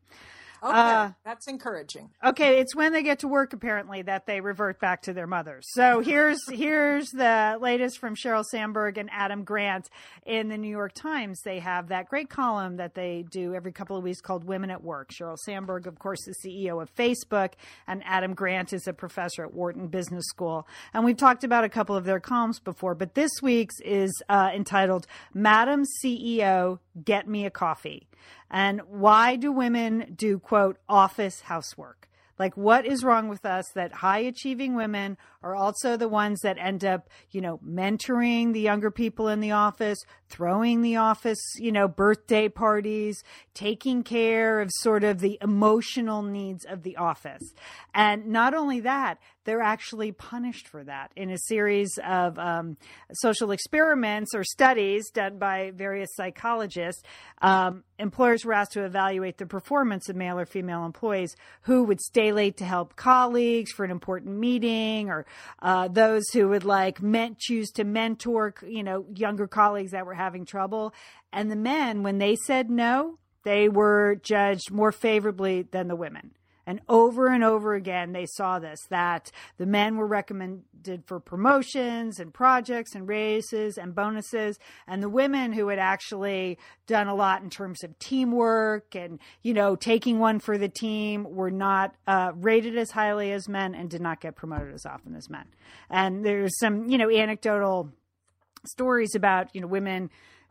Okay, 0.64 0.74
Uh, 0.74 1.12
that's 1.24 1.47
encouraging. 1.47 2.10
Okay, 2.24 2.60
it's 2.60 2.76
when 2.76 2.93
they 2.93 3.03
get 3.03 3.20
to 3.20 3.28
work 3.28 3.53
apparently 3.53 4.01
that 4.01 4.26
they 4.26 4.41
revert 4.41 4.80
back 4.80 5.03
to 5.03 5.14
their 5.14 5.28
mothers. 5.28 5.66
So 5.74 5.99
here's 6.05 6.39
here's 6.49 7.10
the 7.12 7.58
latest 7.62 7.99
from 7.99 8.16
Sheryl 8.16 8.43
Sandberg 8.43 8.97
and 8.97 9.10
Adam 9.12 9.43
Grant 9.43 9.89
in 10.26 10.49
the 10.49 10.58
New 10.58 10.70
York 10.70 10.93
Times. 10.93 11.41
They 11.43 11.60
have 11.60 11.89
that 11.89 12.10
great 12.10 12.30
column 12.30 12.78
that 12.78 12.95
they 12.95 13.26
do 13.30 13.53
every 13.53 13.72
couple 13.72 13.97
of 13.97 14.03
weeks 14.03 14.22
called 14.22 14.43
Women 14.43 14.72
at 14.72 14.84
Work. 14.84 15.12
Sheryl 15.12 15.38
Sandberg, 15.38 15.88
of 15.88 15.99
course, 15.99 16.28
is 16.28 16.38
CEO 16.43 16.82
of 16.82 16.93
Facebook, 16.95 17.53
and 17.88 18.01
Adam 18.05 18.34
Grant 18.34 18.74
is 18.74 18.88
a 18.88 18.93
professor 18.93 19.43
at 19.43 19.53
Wharton 19.53 19.88
Business 19.88 20.26
School. 20.28 20.68
And 20.93 21.05
we've 21.05 21.18
talked 21.18 21.43
about 21.43 21.64
a 21.64 21.70
couple 21.70 21.95
of 21.95 22.05
their 22.05 22.20
columns 22.20 22.60
before, 22.60 22.95
but 22.95 23.14
this 23.16 23.32
week's 23.41 23.80
is 23.82 24.22
uh, 24.30 24.49
entitled 24.53 25.08
"Madam 25.34 25.84
CEO, 26.03 26.80
Get 27.04 27.28
Me 27.28 27.45
a 27.45 27.52
Coffee." 27.52 28.08
And 28.50 28.82
why 28.88 29.36
do 29.36 29.52
women 29.52 30.14
do, 30.16 30.39
quote, 30.39 30.78
office 30.88 31.41
housework? 31.41 32.08
Like, 32.39 32.56
what 32.56 32.86
is 32.86 33.04
wrong 33.04 33.30
with 33.30 33.45
us 33.45 33.66
that 33.74 33.93
high 33.93 34.20
achieving 34.20 34.76
women 34.76 35.18
are 35.41 35.56
also 35.56 35.98
the 35.98 36.08
ones 36.08 36.41
that 36.41 36.58
end 36.60 36.86
up, 36.86 37.10
you 37.32 37.41
know, 37.41 37.58
mentoring 37.66 38.54
the 38.54 38.62
younger 38.62 38.91
people 38.91 39.28
in 39.28 39.39
the 39.39 39.52
office, 39.52 39.98
throwing 40.30 40.82
the 40.82 40.97
office, 40.97 41.39
you 41.57 41.71
know, 41.71 41.88
birthday 41.88 42.49
parties, 42.49 43.21
taking 43.53 44.03
care 44.03 44.59
of 44.59 44.69
sort 44.80 45.03
of 45.03 45.19
the 45.19 45.38
emotional 45.41 46.21
needs 46.21 46.65
of 46.65 46.84
the 46.84 46.97
office. 46.97 47.53
And 47.93 48.28
not 48.28 48.53
only 48.53 48.82
that, 48.82 49.19
they're 49.45 49.61
actually 49.61 50.11
punished 50.11 50.67
for 50.67 50.84
that 50.84 51.09
in 51.15 51.32
a 51.32 51.38
series 51.38 51.97
of 52.05 52.38
um, 52.38 52.75
social 53.13 53.51
experiments 53.51 54.36
or 54.36 54.43
studies 54.43 55.09
done 55.09 55.39
by 55.39 55.71
various 55.73 56.09
psychologists. 56.15 57.01
Um, 57.41 57.86
employers 57.97 58.43
were 58.43 58.51
asked 58.51 58.73
to 58.73 58.84
evaluate 58.84 59.38
the 59.38 59.45
performance 59.45 60.09
of 60.09 60.17
male 60.17 60.38
or 60.38 60.45
female 60.45 60.86
employees 60.86 61.34
who 61.61 61.86
would 61.86 62.01
stay 62.01 62.34
late 62.34 62.57
to 62.57 62.65
help 62.65 62.97
colleagues 62.97 63.71
for 63.71 63.86
an 63.86 63.91
important 63.91 64.38
meeting, 64.38 65.09
or 65.09 65.25
uh, 65.61 65.88
those 65.88 66.23
who 66.34 66.49
would 66.49 66.65
like 66.65 66.99
choose 67.38 67.71
to 67.71 67.86
mentor, 67.86 68.53
you 68.67 68.84
know, 68.84 69.05
younger 69.15 69.47
colleagues 69.47 69.91
that 69.91 70.05
were 70.05 70.13
having 70.18 70.45
trouble. 70.45 70.93
And 71.32 71.49
the 71.49 71.55
men, 71.55 72.03
when 72.03 72.18
they 72.18 72.36
said 72.36 72.70
no, 72.70 73.18
they 73.43 73.70
were 73.70 74.20
judged 74.22 74.72
more 74.72 74.91
favorably 74.91 75.61
than 75.61 75.88
the 75.88 75.95
women. 75.95 76.32
And 76.68 76.82
over 76.89 77.28
and 77.28 77.45
over 77.45 77.76
again, 77.76 78.11
they 78.11 78.26
saw 78.26 78.59
this 78.59 78.82
that 78.89 79.32
the 79.57 79.65
men 79.65 79.95
were 79.95 80.05
recommended 80.05 81.05
for 81.05 81.22
promotions 81.22 82.20
and 82.20 82.34
projects 82.34 82.93
and 82.93 83.07
raises 83.07 83.78
and 83.78 83.95
bonuses. 83.95 84.59
And 84.86 85.01
the 85.01 85.07
women 85.09 85.53
who 85.53 85.70
had 85.70 85.80
actually 85.80 86.57
done 86.86 87.07
a 87.07 87.15
lot 87.15 87.41
in 87.41 87.49
terms 87.49 87.86
of 87.86 87.97
teamwork 87.99 88.95
and, 88.95 89.20
you 89.43 89.53
know, 89.53 89.78
taking 89.78 90.20
one 90.20 90.39
for 90.39 90.57
the 90.57 90.68
team 90.68 91.24
were 91.24 91.51
not 91.51 91.95
uh, 92.05 92.34
rated 92.36 92.78
as 92.78 92.91
highly 92.91 93.32
as 93.32 93.47
men 93.47 93.74
and 93.74 93.89
did 93.89 94.01
not 94.01 94.20
get 94.20 94.36
promoted 94.36 94.74
as 94.74 94.86
often 94.86 95.15
as 95.15 95.30
men. 95.30 95.45
And 95.89 96.26
there's 96.26 96.59
some, 96.59 96.89
you 96.89 96.97
know, 96.97 97.09
anecdotal 97.09 97.93
stories 98.68 99.15
about, 99.15 99.53
you 99.53 99.61
know, 99.61 99.68
women 99.68 100.09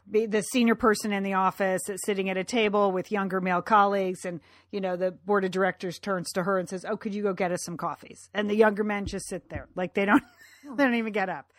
the 0.08 0.42
senior 0.52 0.76
person 0.76 1.12
in 1.12 1.24
the 1.24 1.34
office 1.34 1.82
sitting 2.04 2.30
at 2.30 2.36
a 2.36 2.44
table 2.44 2.92
with 2.92 3.10
younger 3.10 3.40
male 3.40 3.60
colleagues 3.60 4.24
and 4.24 4.40
you 4.70 4.80
know 4.80 4.94
the 4.94 5.10
board 5.10 5.44
of 5.44 5.50
directors 5.50 5.98
turns 5.98 6.30
to 6.30 6.44
her 6.44 6.58
and 6.58 6.68
says 6.68 6.84
oh 6.88 6.96
could 6.96 7.12
you 7.12 7.24
go 7.24 7.32
get 7.32 7.50
us 7.50 7.64
some 7.64 7.76
coffees? 7.76 8.30
And 8.32 8.48
the 8.48 8.54
younger 8.54 8.84
men 8.84 9.06
just 9.06 9.26
sit 9.26 9.48
there. 9.48 9.66
Like 9.74 9.94
they 9.94 10.04
don't 10.04 10.22
they 10.76 10.84
don't 10.84 10.94
even 10.94 11.12
get 11.12 11.28
up 11.28 11.52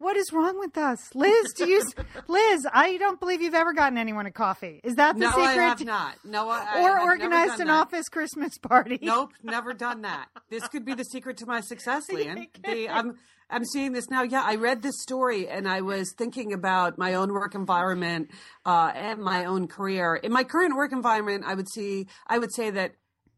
what 0.00 0.16
is 0.16 0.32
wrong 0.32 0.58
with 0.58 0.76
us 0.76 1.14
liz 1.14 1.52
do 1.56 1.68
you 1.68 1.82
liz 2.28 2.66
i 2.72 2.96
don't 2.96 3.20
believe 3.20 3.40
you've 3.40 3.54
ever 3.54 3.72
gotten 3.72 3.96
anyone 3.96 4.26
a 4.26 4.30
coffee 4.30 4.80
is 4.82 4.96
that 4.96 5.14
the 5.14 5.20
no, 5.20 5.30
secret 5.30 5.46
I 5.46 5.52
have 5.52 5.84
not. 5.84 6.16
No, 6.24 6.48
I, 6.48 6.64
I 6.64 6.80
or 6.80 6.96
never 6.96 7.00
organized 7.00 7.60
an 7.60 7.68
that. 7.68 7.80
office 7.80 8.08
christmas 8.08 8.58
party 8.58 8.98
Nope, 9.02 9.32
never 9.42 9.72
done 9.72 10.02
that. 10.02 10.28
This 10.48 10.66
could 10.68 10.84
be 10.84 10.94
the 10.94 11.04
secret 11.04 11.36
to 11.38 11.46
my 11.46 11.60
success, 11.60 12.04
Lian. 12.12 12.48
The, 12.64 12.88
I'm 12.88 13.16
I'm 13.48 13.64
seeing 13.64 13.92
this 13.92 14.08
now. 14.08 14.22
Yeah, 14.22 14.42
I 14.44 14.56
read 14.56 14.82
this 14.82 15.00
story 15.02 15.48
and 15.48 15.68
I 15.68 15.80
was 15.80 16.12
thinking 16.16 16.52
about 16.52 16.98
my 16.98 17.14
own 17.14 17.32
work 17.32 17.54
environment 17.54 18.30
uh, 18.64 18.92
and 18.94 19.20
my 19.20 19.44
own 19.44 19.66
career. 19.66 20.14
In 20.14 20.32
my 20.32 20.44
current 20.44 20.76
work 20.76 20.92
environment, 20.92 21.44
I 21.46 21.54
would 21.54 21.68
see 21.68 22.06
I 22.26 22.38
would 22.38 22.54
say 22.54 22.70
that 22.70 22.92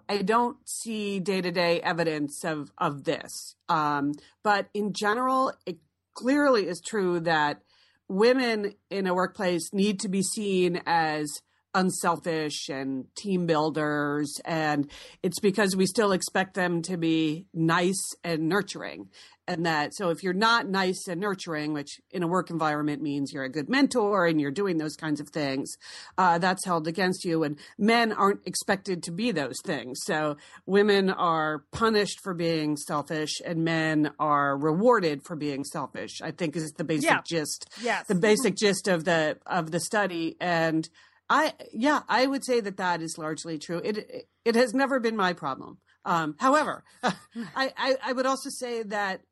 I 0.08 0.22
don't 0.22 0.56
see 0.68 1.20
day 1.20 1.40
to 1.40 1.50
day 1.50 1.80
evidence 1.80 2.44
of 2.44 2.70
of 2.78 3.04
this. 3.04 3.56
Um, 3.68 4.12
but 4.42 4.68
in 4.74 4.92
general, 4.92 5.52
it 5.64 5.78
clearly 6.14 6.66
is 6.66 6.80
true 6.80 7.20
that 7.20 7.62
women 8.08 8.74
in 8.90 9.06
a 9.06 9.14
workplace 9.14 9.72
need 9.72 10.00
to 10.00 10.08
be 10.08 10.22
seen 10.22 10.82
as 10.86 11.40
unselfish 11.74 12.68
and 12.68 13.06
team 13.16 13.46
builders 13.46 14.40
and 14.44 14.90
it's 15.22 15.40
because 15.40 15.74
we 15.76 15.86
still 15.86 16.12
expect 16.12 16.54
them 16.54 16.82
to 16.82 16.96
be 16.96 17.46
nice 17.54 18.14
and 18.22 18.48
nurturing 18.48 19.08
and 19.48 19.66
that 19.66 19.92
so 19.94 20.10
if 20.10 20.22
you're 20.22 20.32
not 20.34 20.68
nice 20.68 21.08
and 21.08 21.20
nurturing 21.20 21.72
which 21.72 22.00
in 22.10 22.22
a 22.22 22.26
work 22.28 22.50
environment 22.50 23.02
means 23.02 23.32
you're 23.32 23.42
a 23.44 23.48
good 23.50 23.68
mentor 23.68 24.26
and 24.26 24.40
you're 24.40 24.50
doing 24.50 24.78
those 24.78 24.94
kinds 24.96 25.18
of 25.20 25.28
things 25.30 25.74
uh, 26.18 26.38
that's 26.38 26.64
held 26.64 26.86
against 26.86 27.24
you 27.24 27.42
and 27.42 27.58
men 27.78 28.12
aren't 28.12 28.46
expected 28.46 29.02
to 29.02 29.10
be 29.10 29.32
those 29.32 29.56
things. 29.64 29.98
So 30.04 30.36
women 30.66 31.10
are 31.10 31.64
punished 31.72 32.20
for 32.22 32.34
being 32.34 32.76
selfish 32.76 33.40
and 33.44 33.64
men 33.64 34.12
are 34.18 34.56
rewarded 34.56 35.22
for 35.24 35.34
being 35.36 35.64
selfish 35.64 36.20
i 36.22 36.30
think 36.30 36.54
is 36.54 36.72
the 36.72 36.84
basic 36.84 37.10
Yeah. 37.10 37.20
gist. 37.26 37.68
Yes. 37.82 38.06
The 38.06 38.14
basic 38.14 38.56
gist 38.56 38.86
of 38.88 39.04
the 39.04 39.38
of 39.46 39.70
the 39.70 39.80
study 39.80 40.36
and 40.40 40.88
i 41.32 41.52
yeah 41.72 42.02
i 42.08 42.26
would 42.26 42.44
say 42.44 42.60
that 42.60 42.76
that 42.76 43.00
is 43.02 43.18
largely 43.18 43.58
true. 43.58 43.80
It 43.82 44.28
it 44.44 44.54
has 44.54 44.74
never 44.74 45.00
been 45.00 45.16
my 45.16 45.32
problem. 45.32 45.78
Um 46.04 46.36
however 46.38 46.84
I, 47.02 47.72
I 47.76 47.96
i 48.08 48.12
would 48.12 48.26
also 48.26 48.50
say 48.50 48.82
that 48.84 49.22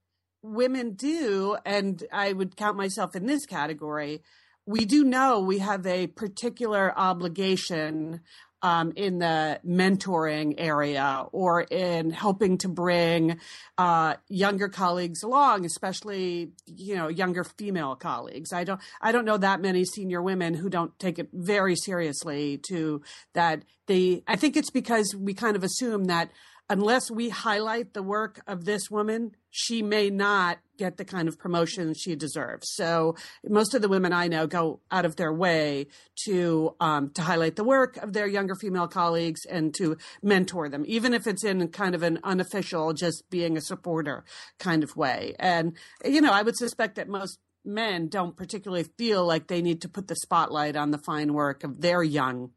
women 0.43 0.95
do 0.95 1.57
and 1.67 2.03
i 2.13 2.33
would 2.33 2.57
count 2.57 2.77
myself 2.77 3.15
in 3.15 3.27
this 3.27 3.45
category 3.45 4.23
we 4.67 4.85
do 4.85 5.05
know 5.05 5.41
we 5.41 5.59
have 5.59 5.87
a 5.87 6.07
particular 6.07 6.97
obligation 6.97 8.21
um, 8.63 8.93
in 8.97 9.19
the 9.19 9.61
mentoring 9.67 10.55
area 10.59 11.27
or 11.33 11.63
in 11.63 12.11
helping 12.11 12.59
to 12.59 12.69
bring 12.69 13.39
uh, 13.79 14.15
younger 14.29 14.69
colleagues 14.69 15.23
along, 15.23 15.65
especially 15.65 16.53
you 16.67 16.97
know 16.97 17.09
younger 17.09 17.45
female 17.45 17.97
colleagues. 17.97 18.53
I 18.53 18.65
don't 18.65 18.81
I 19.01 19.13
don't 19.13 19.25
know 19.25 19.39
that 19.39 19.61
many 19.61 19.85
senior 19.85 20.23
women 20.23 20.55
who 20.55 20.69
don't 20.69 20.97
take 20.99 21.19
it 21.19 21.29
very 21.33 21.77
seriously. 21.77 22.59
To 22.69 23.03
that 23.35 23.63
they 23.87 24.23
I 24.27 24.37
think 24.37 24.57
it's 24.57 24.71
because 24.71 25.15
we 25.17 25.35
kind 25.35 25.57
of 25.57 25.65
assume 25.65 26.05
that 26.05 26.31
unless 26.71 27.11
we 27.11 27.29
highlight 27.29 27.93
the 27.95 28.03
work 28.03 28.41
of 28.47 28.65
this 28.65 28.89
woman, 28.91 29.33
she 29.51 29.83
may 29.83 30.09
not 30.09 30.61
get 30.79 30.97
the 30.97 31.05
kind 31.05 31.27
of 31.27 31.37
promotion 31.37 31.93
she 31.95 32.15
deserves. 32.15 32.69
So 32.75 33.17
most 33.45 33.75
of 33.75 33.83
the 33.83 33.89
women 33.89 34.13
I 34.13 34.29
know 34.29 34.47
go 34.47 34.81
out 34.91 35.05
of 35.05 35.17
their 35.17 35.33
way 35.33 35.89
to 36.25 36.77
um, 36.79 37.11
to 37.11 37.23
highlight 37.23 37.57
the 37.57 37.65
work 37.65 37.97
of 37.97 38.13
their 38.13 38.29
younger 38.29 38.55
female 38.55 38.87
colleagues 38.87 39.45
and 39.45 39.75
to 39.75 39.99
mentor 40.23 40.69
them, 40.69 40.85
even 40.87 41.13
if 41.13 41.27
it's 41.27 41.45
in 41.45 41.67
kind 41.69 41.97
of 41.97 42.05
an 42.05 42.21
unofficial, 42.23 42.93
just 42.93 43.29
being 43.29 43.57
a 43.57 43.61
supporter 43.61 44.25
kind 44.61 44.85
of 44.85 44.97
way. 44.97 45.35
And 45.41 45.77
you 46.05 46.21
know, 46.21 46.33
I 46.33 46.43
would 46.43 46.57
suspect 46.57 46.95
that 46.95 47.09
most 47.09 47.41
men 47.65 48.09
don't 48.09 48.37
particularly 48.37 48.85
feel 48.97 49.27
like 49.27 49.49
they 49.49 49.61
need 49.61 49.83
to 49.83 49.89
put 49.89 50.07
the 50.07 50.17
spotlight 50.17 50.77
on 50.77 50.93
the 50.93 50.99
fine 50.99 51.35
work 51.35 51.65
of 51.65 51.81
their 51.81 52.03
young 52.03 52.53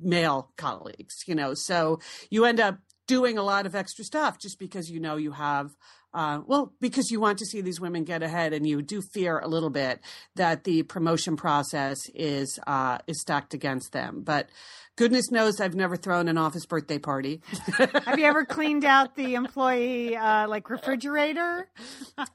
male 0.00 0.52
colleagues 0.56 1.24
you 1.26 1.34
know 1.34 1.54
so 1.54 1.98
you 2.30 2.44
end 2.44 2.60
up 2.60 2.78
doing 3.08 3.38
a 3.38 3.42
lot 3.42 3.66
of 3.66 3.74
extra 3.74 4.04
stuff 4.04 4.38
just 4.38 4.60
because 4.60 4.88
you 4.88 5.00
know 5.00 5.16
you 5.16 5.32
have 5.32 5.70
uh, 6.14 6.40
well 6.46 6.72
because 6.80 7.10
you 7.10 7.18
want 7.18 7.38
to 7.38 7.44
see 7.46 7.60
these 7.60 7.80
women 7.80 8.04
get 8.04 8.22
ahead 8.22 8.52
and 8.52 8.66
you 8.66 8.80
do 8.80 9.02
fear 9.02 9.40
a 9.40 9.48
little 9.48 9.70
bit 9.70 10.00
that 10.36 10.62
the 10.62 10.84
promotion 10.84 11.36
process 11.36 11.98
is 12.14 12.60
uh, 12.66 12.98
is 13.08 13.20
stacked 13.20 13.52
against 13.54 13.92
them. 13.92 14.22
But 14.22 14.48
goodness 14.96 15.30
knows 15.30 15.60
i've 15.60 15.74
never 15.76 15.96
thrown 15.96 16.28
an 16.28 16.38
office 16.38 16.66
birthday 16.66 16.98
party. 16.98 17.40
Have 18.04 18.18
you 18.18 18.26
ever 18.26 18.44
cleaned 18.44 18.84
out 18.84 19.16
the 19.16 19.34
employee 19.34 20.16
uh, 20.16 20.46
like 20.48 20.70
refrigerator? 20.70 21.68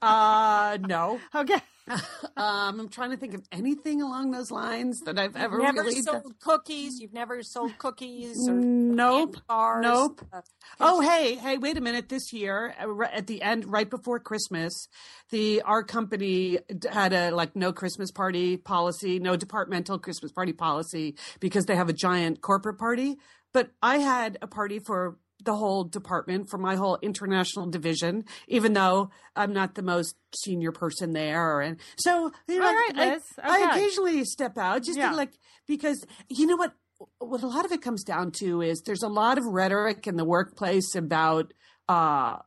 Uh 0.02 0.78
no. 0.80 1.20
Okay 1.34 1.60
um 2.36 2.80
i'm 2.80 2.88
trying 2.88 3.10
to 3.10 3.16
think 3.16 3.34
of 3.34 3.42
anything 3.52 4.00
along 4.00 4.30
those 4.30 4.50
lines 4.50 5.00
that 5.00 5.18
i've 5.18 5.36
ever 5.36 5.58
never 5.58 5.82
really 5.82 6.00
sold 6.00 6.22
done. 6.22 6.34
cookies. 6.40 6.98
You've 6.98 7.12
never 7.12 7.42
sold 7.42 7.76
cookies 7.78 8.48
or 8.48 8.54
nope 8.54 9.36
bars. 9.46 9.82
Nope. 9.82 10.22
Uh, 10.32 10.40
Oh, 10.80 11.00
hey, 11.00 11.34
hey, 11.36 11.58
wait 11.58 11.76
a 11.76 11.80
minute. 11.80 12.08
This 12.08 12.32
year, 12.32 12.74
uh, 12.80 13.04
at 13.12 13.26
the 13.26 13.42
end, 13.42 13.70
right 13.70 13.88
before 13.88 14.18
Christmas, 14.18 14.88
the 15.30 15.62
our 15.62 15.84
company 15.84 16.58
had 16.90 17.12
a 17.12 17.30
like 17.30 17.54
no 17.54 17.72
Christmas 17.72 18.10
party 18.10 18.56
policy, 18.56 19.18
no 19.18 19.36
departmental 19.36 19.98
Christmas 19.98 20.32
party 20.32 20.52
policy 20.52 21.16
because 21.38 21.66
they 21.66 21.76
have 21.76 21.88
a 21.88 21.92
giant 21.92 22.40
corporate 22.40 22.78
party. 22.78 23.16
But 23.52 23.70
I 23.82 23.98
had 23.98 24.38
a 24.42 24.46
party 24.48 24.78
for 24.80 25.16
the 25.44 25.56
whole 25.56 25.84
department, 25.84 26.48
for 26.50 26.58
my 26.58 26.76
whole 26.76 26.98
international 27.02 27.66
division, 27.66 28.24
even 28.48 28.72
though 28.72 29.10
I'm 29.36 29.52
not 29.52 29.74
the 29.74 29.82
most 29.82 30.16
senior 30.42 30.72
person 30.72 31.12
there. 31.12 31.60
And 31.60 31.78
so, 31.96 32.32
you 32.48 32.60
know, 32.60 32.66
All 32.66 32.74
right, 32.74 32.92
I, 32.96 33.10
Liz. 33.10 33.22
I 33.42 33.58
occasionally 33.70 34.24
step 34.24 34.58
out 34.58 34.82
just 34.84 34.98
Yeah. 34.98 35.10
to 35.10 35.16
like 35.16 35.32
because 35.66 36.04
you 36.28 36.46
know 36.46 36.56
what 36.56 36.74
what 37.18 37.42
a 37.42 37.46
lot 37.46 37.64
of 37.64 37.72
it 37.72 37.82
comes 37.82 38.04
down 38.04 38.30
to 38.40 38.62
is 38.62 38.82
there's 38.82 39.02
a 39.02 39.08
lot 39.08 39.36
of 39.36 39.44
rhetoric 39.44 40.06
in 40.06 40.16
the 40.16 40.24
workplace 40.24 40.94
about 40.94 41.52
uh, 41.88 42.38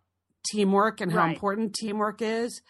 teamwork 0.50 1.02
and 1.02 1.12
how 1.12 1.20
Right. 1.20 1.36
important 1.36 1.74
teamwork 1.76 2.22
is, 2.22 2.62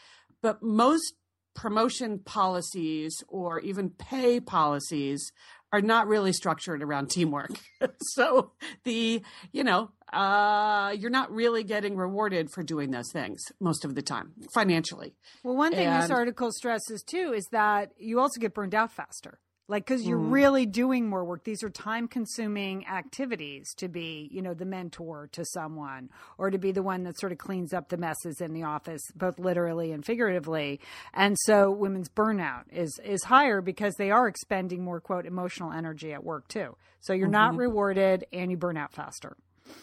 but 0.41 0.61
most 0.63 1.13
promotion 1.53 2.19
policies 2.19 3.23
or 3.27 3.59
even 3.59 3.89
pay 3.89 4.39
policies 4.39 5.31
are 5.71 5.81
not 5.81 6.07
really 6.07 6.33
structured 6.33 6.81
around 6.81 7.09
teamwork. 7.09 7.51
so 8.13 8.51
the 8.83 9.21
you 9.51 9.63
know 9.63 9.91
uh, 10.13 10.93
you're 10.97 11.09
not 11.09 11.31
really 11.31 11.63
getting 11.63 11.97
rewarded 11.97 12.49
for 12.49 12.63
doing 12.63 12.91
those 12.91 13.11
things 13.11 13.41
most 13.59 13.83
of 13.83 13.95
the 13.95 14.01
time 14.01 14.31
financially. 14.53 15.15
Well, 15.43 15.55
one 15.55 15.73
thing 15.73 15.89
this 15.89 16.09
article 16.09 16.51
stresses 16.51 17.03
too 17.03 17.33
is 17.35 17.47
that 17.51 17.91
you 17.97 18.19
also 18.19 18.39
get 18.39 18.53
burned 18.53 18.75
out 18.75 18.91
faster. 18.91 19.39
Like, 19.69 19.85
because 19.85 20.05
you're 20.05 20.17
Mhm. 20.17 20.31
really 20.31 20.65
doing 20.65 21.09
more 21.09 21.25
work. 21.25 21.43
These 21.43 21.61
are 21.61 21.69
time 21.69 22.07
consuming 22.07 22.87
activities 22.87 23.73
to 23.75 23.89
be, 23.89 24.29
you 24.31 24.41
know, 24.41 24.53
the 24.53 24.65
mentor 24.65 25.27
to 25.33 25.43
someone 25.43 26.09
or 26.37 26.49
to 26.49 26.57
be 26.57 26.71
the 26.71 26.81
one 26.81 27.03
that 27.03 27.19
sort 27.19 27.33
of 27.33 27.37
cleans 27.37 27.73
up 27.73 27.89
the 27.89 27.97
messes 27.97 28.39
in 28.39 28.53
the 28.53 28.63
office, 28.63 29.01
both 29.15 29.37
literally 29.39 29.91
and 29.91 30.05
figuratively. 30.05 30.79
And 31.13 31.37
so 31.41 31.69
women's 31.69 32.07
burnout 32.07 32.63
is, 32.71 32.97
is 33.03 33.23
higher 33.25 33.59
because 33.61 33.93
they 33.95 34.09
are 34.09 34.27
expending 34.27 34.83
more, 34.83 35.01
quote, 35.01 35.25
emotional 35.25 35.73
energy 35.73 36.13
at 36.13 36.23
work 36.23 36.47
too. 36.47 36.77
So 37.01 37.11
you're 37.13 37.27
not 37.27 37.53
Mhm. 37.53 37.57
rewarded 37.57 38.25
and 38.31 38.49
you 38.49 38.57
burn 38.57 38.77
out 38.77 38.93
faster. 38.93 39.35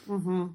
Mm-hmm. 0.08 0.46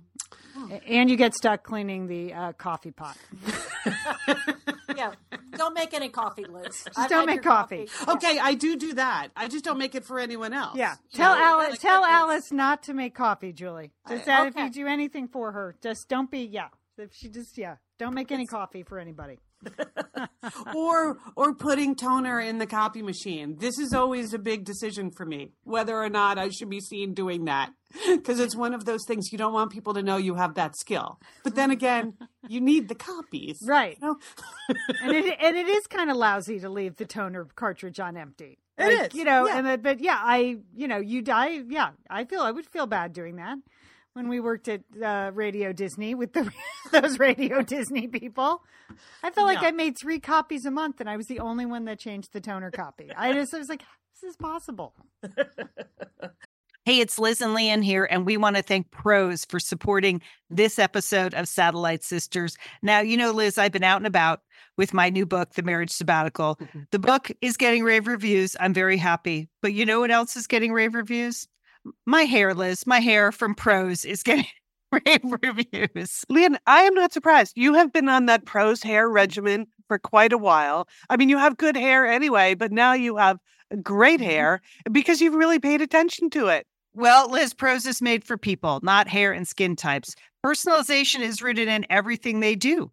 A- 0.71 0.83
And 0.87 1.09
you 1.09 1.15
get 1.15 1.33
stuck 1.33 1.63
cleaning 1.63 2.07
the 2.07 2.33
uh, 2.33 2.53
coffee 2.53 2.91
pot. 2.91 3.17
yeah, 4.95 5.11
don't 5.55 5.73
make 5.73 5.93
any 5.93 6.09
coffee, 6.09 6.45
Liz. 6.45 6.83
Just 6.95 7.09
don't 7.09 7.25
make 7.25 7.41
coffee. 7.41 7.87
Okay, 8.07 8.39
I 8.39 8.53
do 8.55 8.75
do 8.75 8.93
that. 8.93 9.29
I 9.35 9.47
just 9.47 9.63
don't 9.63 9.77
make 9.77 9.95
it 9.95 10.03
for 10.05 10.19
anyone 10.19 10.53
else. 10.53 10.75
Yeah. 10.77 10.95
You 11.11 11.17
Tell 11.17 11.35
know, 11.35 11.41
Alice 11.43 11.69
like, 11.71 11.79
tell 11.79 12.01
that's- 12.01 12.19
Alice 12.19 12.51
not 12.51 12.83
to 12.83 12.93
make 12.93 13.15
coffee, 13.15 13.53
Julie. 13.53 13.91
Just 14.07 14.23
I- 14.23 14.25
that 14.25 14.47
if 14.47 14.55
you 14.55 14.69
do 14.83 14.87
anything 14.87 15.27
for 15.27 15.51
her, 15.51 15.75
just 15.81 16.07
don't 16.09 16.29
be 16.29 16.39
yeah. 16.39 16.69
If 16.97 17.13
she 17.13 17.29
just 17.29 17.57
yeah, 17.57 17.75
don't 17.97 18.13
make 18.13 18.31
any 18.31 18.45
coffee 18.45 18.83
for 18.83 18.99
anybody. 18.99 19.39
or 20.75 21.17
or 21.35 21.53
putting 21.55 21.95
toner 21.95 22.39
in 22.39 22.57
the 22.57 22.67
copy 22.67 23.01
machine. 23.01 23.57
This 23.59 23.77
is 23.77 23.93
always 23.93 24.33
a 24.33 24.39
big 24.39 24.63
decision 24.65 25.11
for 25.11 25.25
me 25.25 25.51
whether 25.63 25.97
or 25.97 26.09
not 26.09 26.37
I 26.37 26.49
should 26.49 26.69
be 26.69 26.79
seen 26.79 27.13
doing 27.13 27.45
that 27.45 27.71
because 28.07 28.39
it's 28.39 28.55
one 28.55 28.73
of 28.73 28.85
those 28.85 29.01
things 29.07 29.31
you 29.31 29.37
don't 29.37 29.53
want 29.53 29.71
people 29.71 29.93
to 29.95 30.03
know 30.03 30.17
you 30.17 30.35
have 30.35 30.55
that 30.55 30.75
skill. 30.77 31.19
But 31.43 31.55
then 31.55 31.71
again, 31.71 32.13
you 32.47 32.61
need 32.61 32.87
the 32.87 32.95
copies. 32.95 33.59
Right. 33.65 33.97
You 34.01 34.07
know? 34.07 34.15
and 35.03 35.11
it 35.13 35.37
and 35.41 35.57
it 35.57 35.67
is 35.67 35.87
kind 35.87 36.09
of 36.09 36.17
lousy 36.17 36.59
to 36.59 36.69
leave 36.69 36.95
the 36.95 37.05
toner 37.05 37.45
cartridge 37.55 37.99
on 37.99 38.17
empty. 38.17 38.59
It 38.77 38.83
Like, 38.97 39.13
is, 39.13 39.17
you 39.17 39.25
know, 39.25 39.45
yeah. 39.45 39.57
and 39.57 39.67
then, 39.67 39.81
but 39.81 39.99
yeah, 39.99 40.17
I 40.21 40.57
you 40.73 40.87
know 40.87 40.99
you 40.99 41.21
die. 41.21 41.61
Yeah, 41.67 41.91
I 42.09 42.23
feel 42.25 42.41
I 42.41 42.51
would 42.51 42.65
feel 42.65 42.87
bad 42.87 43.11
doing 43.13 43.35
that 43.35 43.57
when 44.13 44.29
we 44.29 44.39
worked 44.39 44.67
at 44.67 44.81
uh, 45.01 45.31
Radio 45.33 45.73
Disney 45.73 46.15
with 46.15 46.33
the 46.33 46.51
those 46.91 47.19
Radio 47.19 47.61
Disney 47.61 48.07
people. 48.07 48.63
I 49.23 49.29
felt 49.29 49.47
like 49.47 49.61
I 49.61 49.71
made 49.71 49.97
three 49.97 50.19
copies 50.19 50.65
a 50.65 50.71
month, 50.71 50.99
and 50.99 51.09
I 51.09 51.17
was 51.17 51.27
the 51.27 51.39
only 51.39 51.65
one 51.65 51.85
that 51.85 51.99
changed 51.99 52.33
the 52.33 52.41
toner 52.41 52.71
copy. 52.71 53.11
I 53.15 53.33
just 53.33 53.53
I 53.53 53.59
was 53.59 53.69
like, 53.69 53.83
this 54.13 54.29
is 54.29 54.35
possible. 54.35 54.93
Hey, 56.89 57.01
it's 57.01 57.19
Liz 57.19 57.39
and 57.39 57.53
Lian 57.53 57.83
here, 57.83 58.07
and 58.09 58.25
we 58.25 58.35
want 58.35 58.55
to 58.55 58.63
thank 58.63 58.89
Prose 58.89 59.45
for 59.45 59.59
supporting 59.59 60.23
this 60.49 60.79
episode 60.79 61.35
of 61.35 61.47
Satellite 61.47 62.03
Sisters. 62.03 62.57
Now, 62.81 63.01
you 63.01 63.15
know, 63.15 63.29
Liz, 63.29 63.59
I've 63.59 63.73
been 63.73 63.83
out 63.83 63.97
and 63.97 64.07
about 64.07 64.41
with 64.75 64.91
my 64.91 65.11
new 65.11 65.27
book, 65.27 65.53
The 65.53 65.61
Marriage 65.61 65.91
Sabbatical. 65.91 66.55
Mm-hmm. 66.55 66.79
The 66.89 66.97
book 66.97 67.31
is 67.41 67.57
getting 67.57 67.83
rave 67.83 68.07
reviews. 68.07 68.55
I'm 68.59 68.73
very 68.73 68.97
happy. 68.97 69.49
But 69.61 69.73
you 69.73 69.85
know 69.85 69.99
what 69.99 70.09
else 70.09 70.35
is 70.35 70.47
getting 70.47 70.71
rave 70.71 70.95
reviews? 70.95 71.47
My 72.05 72.23
hair, 72.23 72.53
Liz, 72.53 72.85
my 72.87 72.99
hair 72.99 73.31
from 73.31 73.55
Prose 73.55 74.05
is 74.05 74.23
getting 74.23 74.45
rave 74.91 75.35
reviews. 75.41 76.25
Lian, 76.29 76.57
I 76.65 76.81
am 76.81 76.93
not 76.93 77.13
surprised. 77.13 77.53
You 77.55 77.73
have 77.75 77.93
been 77.93 78.09
on 78.09 78.25
that 78.25 78.45
Prose 78.45 78.83
hair 78.83 79.09
regimen 79.09 79.67
for 79.87 79.99
quite 79.99 80.33
a 80.33 80.37
while. 80.37 80.87
I 81.09 81.17
mean, 81.17 81.29
you 81.29 81.37
have 81.37 81.57
good 81.57 81.75
hair 81.75 82.05
anyway, 82.05 82.53
but 82.53 82.71
now 82.71 82.93
you 82.93 83.17
have 83.17 83.37
great 83.83 84.19
mm-hmm. 84.19 84.29
hair 84.29 84.61
because 84.91 85.21
you've 85.21 85.35
really 85.35 85.59
paid 85.59 85.81
attention 85.81 86.29
to 86.31 86.47
it. 86.47 86.65
Well, 86.93 87.29
Liz, 87.29 87.53
Prose 87.53 87.85
is 87.85 88.01
made 88.01 88.23
for 88.23 88.37
people, 88.37 88.79
not 88.81 89.07
hair 89.07 89.31
and 89.31 89.47
skin 89.47 89.75
types. 89.75 90.15
Personalization 90.45 91.21
is 91.21 91.41
rooted 91.41 91.67
in 91.67 91.85
everything 91.89 92.39
they 92.39 92.55
do, 92.55 92.89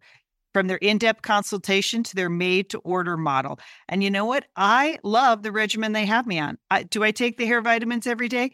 from 0.53 0.67
their 0.67 0.77
in 0.77 0.97
depth 0.97 1.23
consultation 1.23 2.03
to 2.03 2.15
their 2.15 2.29
made 2.29 2.69
to 2.69 2.79
order 2.79 3.17
model. 3.17 3.59
And 3.89 4.03
you 4.03 4.11
know 4.11 4.25
what? 4.25 4.45
I 4.55 4.99
love 5.03 5.43
the 5.43 5.51
regimen 5.51 5.93
they 5.93 6.05
have 6.05 6.27
me 6.27 6.39
on. 6.39 6.57
I, 6.69 6.83
do 6.83 7.03
I 7.03 7.11
take 7.11 7.37
the 7.37 7.45
hair 7.45 7.61
vitamins 7.61 8.05
every 8.05 8.29
day? 8.29 8.53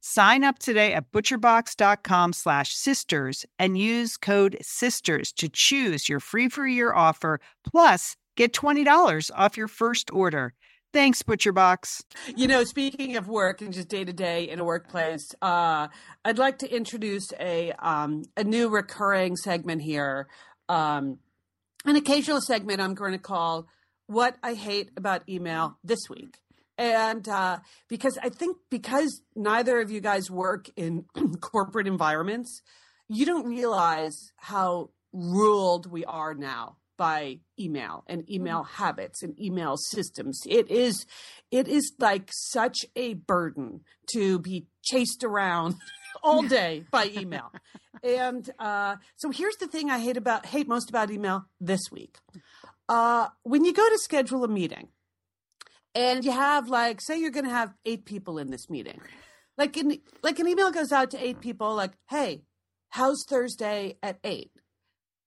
Sign 0.00 0.44
up 0.44 0.58
today 0.58 0.94
at 0.94 1.12
butcherbox.com 1.12 2.32
slash 2.32 2.74
sisters 2.74 3.44
and 3.58 3.76
use 3.76 4.16
code 4.16 4.56
sisters 4.62 5.30
to 5.32 5.48
choose 5.48 6.08
your 6.08 6.20
free 6.20 6.48
for 6.48 6.66
year 6.66 6.92
offer 6.92 7.38
plus 7.70 8.16
get 8.34 8.54
$20 8.54 9.30
off 9.34 9.56
your 9.58 9.68
first 9.68 10.10
order. 10.10 10.54
Thanks, 10.92 11.22
ButcherBox. 11.22 12.02
You 12.34 12.48
know, 12.48 12.64
speaking 12.64 13.16
of 13.16 13.28
work 13.28 13.60
and 13.60 13.72
just 13.72 13.88
day 13.88 14.04
to 14.04 14.12
day 14.12 14.48
in 14.48 14.58
a 14.58 14.64
workplace, 14.64 15.34
uh, 15.40 15.86
I'd 16.24 16.38
like 16.38 16.58
to 16.60 16.74
introduce 16.74 17.32
a 17.38 17.72
um, 17.78 18.24
a 18.36 18.42
new 18.42 18.68
recurring 18.68 19.36
segment 19.36 19.82
here, 19.82 20.26
um, 20.68 21.18
an 21.84 21.94
occasional 21.94 22.40
segment 22.40 22.80
I'm 22.80 22.94
going 22.94 23.12
to 23.12 23.18
call 23.18 23.68
"What 24.06 24.36
I 24.42 24.54
Hate 24.54 24.90
About 24.96 25.28
Email 25.28 25.78
This 25.84 26.00
Week." 26.08 26.38
And 26.80 27.28
uh, 27.28 27.58
because 27.88 28.18
I 28.22 28.30
think 28.30 28.56
because 28.70 29.20
neither 29.36 29.80
of 29.80 29.90
you 29.90 30.00
guys 30.00 30.30
work 30.30 30.70
in 30.76 31.04
corporate 31.42 31.86
environments, 31.86 32.62
you 33.06 33.26
don't 33.26 33.46
realize 33.46 34.32
how 34.38 34.88
ruled 35.12 35.90
we 35.90 36.06
are 36.06 36.32
now 36.32 36.78
by 36.96 37.40
email 37.58 38.02
and 38.06 38.30
email 38.30 38.62
habits 38.62 39.22
and 39.22 39.38
email 39.38 39.76
systems. 39.76 40.40
It 40.48 40.70
is 40.70 41.04
it 41.50 41.68
is 41.68 41.92
like 41.98 42.30
such 42.32 42.86
a 42.96 43.12
burden 43.12 43.82
to 44.14 44.38
be 44.38 44.66
chased 44.82 45.22
around 45.22 45.74
all 46.22 46.40
day 46.40 46.84
by 46.90 47.10
email. 47.14 47.52
And 48.02 48.48
uh, 48.58 48.96
so 49.16 49.30
here's 49.30 49.56
the 49.56 49.66
thing 49.66 49.90
I 49.90 49.98
hate 49.98 50.16
about 50.16 50.46
hate 50.46 50.66
most 50.66 50.88
about 50.88 51.10
email 51.10 51.44
this 51.60 51.82
week. 51.92 52.16
Uh, 52.88 53.28
when 53.42 53.66
you 53.66 53.74
go 53.74 53.86
to 53.86 53.98
schedule 53.98 54.44
a 54.44 54.48
meeting 54.48 54.88
and 55.94 56.24
you 56.24 56.32
have 56.32 56.68
like 56.68 57.00
say 57.00 57.18
you're 57.18 57.30
going 57.30 57.46
to 57.46 57.50
have 57.50 57.74
eight 57.84 58.04
people 58.04 58.38
in 58.38 58.50
this 58.50 58.68
meeting, 58.70 59.00
like 59.58 59.76
an 59.76 59.98
like 60.22 60.38
an 60.38 60.48
email 60.48 60.70
goes 60.70 60.92
out 60.92 61.10
to 61.12 61.24
eight 61.24 61.40
people 61.40 61.74
like, 61.74 61.92
hey, 62.08 62.42
how's 62.90 63.24
Thursday 63.28 63.96
at 64.02 64.18
eight, 64.24 64.52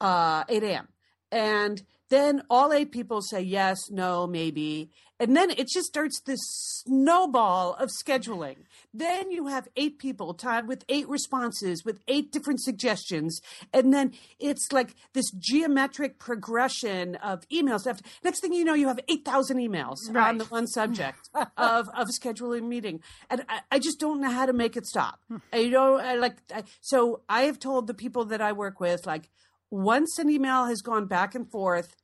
uh, 0.01 0.43
eight 0.49 0.63
a.m. 0.63 0.87
and 1.31 1.83
Then 2.13 2.43
all 2.47 2.71
eight 2.71 2.91
people 2.91 3.23
say 3.23 3.41
yes, 3.41 3.89
no, 3.89 4.27
maybe. 4.27 4.91
And 5.19 5.35
then 5.35 5.49
it 5.49 5.67
just 5.67 5.87
starts 5.87 6.21
this 6.21 6.37
snowball 6.85 7.73
of 7.73 7.89
scheduling. 7.89 8.57
Then 8.93 9.31
you 9.31 9.47
have 9.47 9.67
eight 9.75 9.97
people, 9.97 10.35
Todd, 10.35 10.67
with 10.67 10.85
eight 10.89 11.09
responses, 11.09 11.83
with 11.83 12.01
eight 12.07 12.31
different 12.31 12.61
suggestions. 12.61 13.41
And 13.73 13.91
then 13.91 14.13
it's 14.37 14.71
like 14.71 14.93
this 15.13 15.31
geometric 15.31 16.19
progression 16.19 17.15
of 17.15 17.49
emails. 17.49 17.87
After, 17.87 18.07
next 18.23 18.41
thing 18.41 18.53
you 18.53 18.63
know, 18.63 18.75
you 18.75 18.89
have 18.89 18.99
8,000 19.09 19.57
emails 19.57 19.97
on 20.13 20.37
the 20.37 20.45
one 20.45 20.67
subject 20.67 21.31
of, 21.57 21.89
of 21.97 22.09
scheduling 22.09 22.59
a 22.59 22.61
meeting. 22.61 22.99
And 23.31 23.43
I, 23.49 23.61
I 23.71 23.79
just 23.79 23.99
don't 23.99 24.21
know 24.21 24.29
how 24.29 24.45
to 24.45 24.53
make 24.53 24.77
it 24.77 24.85
stop. 24.85 25.17
Hmm. 25.29 25.37
I 25.51 25.67
don't 25.67 25.99
I 25.99 26.13
like, 26.13 26.35
I, 26.53 26.63
so 26.79 27.21
I 27.27 27.43
have 27.45 27.57
told 27.57 27.87
the 27.87 27.95
people 27.95 28.25
that 28.25 28.39
I 28.39 28.51
work 28.51 28.79
with, 28.79 29.07
like, 29.07 29.31
once 29.71 30.19
an 30.19 30.29
email 30.29 30.65
has 30.65 30.83
gone 30.83 31.07
back 31.07 31.33
and 31.33 31.49
forth 31.49 31.95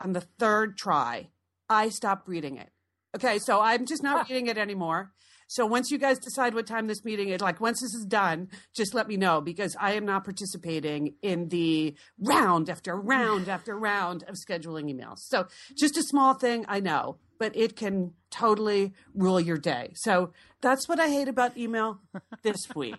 on 0.00 0.12
the 0.12 0.20
third 0.20 0.76
try, 0.76 1.28
I 1.68 1.88
stop 1.88 2.24
reading 2.26 2.56
it. 2.56 2.70
Okay, 3.16 3.38
so 3.38 3.60
I'm 3.60 3.86
just 3.86 4.02
not 4.02 4.28
reading 4.28 4.48
it 4.48 4.58
anymore. 4.58 5.12
So 5.46 5.66
once 5.66 5.90
you 5.90 5.98
guys 5.98 6.18
decide 6.18 6.54
what 6.54 6.66
time 6.66 6.86
this 6.86 7.04
meeting 7.04 7.28
is, 7.28 7.40
like 7.40 7.60
once 7.60 7.80
this 7.80 7.94
is 7.94 8.04
done, 8.06 8.48
just 8.74 8.94
let 8.94 9.06
me 9.06 9.16
know 9.16 9.40
because 9.40 9.76
I 9.78 9.92
am 9.92 10.04
not 10.04 10.24
participating 10.24 11.14
in 11.22 11.48
the 11.48 11.94
round 12.18 12.70
after 12.70 12.96
round 12.96 13.48
after 13.48 13.78
round 13.78 14.24
of 14.24 14.36
scheduling 14.36 14.92
emails. 14.92 15.18
So 15.18 15.46
just 15.76 15.96
a 15.96 16.02
small 16.02 16.34
thing, 16.34 16.64
I 16.68 16.80
know, 16.80 17.18
but 17.38 17.54
it 17.56 17.76
can 17.76 18.14
totally 18.30 18.94
rule 19.14 19.40
your 19.40 19.58
day. 19.58 19.92
So 19.94 20.32
that's 20.60 20.88
what 20.88 20.98
I 20.98 21.08
hate 21.08 21.28
about 21.28 21.56
email 21.56 22.00
this 22.42 22.66
week. 22.74 22.96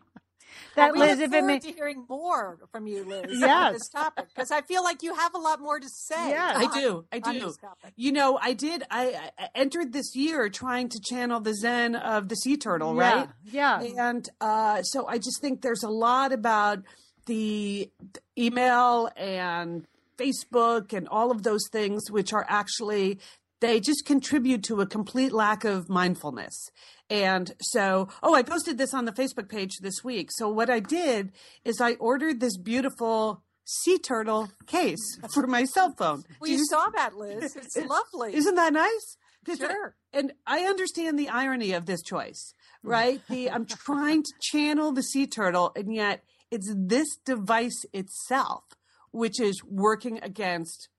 That 0.75 0.93
we 0.93 0.99
Liz, 0.99 1.17
look 1.17 1.19
if 1.19 1.25
it 1.25 1.31
forward 1.39 1.47
may, 1.47 1.59
to 1.59 1.71
hearing 1.71 2.05
more 2.09 2.59
from 2.71 2.87
you, 2.87 3.03
Liz, 3.03 3.25
Yes. 3.29 3.67
on 3.67 3.73
this 3.73 3.89
topic 3.89 4.25
because 4.33 4.51
I 4.51 4.61
feel 4.61 4.83
like 4.83 5.03
you 5.03 5.13
have 5.15 5.33
a 5.33 5.37
lot 5.37 5.59
more 5.61 5.79
to 5.79 5.87
say. 5.89 6.29
Yes. 6.29 6.57
I 6.57 6.79
do. 6.79 7.05
I 7.11 7.19
do. 7.19 7.53
You 7.95 8.11
know, 8.11 8.37
I 8.41 8.53
did. 8.53 8.83
I, 8.89 9.31
I 9.37 9.49
entered 9.55 9.93
this 9.93 10.15
year 10.15 10.49
trying 10.49 10.89
to 10.89 10.99
channel 10.99 11.39
the 11.39 11.53
Zen 11.53 11.95
of 11.95 12.29
the 12.29 12.35
sea 12.35 12.57
turtle, 12.57 12.95
yeah, 12.95 13.15
right? 13.15 13.29
Yeah. 13.45 13.81
And 13.81 14.27
uh, 14.41 14.81
so 14.83 15.07
I 15.07 15.17
just 15.17 15.41
think 15.41 15.61
there's 15.61 15.83
a 15.83 15.89
lot 15.89 16.31
about 16.33 16.79
the 17.25 17.89
email 18.37 19.09
and 19.15 19.85
Facebook 20.17 20.93
and 20.93 21.07
all 21.07 21.31
of 21.31 21.43
those 21.43 21.67
things, 21.71 22.09
which 22.09 22.31
are 22.33 22.45
actually, 22.47 23.19
they 23.65 23.79
just 23.79 24.05
contribute 24.05 24.63
to 24.63 24.81
a 24.81 24.85
complete 24.85 25.31
lack 25.31 25.63
of 25.63 25.89
mindfulness. 25.89 26.69
And 27.09 27.53
so, 27.61 28.09
oh, 28.23 28.33
I 28.33 28.43
posted 28.43 28.77
this 28.77 28.93
on 28.93 29.05
the 29.05 29.11
Facebook 29.11 29.49
page 29.49 29.77
this 29.81 30.03
week. 30.03 30.29
So 30.31 30.49
what 30.49 30.69
I 30.69 30.79
did 30.79 31.31
is 31.63 31.79
I 31.79 31.93
ordered 31.93 32.39
this 32.39 32.57
beautiful 32.57 33.43
sea 33.63 33.97
turtle 33.97 34.49
case 34.67 35.19
for 35.33 35.47
my 35.47 35.65
cell 35.65 35.93
phone. 35.97 36.23
Well, 36.39 36.49
you 36.49 36.57
you- 36.57 36.65
saw 36.65 36.85
that, 36.95 37.15
Liz. 37.15 37.55
It's 37.55 37.77
lovely. 37.77 38.35
isn't 38.35 38.55
that 38.55 38.73
nice? 38.73 39.17
Sure. 39.57 39.95
And 40.11 40.33
I 40.47 40.61
understand 40.61 41.19
the 41.19 41.29
irony 41.29 41.73
of 41.73 41.85
this 41.85 42.01
choice, 42.01 42.53
mm. 42.83 42.89
right? 42.89 43.21
The 43.29 43.51
I'm 43.51 43.65
trying 43.65 44.23
to 44.23 44.31
channel 44.41 44.91
the 44.91 45.03
sea 45.03 45.27
turtle, 45.27 45.71
and 45.75 45.93
yet 45.93 46.23
it's 46.49 46.73
this 46.75 47.15
device 47.25 47.85
itself 47.93 48.63
which 49.11 49.39
is 49.39 49.63
working 49.63 50.19
against 50.21 50.89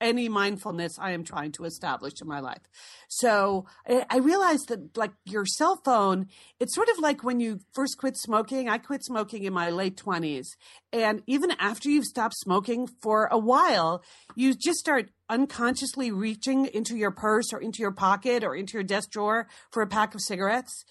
any 0.00 0.28
mindfulness 0.28 0.98
I 0.98 1.12
am 1.12 1.24
trying 1.24 1.52
to 1.52 1.64
establish 1.64 2.20
in 2.20 2.28
my 2.28 2.40
life. 2.40 2.62
So 3.08 3.66
I, 3.88 4.18
realized 4.18 4.68
that 4.68 4.96
like 4.96 5.12
your 5.24 5.46
cell 5.46 5.80
phone, 5.84 6.26
it's 6.58 6.74
sort 6.74 6.88
of 6.88 6.98
like 6.98 7.22
when 7.22 7.40
you 7.40 7.60
first 7.72 7.96
quit 7.98 8.16
smoking. 8.16 8.68
I 8.68 8.78
quit 8.78 9.04
smoking 9.04 9.44
in 9.44 9.52
my 9.52 9.70
late 9.70 9.96
twenties. 9.96 10.56
And 10.92 11.22
even 11.26 11.52
after 11.58 11.88
you've 11.88 12.04
stopped 12.04 12.36
smoking 12.36 12.86
for 12.86 13.28
a 13.30 13.38
while, 13.38 14.02
you 14.34 14.54
just 14.54 14.78
start 14.78 15.10
unconsciously 15.28 16.10
reaching 16.10 16.66
into 16.66 16.96
your 16.96 17.10
purse 17.10 17.52
or 17.52 17.60
into 17.60 17.80
your 17.80 17.92
pocket 17.92 18.44
or 18.44 18.54
into 18.54 18.74
your 18.74 18.84
desk 18.84 19.10
drawer 19.10 19.48
for 19.70 19.82
a 19.82 19.86
pack 19.86 20.14
of 20.14 20.20
cigarettes. 20.20 20.84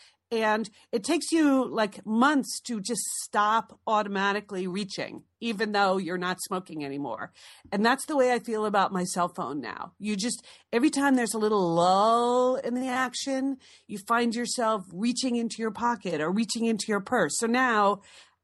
And 0.43 0.69
it 0.91 1.03
takes 1.03 1.31
you 1.31 1.65
like 1.65 2.05
months 2.05 2.59
to 2.67 2.81
just 2.81 3.01
stop 3.23 3.79
automatically 3.87 4.67
reaching, 4.67 5.23
even 5.39 5.71
though 5.71 5.97
you're 5.97 6.17
not 6.17 6.37
smoking 6.41 6.83
anymore. 6.83 7.31
And 7.71 7.85
that's 7.85 8.05
the 8.05 8.17
way 8.17 8.31
I 8.31 8.39
feel 8.39 8.65
about 8.65 8.93
my 8.93 9.03
cell 9.03 9.29
phone 9.29 9.61
now. 9.61 9.93
You 9.99 10.15
just, 10.15 10.45
every 10.73 10.89
time 10.89 11.15
there's 11.15 11.33
a 11.33 11.39
little 11.39 11.73
lull 11.73 12.55
in 12.55 12.75
the 12.75 12.87
action, 12.87 13.57
you 13.87 13.97
find 13.97 14.35
yourself 14.35 14.83
reaching 14.91 15.35
into 15.35 15.57
your 15.59 15.71
pocket 15.71 16.21
or 16.21 16.31
reaching 16.31 16.65
into 16.65 16.85
your 16.87 17.01
purse. 17.01 17.37
So 17.37 17.47
now 17.47 18.01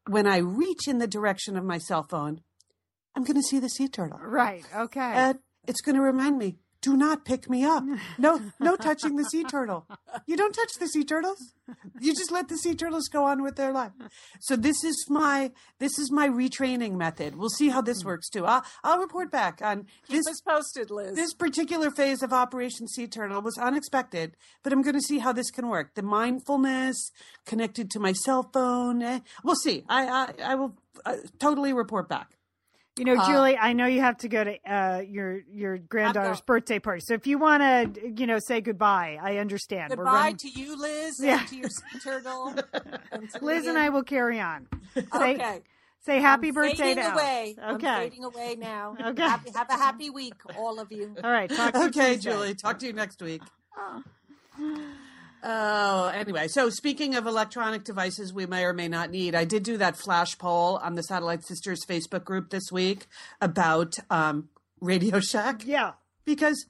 when 0.07 0.27
I 0.27 0.37
reach 0.37 0.87
in 0.87 0.97
the 0.97 1.07
direction 1.07 1.57
of 1.57 1.63
my 1.63 1.77
cell 1.77 2.03
phone, 2.03 2.41
I'm 3.15 3.23
going 3.23 3.35
to 3.35 3.43
see 3.43 3.59
the 3.59 3.69
sea 3.69 3.87
turtle. 3.87 4.19
Right. 4.19 4.63
Okay. 4.75 4.99
And 4.99 5.39
it's 5.67 5.81
going 5.81 5.95
to 5.95 6.01
remind 6.01 6.37
me, 6.37 6.57
do 6.81 6.97
not 6.97 7.25
pick 7.25 7.49
me 7.49 7.63
up. 7.63 7.83
No, 8.17 8.41
no 8.59 8.75
touching 8.75 9.15
the 9.15 9.23
sea 9.25 9.43
turtle. 9.43 9.85
You 10.25 10.35
don't 10.35 10.53
touch 10.53 10.73
the 10.79 10.87
sea 10.87 11.03
turtles. 11.03 11.53
You 12.01 12.13
just 12.13 12.31
let 12.31 12.49
the 12.49 12.57
sea 12.57 12.75
turtles 12.75 13.07
go 13.07 13.23
on 13.25 13.43
with 13.43 13.55
their 13.55 13.71
life. 13.71 13.91
So 14.39 14.55
this 14.55 14.83
is 14.83 15.05
my 15.09 15.51
this 15.79 15.97
is 15.99 16.11
my 16.11 16.27
retraining 16.27 16.93
method. 16.97 17.35
We'll 17.37 17.49
see 17.49 17.69
how 17.69 17.81
this 17.81 18.03
works 18.03 18.29
too. 18.29 18.45
I'll 18.45 18.63
I'll 18.83 18.99
report 18.99 19.31
back 19.31 19.61
on 19.61 19.85
Keep 20.07 20.23
this 20.25 20.41
posted, 20.41 20.91
Liz. 20.91 21.15
this 21.15 21.33
particular 21.33 21.91
phase 21.91 22.21
of 22.23 22.33
Operation 22.33 22.87
Sea 22.87 23.07
Turtle 23.07 23.41
was 23.41 23.57
unexpected, 23.57 24.35
but 24.63 24.73
I'm 24.73 24.81
going 24.81 24.95
to 24.95 25.01
see 25.01 25.19
how 25.19 25.31
this 25.33 25.51
can 25.51 25.67
work. 25.69 25.93
The 25.95 26.03
mindfulness 26.03 27.11
connected 27.45 27.89
to 27.91 27.99
my 27.99 28.13
cell 28.13 28.49
phone. 28.53 29.01
eh, 29.01 29.19
We'll 29.43 29.55
see. 29.55 29.83
I 29.87 30.07
I, 30.07 30.33
I 30.51 30.55
will 30.55 30.75
uh, 31.05 31.15
totally 31.39 31.73
report 31.73 32.09
back. 32.09 32.31
You 33.01 33.05
know, 33.15 33.15
Uh, 33.19 33.25
Julie, 33.31 33.57
I 33.57 33.73
know 33.73 33.87
you 33.87 34.01
have 34.01 34.17
to 34.17 34.27
go 34.27 34.43
to 34.43 34.57
uh, 34.71 34.99
your 34.99 35.39
your 35.51 35.79
granddaughter's 35.79 36.39
birthday 36.41 36.77
party. 36.77 37.01
So 37.01 37.15
if 37.15 37.25
you 37.25 37.39
want 37.39 37.63
to, 37.95 38.13
you 38.15 38.27
know, 38.27 38.37
say 38.37 38.61
goodbye, 38.61 39.17
I 39.19 39.37
understand. 39.37 39.89
Goodbye 39.89 40.03
running- 40.03 40.37
to 40.37 40.49
you, 40.49 40.79
Liz, 40.79 41.19
Yeah. 41.19 41.39
and 41.39 41.47
to 41.47 41.55
your 41.55 41.69
turtle. 42.03 42.53
and 43.11 43.27
to 43.31 43.43
Liz 43.43 43.65
and 43.65 43.75
I 43.75 43.89
will 43.89 44.03
carry 44.03 44.39
on. 44.39 44.67
Say, 44.93 45.03
Okay. 45.33 45.61
say 46.05 46.19
happy 46.21 46.49
I'm 46.49 46.53
birthday 46.53 46.75
fading 46.77 46.95
to 46.97 47.09
Alice. 47.09 47.21
away. 47.23 47.55
I'm 47.59 47.75
Okay. 47.77 47.95
fading 48.09 48.23
away 48.23 48.55
now. 48.59 48.95
Okay. 49.03 49.23
Happy, 49.23 49.49
have 49.55 49.69
a 49.71 49.77
happy 49.77 50.11
week, 50.11 50.35
all 50.55 50.79
of 50.79 50.91
you. 50.91 51.15
All 51.23 51.31
right. 51.31 51.49
Talk 51.49 51.73
to 51.73 51.85
Okay, 51.85 52.13
Tuesday. 52.17 52.31
Julie. 52.31 52.53
Talk 52.53 52.77
to 52.79 52.85
you 52.85 52.93
next 52.93 53.19
week. 53.19 53.41
Oh, 54.59 54.83
anyway. 55.43 56.47
So 56.47 56.69
speaking 56.69 57.15
of 57.15 57.25
electronic 57.27 57.83
devices 57.83 58.33
we 58.33 58.45
may 58.45 58.63
or 58.63 58.73
may 58.73 58.87
not 58.87 59.09
need, 59.11 59.35
I 59.35 59.45
did 59.45 59.63
do 59.63 59.77
that 59.77 59.97
flash 59.97 60.37
poll 60.37 60.77
on 60.77 60.95
the 60.95 61.03
Satellite 61.03 61.43
Sisters 61.45 61.85
Facebook 61.85 62.23
group 62.23 62.49
this 62.49 62.71
week 62.71 63.07
about 63.39 63.93
um, 64.09 64.49
Radio 64.79 65.19
Shack 65.19 65.63
Yeah. 65.65 65.93
because 66.25 66.65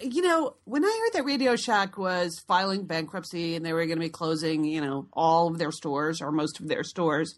you 0.00 0.22
know 0.22 0.56
when 0.64 0.84
I 0.84 0.88
heard 1.12 1.18
that 1.20 1.24
Radio 1.26 1.54
Shack 1.54 1.98
was 1.98 2.40
filing 2.48 2.84
bankruptcy 2.86 3.54
and 3.54 3.64
they 3.64 3.72
were 3.72 3.84
going 3.86 3.98
to 3.98 4.04
be 4.04 4.08
closing, 4.08 4.64
you 4.64 4.80
know, 4.80 5.06
all 5.12 5.46
of 5.48 5.58
their 5.58 5.70
stores 5.70 6.20
or 6.20 6.32
most 6.32 6.58
of 6.58 6.66
their 6.68 6.82
stores, 6.82 7.34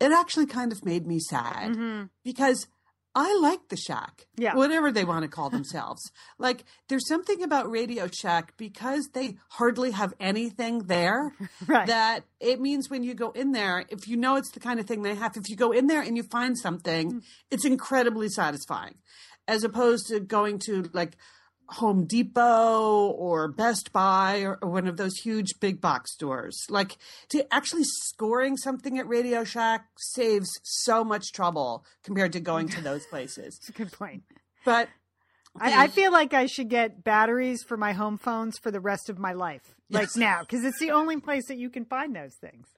it 0.00 0.12
actually 0.12 0.46
kind 0.46 0.72
of 0.72 0.84
made 0.84 1.06
me 1.06 1.18
sad 1.18 2.08
because 2.24 2.66
I 3.20 3.36
like 3.42 3.68
the 3.68 3.76
Shack, 3.76 4.26
Yeah. 4.36 4.54
whatever 4.54 4.92
they 4.92 5.04
want 5.04 5.22
to 5.24 5.28
call 5.36 5.50
themselves. 5.50 6.00
like 6.38 6.64
there's 6.88 7.08
something 7.08 7.42
about 7.42 7.68
Radio 7.70 8.06
Shack 8.06 8.54
because 8.56 9.08
they 9.12 9.36
hardly 9.48 9.90
have 9.90 10.14
anything 10.20 10.84
there 10.84 11.34
Right. 11.66 11.88
that 11.88 12.20
it 12.38 12.60
means 12.60 12.88
when 12.88 13.02
you 13.02 13.14
go 13.14 13.30
in 13.32 13.50
there, 13.52 13.84
if 13.88 14.06
you 14.06 14.16
know 14.16 14.36
it's 14.36 14.52
the 14.52 14.60
kind 14.60 14.78
of 14.78 14.86
thing 14.86 15.02
they 15.02 15.16
have, 15.16 15.36
if 15.36 15.48
you 15.48 15.56
go 15.56 15.72
in 15.72 15.88
there 15.88 16.00
and 16.00 16.16
you 16.16 16.22
find 16.22 16.56
something, 16.56 17.12
mm. 17.14 17.22
it's 17.50 17.64
incredibly 17.64 18.28
satisfying, 18.28 18.94
as 19.48 19.64
opposed 19.64 20.06
to 20.08 20.20
going 20.20 20.60
to 20.66 20.88
like 20.92 21.16
Home 21.70 22.06
Depot 22.06 23.08
or 23.10 23.48
Best 23.48 23.92
Buy 23.92 24.40
or, 24.40 24.58
or 24.62 24.70
one 24.70 24.86
of 24.86 24.96
those 24.96 25.16
huge 25.16 25.60
big 25.60 25.80
box 25.80 26.12
stores. 26.14 26.56
Like 26.68 26.96
to 27.28 27.46
actually 27.52 27.84
scoring 27.84 28.56
something 28.56 28.98
at 28.98 29.06
Radio 29.06 29.44
Shack 29.44 29.86
saves 29.98 30.48
so 30.62 31.04
much 31.04 31.32
trouble 31.32 31.84
compared 32.02 32.32
to 32.32 32.40
going 32.40 32.68
to 32.70 32.80
those 32.80 33.06
places. 33.06 33.58
It's 33.58 33.68
a 33.68 33.72
good 33.72 33.92
point. 33.92 34.22
But 34.64 34.88
I, 35.60 35.84
I 35.84 35.88
feel 35.88 36.12
like 36.12 36.32
I 36.34 36.46
should 36.46 36.68
get 36.68 37.04
batteries 37.04 37.62
for 37.62 37.76
my 37.76 37.92
home 37.92 38.16
phones 38.18 38.58
for 38.58 38.70
the 38.70 38.80
rest 38.80 39.08
of 39.10 39.18
my 39.18 39.32
life, 39.32 39.74
like 39.90 40.02
Yes. 40.02 40.16
now, 40.16 40.40
because 40.40 40.64
it's 40.64 40.78
the 40.78 40.92
only 40.92 41.18
place 41.20 41.48
that 41.48 41.58
you 41.58 41.70
can 41.70 41.84
find 41.84 42.14
those 42.14 42.34
things. 42.34 42.66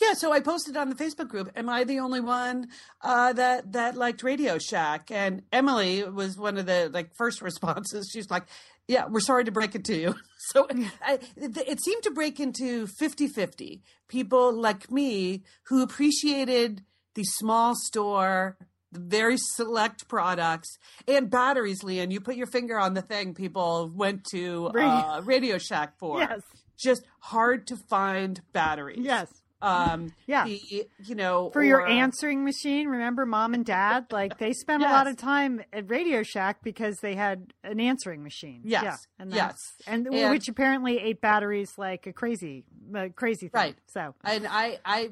Yeah, 0.00 0.14
so 0.14 0.32
I 0.32 0.40
posted 0.40 0.76
on 0.76 0.88
the 0.90 0.94
Facebook 0.96 1.28
group. 1.28 1.50
Am 1.56 1.68
I 1.68 1.84
the 1.84 1.98
only 2.00 2.20
one 2.20 2.68
uh, 3.02 3.32
that 3.34 3.72
that 3.72 3.96
liked 3.96 4.22
Radio 4.22 4.58
Shack? 4.58 5.10
And 5.10 5.42
Emily 5.52 6.04
was 6.04 6.36
one 6.38 6.56
of 6.58 6.66
the 6.66 6.90
like 6.92 7.10
first 7.16 7.42
responses. 7.50 8.10
She's 8.12 8.30
like, 8.30 8.44
"Yeah, 8.86 9.06
we're 9.08 9.20
sorry 9.20 9.44
to 9.44 9.52
break 9.52 9.74
it 9.74 9.84
to 9.86 9.96
you." 9.96 10.14
So 10.50 10.66
I, 11.04 11.18
it, 11.36 11.78
seemed 11.82 12.04
to 12.04 12.10
break 12.10 12.40
into 12.40 12.86
50-50. 13.02 13.82
People 14.08 14.50
like 14.52 14.90
me 14.90 15.42
who 15.64 15.82
appreciated 15.82 16.84
the 17.14 17.24
small 17.24 17.74
store, 17.74 18.56
the 18.90 19.00
very 19.00 19.36
select 19.36 20.08
products, 20.08 20.78
and 21.06 21.28
batteries. 21.28 21.82
Lian, 21.84 22.10
you 22.10 22.20
put 22.20 22.36
your 22.36 22.46
finger 22.46 22.78
on 22.78 22.94
the 22.94 23.02
thing. 23.02 23.34
People 23.34 23.90
went 23.94 24.24
to 24.30 24.70
Radio- 24.72 24.88
uh, 24.90 25.20
Radio 25.22 25.58
Shack 25.58 25.98
for 25.98 26.18
Yes. 26.20 26.40
just 26.78 27.02
hard 27.20 27.66
to 27.66 27.76
find 27.90 28.40
batteries. 28.54 29.00
Yes. 29.02 29.28
Um, 29.60 30.12
Yeah. 30.26 30.44
the, 30.44 30.86
you 31.04 31.14
know, 31.14 31.50
For 31.50 31.62
your 31.64 31.86
answering 31.86 32.44
machine, 32.44 32.88
remember 32.88 33.26
mom 33.26 33.54
and 33.54 33.64
dad? 33.64 34.06
Like 34.12 34.38
they 34.38 34.52
spent 34.52 34.82
a 34.82 34.86
lot 34.86 35.06
of 35.08 35.16
time 35.16 35.62
at 35.72 35.90
Radio 35.90 36.22
Shack 36.22 36.62
because 36.62 36.96
they 37.02 37.14
had 37.16 37.52
an 37.64 37.80
answering 37.80 38.22
machine. 38.22 38.60
Yes. 38.64 38.84
Yeah. 38.84 38.96
And 39.18 39.32
Yes. 39.34 39.56
And, 39.86 40.06
And- 40.06 40.30
which 40.30 40.48
apparently 40.48 40.98
ate 40.98 41.20
batteries 41.20 41.70
like 41.76 42.06
a 42.06 42.12
crazy, 42.12 42.64
uh, 42.94 43.08
crazy 43.16 43.48
thing. 43.48 43.50
Right. 43.60 43.76
So 43.88 44.14
and 44.22 44.46
I 44.48 44.78
I 44.84 45.10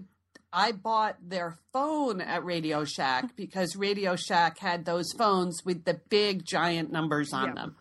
I 0.52 0.72
bought 0.72 1.16
their 1.20 1.58
phone 1.72 2.20
at 2.20 2.44
Radio 2.44 2.84
Shack 2.84 3.34
because 3.36 3.74
Radio 3.76 4.14
Shack 4.16 4.58
had 4.60 4.84
those 4.84 5.12
phones 5.18 5.62
with 5.64 5.84
the 5.84 6.00
big 6.08 6.44
giant 6.46 6.90
numbers 6.92 7.32
on 7.32 7.48
Yeah. 7.48 7.54
them. 7.54 7.76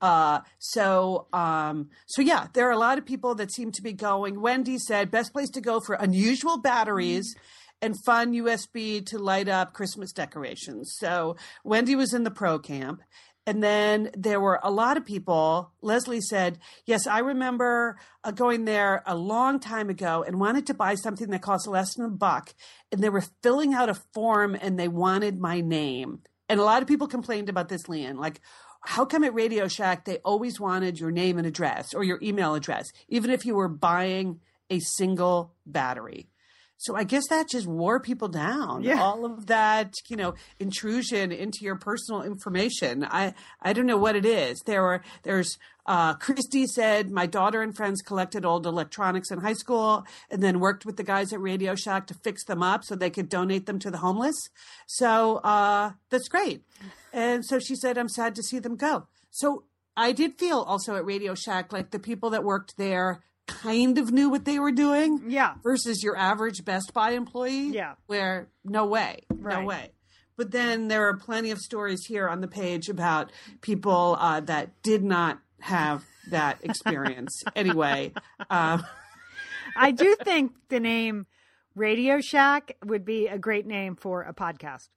Uh, 0.00 0.40
so 0.58 1.26
um, 1.32 1.90
so 2.06 2.22
yeah, 2.22 2.46
there 2.54 2.68
are 2.68 2.72
a 2.72 2.78
lot 2.78 2.98
of 2.98 3.04
people 3.04 3.34
that 3.36 3.52
seem 3.52 3.72
to 3.72 3.82
be 3.82 3.92
going. 3.92 4.40
Wendy 4.40 4.78
said 4.78 5.10
best 5.10 5.32
place 5.32 5.50
to 5.50 5.60
go 5.60 5.80
for 5.80 5.94
unusual 5.94 6.58
batteries. 6.58 7.34
And 7.82 7.94
fun 8.04 8.34
USB 8.34 9.06
to 9.06 9.18
light 9.18 9.48
up 9.48 9.72
Christmas 9.72 10.12
decorations. 10.12 10.92
So 10.98 11.36
Wendy 11.64 11.96
was 11.96 12.12
in 12.12 12.24
the 12.24 12.30
pro 12.30 12.58
camp. 12.58 13.00
And 13.46 13.62
then 13.62 14.10
there 14.16 14.38
were 14.38 14.60
a 14.62 14.70
lot 14.70 14.96
of 14.96 15.04
people. 15.04 15.72
Leslie 15.80 16.20
said, 16.20 16.58
Yes, 16.84 17.06
I 17.06 17.20
remember 17.20 17.96
uh, 18.22 18.32
going 18.32 18.64
there 18.64 19.02
a 19.06 19.16
long 19.16 19.58
time 19.58 19.88
ago 19.88 20.22
and 20.26 20.38
wanted 20.38 20.66
to 20.66 20.74
buy 20.74 20.94
something 20.94 21.30
that 21.30 21.42
cost 21.42 21.66
less 21.66 21.94
than 21.94 22.06
a 22.06 22.10
buck. 22.10 22.54
And 22.92 23.02
they 23.02 23.08
were 23.08 23.24
filling 23.42 23.72
out 23.72 23.88
a 23.88 24.00
form 24.12 24.56
and 24.60 24.78
they 24.78 24.88
wanted 24.88 25.40
my 25.40 25.60
name. 25.60 26.20
And 26.48 26.60
a 26.60 26.64
lot 26.64 26.82
of 26.82 26.88
people 26.88 27.06
complained 27.06 27.48
about 27.48 27.68
this, 27.68 27.88
Lian. 27.88 28.18
Like, 28.18 28.40
how 28.80 29.04
come 29.04 29.24
at 29.24 29.34
Radio 29.34 29.68
Shack 29.68 30.04
they 30.04 30.18
always 30.18 30.58
wanted 30.58 30.98
your 30.98 31.10
name 31.10 31.38
and 31.38 31.46
address 31.46 31.94
or 31.94 32.02
your 32.02 32.18
email 32.22 32.54
address, 32.54 32.86
even 33.08 33.30
if 33.30 33.44
you 33.44 33.54
were 33.54 33.68
buying 33.68 34.40
a 34.70 34.80
single 34.80 35.54
battery? 35.66 36.28
So 36.80 36.96
I 36.96 37.04
guess 37.04 37.28
that 37.28 37.50
just 37.50 37.66
wore 37.66 38.00
people 38.00 38.28
down. 38.28 38.82
Yeah. 38.82 39.02
All 39.02 39.26
of 39.26 39.48
that, 39.48 39.92
you 40.08 40.16
know, 40.16 40.32
intrusion 40.58 41.30
into 41.30 41.58
your 41.62 41.76
personal 41.76 42.22
information. 42.22 43.04
I 43.04 43.34
I 43.60 43.74
don't 43.74 43.84
know 43.84 43.98
what 43.98 44.16
it 44.16 44.24
is. 44.24 44.62
There 44.64 44.80
were 44.80 45.02
there's 45.22 45.58
uh, 45.84 46.14
Christy 46.14 46.66
said 46.66 47.10
my 47.10 47.26
daughter 47.26 47.60
and 47.60 47.76
friends 47.76 48.00
collected 48.00 48.46
old 48.46 48.64
electronics 48.64 49.30
in 49.30 49.40
high 49.40 49.52
school 49.52 50.06
and 50.30 50.42
then 50.42 50.58
worked 50.58 50.86
with 50.86 50.96
the 50.96 51.02
guys 51.02 51.34
at 51.34 51.40
Radio 51.40 51.74
Shack 51.74 52.06
to 52.06 52.14
fix 52.14 52.44
them 52.46 52.62
up 52.62 52.82
so 52.84 52.94
they 52.94 53.10
could 53.10 53.28
donate 53.28 53.66
them 53.66 53.78
to 53.80 53.90
the 53.90 53.98
homeless. 53.98 54.48
So 54.86 55.36
uh, 55.36 55.92
that's 56.08 56.28
great. 56.28 56.62
And 57.12 57.44
so 57.44 57.58
she 57.58 57.74
said 57.74 57.98
I'm 57.98 58.08
sad 58.08 58.34
to 58.36 58.42
see 58.42 58.58
them 58.58 58.76
go. 58.76 59.06
So 59.30 59.64
I 59.96 60.12
did 60.12 60.38
feel 60.38 60.60
also 60.60 60.96
at 60.96 61.04
Radio 61.04 61.34
Shack 61.34 61.72
like 61.72 61.90
the 61.90 61.98
people 61.98 62.30
that 62.30 62.44
worked 62.44 62.76
there 62.76 63.22
kind 63.46 63.98
of 63.98 64.12
knew 64.12 64.30
what 64.30 64.44
they 64.44 64.58
were 64.58 64.72
doing 64.72 65.22
yeah. 65.28 65.54
versus 65.62 66.02
your 66.02 66.16
average 66.16 66.64
Best 66.64 66.92
Buy 66.94 67.10
employee. 67.10 67.68
Yeah. 67.70 67.94
Where 68.06 68.48
no 68.64 68.86
way, 68.86 69.24
Right. 69.28 69.60
no 69.60 69.66
way. 69.66 69.90
But 70.36 70.52
then 70.52 70.88
there 70.88 71.06
are 71.08 71.16
plenty 71.16 71.50
of 71.50 71.58
stories 71.58 72.06
here 72.06 72.28
on 72.28 72.40
the 72.40 72.48
page 72.48 72.88
about 72.88 73.30
people 73.60 74.16
uh, 74.18 74.40
that 74.40 74.82
did 74.82 75.04
not 75.04 75.38
have 75.60 76.04
that 76.30 76.58
experience. 76.62 77.42
anyway, 77.56 78.12
um, 78.48 78.84
I 79.76 79.90
do 79.90 80.16
think 80.22 80.52
the 80.68 80.80
name 80.80 81.26
Radio 81.74 82.20
Shack 82.20 82.76
would 82.84 83.04
be 83.04 83.26
a 83.26 83.38
great 83.38 83.66
name 83.66 83.96
for 83.96 84.22
a 84.22 84.32
podcast. 84.32 84.88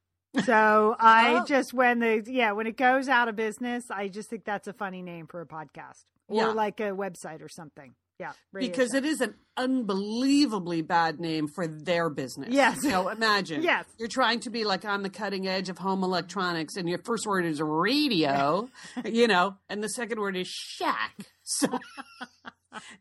So 0.46 0.96
I 1.00 1.40
Oh. 1.42 1.46
just 1.46 1.74
when 1.74 2.00
the 2.00 2.24
yeah 2.28 2.52
when 2.54 2.68
it 2.68 2.78
goes 2.78 3.08
out 3.08 3.28
of 3.28 3.36
business, 3.36 3.86
I 3.92 4.08
just 4.08 4.30
think 4.30 4.46
that's 4.46 4.68
a 4.68 4.74
funny 4.74 5.02
name 5.02 5.28
for 5.28 5.42
a 5.42 5.46
podcast 5.46 6.06
or 6.28 6.38
Yeah. 6.38 6.48
like 6.48 6.80
a 6.80 6.92
website 6.92 7.42
or 7.42 7.50
something. 7.50 7.94
Yeah, 8.20 8.34
because 8.54 8.92
Shack. 8.92 9.04
it 9.04 9.06
is 9.06 9.22
an 9.22 9.34
unbelievably 9.58 10.84
bad 10.84 11.20
name 11.20 11.48
for 11.48 11.68
their 11.68 12.10
business. 12.12 12.50
Yes. 12.52 12.82
So 12.82 13.10
imagine. 13.10 13.64
Yes. 13.64 13.86
You're 13.98 14.08
trying 14.08 14.40
to 14.42 14.50
be 14.52 14.64
like 14.66 14.86
on 14.86 15.02
the 15.04 15.10
cutting 15.10 15.48
edge 15.48 15.68
of 15.70 15.78
home 15.80 16.04
electronics, 16.04 16.76
and 16.78 16.88
your 16.88 17.00
first 17.00 17.26
word 17.26 17.44
is 17.44 17.60
radio, 17.62 18.70
you 19.06 19.28
know, 19.28 19.56
and 19.68 19.84
the 19.84 19.90
second 19.90 20.20
word 20.20 20.38
is 20.38 20.48
shack. 20.48 21.16
So 21.44 21.68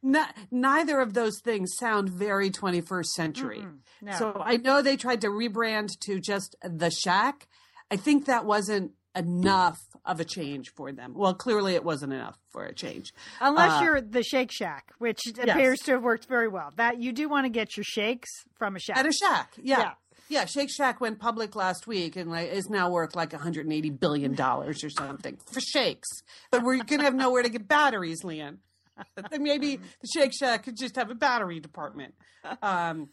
n- 0.05 0.27
neither 0.51 1.01
of 1.01 1.14
those 1.14 1.41
things 1.41 1.70
sound 1.79 2.09
very 2.09 2.51
21st 2.51 3.07
century. 3.07 3.64
no. 4.01 4.12
So 4.12 4.43
I 4.45 4.57
know 4.57 4.83
they 4.83 4.97
tried 4.97 5.20
to 5.23 5.29
rebrand 5.29 5.89
to 6.01 6.20
just 6.20 6.57
the 6.62 6.91
shack. 6.91 7.49
I 7.91 7.97
think 7.97 8.27
that 8.27 8.45
wasn't 8.45 8.93
enough 9.14 9.79
of 10.05 10.18
a 10.20 10.25
change 10.25 10.70
for 10.75 10.91
them. 10.91 11.12
Well, 11.14 11.35
clearly 11.35 11.75
it 11.75 11.85
wasn't 11.85 12.12
enough 12.14 12.39
for 12.51 12.64
a 12.64 12.75
change. 12.75 13.12
Unless 13.41 13.81
Uh, 13.81 13.85
you're 13.85 14.01
the 14.01 14.23
Shake 14.23 14.51
Shack, 14.51 14.93
which 14.99 15.20
appears 15.39 15.81
to 15.81 15.93
have 15.93 16.03
worked 16.03 16.27
very 16.27 16.49
well. 16.49 16.73
That 16.77 16.99
you 17.01 17.12
do 17.12 17.29
want 17.29 17.45
to 17.45 17.51
get 17.51 17.77
your 17.77 17.85
shakes 17.85 18.31
from 18.57 18.75
a 18.75 18.79
shack. 18.79 18.97
At 18.97 19.07
a 19.07 19.12
shack, 19.12 19.53
yeah. 19.62 19.79
Yeah. 19.79 19.93
yeah. 20.29 20.45
Shake 20.47 20.70
Shack 20.70 21.01
went 21.01 21.20
public 21.20 21.55
last 21.55 21.87
week 21.87 22.16
and 22.16 22.31
like 22.31 22.51
is 22.51 22.70
now 22.70 22.91
worth 22.91 23.14
like 23.14 23.33
180 23.33 23.91
billion 23.91 24.35
dollars 24.35 24.83
or 24.83 24.89
something 24.91 25.37
for 25.53 25.61
shakes. 25.61 26.09
But 26.51 26.62
we're 26.62 26.83
gonna 26.83 27.05
have 27.05 27.14
nowhere 27.14 27.43
to 27.43 27.51
get 27.51 27.68
batteries, 27.68 28.23
Lian. 28.25 28.59
Then 29.30 29.43
maybe 29.43 29.76
the 29.76 30.09
Shake 30.12 30.32
Shack 30.32 30.64
could 30.64 30.76
just 30.76 30.97
have 30.97 31.11
a 31.11 31.14
battery 31.14 31.61
department. 31.61 32.14
Um, 32.62 33.09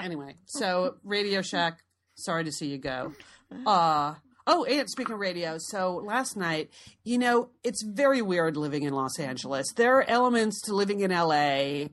anyway, 0.00 0.34
so 0.46 0.96
Radio 1.04 1.42
Shack, 1.42 1.80
sorry 2.14 2.44
to 2.44 2.52
see 2.52 2.66
you 2.66 2.78
go. 2.78 3.12
Uh, 3.66 4.14
oh, 4.46 4.64
and 4.64 4.88
speaking 4.88 5.14
of 5.14 5.20
radio, 5.20 5.56
so 5.58 6.02
last 6.04 6.36
night, 6.36 6.70
you 7.04 7.18
know, 7.18 7.50
it's 7.62 7.82
very 7.82 8.22
weird 8.22 8.56
living 8.56 8.82
in 8.82 8.92
Los 8.92 9.18
Angeles. 9.18 9.72
There 9.76 9.98
are 9.98 10.08
elements 10.08 10.60
to 10.62 10.74
living 10.74 11.00
in 11.00 11.10
LA 11.10 11.88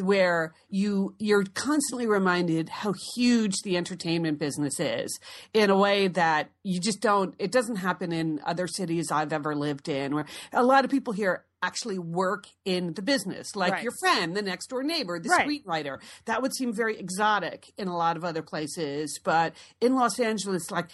where 0.00 0.54
you 0.68 1.14
you're 1.18 1.44
constantly 1.44 2.06
reminded 2.06 2.68
how 2.68 2.94
huge 3.14 3.54
the 3.64 3.76
entertainment 3.76 4.38
business 4.38 4.80
is 4.80 5.18
in 5.52 5.70
a 5.70 5.76
way 5.76 6.08
that 6.08 6.50
you 6.62 6.80
just 6.80 7.00
don't 7.00 7.34
it 7.38 7.52
doesn't 7.52 7.76
happen 7.76 8.12
in 8.12 8.40
other 8.46 8.66
cities 8.66 9.10
I've 9.10 9.32
ever 9.32 9.54
lived 9.54 9.88
in 9.88 10.14
where 10.14 10.26
a 10.52 10.64
lot 10.64 10.84
of 10.84 10.90
people 10.90 11.12
here 11.12 11.44
actually 11.62 11.98
work 11.98 12.46
in 12.64 12.94
the 12.94 13.02
business 13.02 13.54
like 13.54 13.72
Right. 13.72 13.82
your 13.82 13.92
friend 14.00 14.36
the 14.36 14.42
next 14.42 14.68
door 14.68 14.82
neighbor 14.82 15.18
the 15.20 15.28
Right. 15.28 15.46
screenwriter 15.46 16.00
that 16.24 16.42
would 16.42 16.54
seem 16.54 16.72
very 16.72 16.98
exotic 16.98 17.72
in 17.76 17.88
a 17.88 17.96
lot 17.96 18.16
of 18.16 18.24
other 18.24 18.42
places 18.42 19.18
but 19.22 19.54
in 19.80 19.94
Los 19.94 20.18
Angeles 20.18 20.70
like 20.70 20.88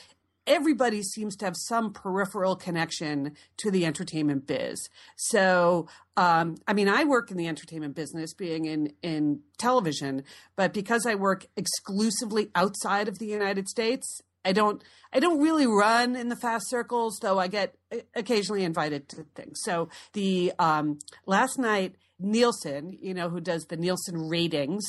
everybody 0.48 1.02
seems 1.02 1.34
to 1.36 1.44
have 1.44 1.56
some 1.56 1.92
peripheral 1.92 2.54
connection 2.54 3.32
to 3.56 3.68
the 3.68 3.84
entertainment 3.84 4.46
biz. 4.46 4.88
So, 5.16 5.88
um, 6.16 6.54
I 6.68 6.72
mean, 6.72 6.88
I 6.88 7.02
work 7.02 7.32
in 7.32 7.36
the 7.36 7.48
entertainment 7.48 7.96
business, 7.96 8.32
being 8.32 8.64
in 8.64 8.92
in 9.02 9.40
television, 9.58 10.22
but 10.54 10.72
because 10.72 11.04
I 11.04 11.16
work 11.16 11.46
exclusively 11.56 12.52
outside 12.54 13.08
of 13.08 13.18
the 13.18 13.26
United 13.26 13.68
States, 13.68 14.20
I 14.46 14.52
don't 14.52 14.82
I 15.12 15.20
don't 15.20 15.40
really 15.40 15.66
run 15.66 16.16
in 16.16 16.28
the 16.28 16.36
fast 16.36 16.68
circles, 16.68 17.18
though 17.20 17.38
I 17.38 17.48
get 17.48 17.74
occasionally 18.14 18.64
invited 18.64 19.08
to 19.10 19.24
things. 19.34 19.60
So 19.62 19.88
the 20.12 20.52
um, 20.58 20.98
last 21.26 21.58
night. 21.58 21.96
Nielsen, 22.18 22.96
you 23.00 23.12
know, 23.12 23.28
who 23.28 23.40
does 23.40 23.66
the 23.66 23.76
Nielsen 23.76 24.28
ratings, 24.28 24.84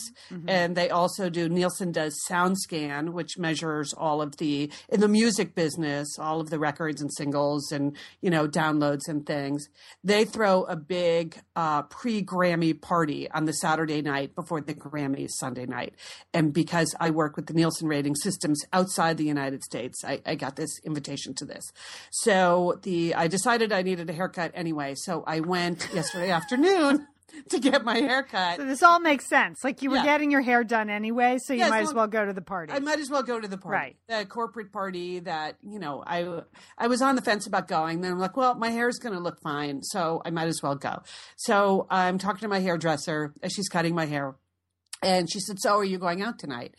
and 0.48 0.78
they 0.78 0.90
also 0.90 1.30
do 1.30 1.50
Nielsen 1.50 1.92
does 1.92 2.18
SoundScan, 2.30 3.10
which 3.10 3.38
measures 3.38 3.94
all 3.94 4.22
of 4.22 4.38
the 4.38 4.72
in 4.88 5.02
the 5.02 5.10
music 5.10 5.54
business, 5.54 6.08
all 6.18 6.40
of 6.40 6.50
the 6.50 6.58
records 6.58 7.02
and 7.02 7.14
singles 7.14 7.72
and 7.72 7.98
you 8.22 8.30
know 8.30 8.48
downloads 8.48 9.10
and 9.10 9.26
things. 9.26 9.68
They 10.06 10.24
throw 10.24 10.64
a 10.64 10.78
big 10.78 11.38
uh, 11.56 11.84
pre 11.84 12.24
Grammy 12.24 12.80
party 12.80 13.30
on 13.30 13.44
the 13.44 13.54
Saturday 13.54 14.02
night 14.02 14.34
before 14.34 14.62
the 14.62 14.74
Grammys 14.74 15.32
Sunday 15.32 15.66
night, 15.66 15.96
and 16.34 16.54
because 16.54 16.96
I 16.98 17.10
work 17.10 17.36
with 17.36 17.48
the 17.48 17.54
Nielsen 17.54 17.90
rating 17.90 18.16
systems 18.16 18.64
outside 18.72 19.18
the 19.18 19.26
United 19.26 19.64
States, 19.64 20.04
I, 20.06 20.22
I 20.26 20.36
got 20.36 20.56
this 20.56 20.80
invitation 20.86 21.34
to 21.36 21.46
this. 21.46 21.66
So 22.10 22.80
the 22.84 23.16
I 23.16 23.28
decided 23.28 23.74
I 23.74 23.82
needed 23.82 24.10
a 24.10 24.14
haircut 24.14 24.52
anyway, 24.54 24.96
so 24.96 25.26
I 25.28 25.42
went 25.42 25.90
yesterday 25.94 26.32
afternoon. 26.32 27.06
To 27.50 27.60
get 27.60 27.84
my 27.84 27.98
haircut, 27.98 28.58
So 28.58 28.66
this 28.66 28.82
all 28.82 29.00
makes 29.00 29.28
sense. 29.28 29.64
Like 29.64 29.82
you 29.82 29.90
were 29.90 29.98
Yeah. 29.98 30.04
getting 30.06 30.32
your 30.32 30.42
hair 30.42 30.64
done 30.64 30.90
anyway, 30.90 31.38
so 31.40 31.54
you 31.54 31.60
Yes, 31.60 31.70
might 31.70 31.82
as 31.82 31.88
well, 31.88 31.96
well 31.96 32.08
go 32.08 32.26
to 32.26 32.34
the 32.34 32.42
party. 32.42 32.72
I 32.74 32.80
might 32.80 33.00
as 33.00 33.10
well 33.10 33.22
go 33.24 33.40
to 33.40 33.48
the 33.48 33.58
party, 33.58 33.76
Right. 33.76 33.98
the 34.08 34.26
corporate 34.26 34.72
party 34.72 35.20
that 35.20 35.58
you 35.62 35.78
know. 35.80 36.04
I 36.08 36.42
I 36.78 36.88
was 36.88 37.02
on 37.02 37.16
the 37.16 37.22
fence 37.22 37.46
about 37.46 37.68
going. 37.68 38.02
Then 38.02 38.14
I'm 38.14 38.20
like, 38.20 38.38
well, 38.38 38.56
my 38.56 38.70
hair 38.70 38.88
is 38.88 38.98
going 38.98 39.14
to 39.14 39.20
look 39.20 39.40
fine, 39.42 39.84
so 39.84 40.22
I 40.26 40.30
might 40.32 40.48
as 40.48 40.62
well 40.64 40.76
go. 40.76 41.04
So 41.36 41.86
I'm 41.90 42.18
talking 42.18 42.42
to 42.42 42.48
my 42.48 42.60
hairdresser 42.60 43.34
as 43.44 43.52
she's 43.52 43.68
cutting 43.70 43.94
my 43.94 44.06
hair, 44.06 44.36
and 45.04 45.30
she 45.32 45.40
said, 45.40 45.58
"So 45.60 45.76
are 45.78 45.84
you 45.86 45.98
going 45.98 46.22
out 46.22 46.40
tonight?" 46.40 46.76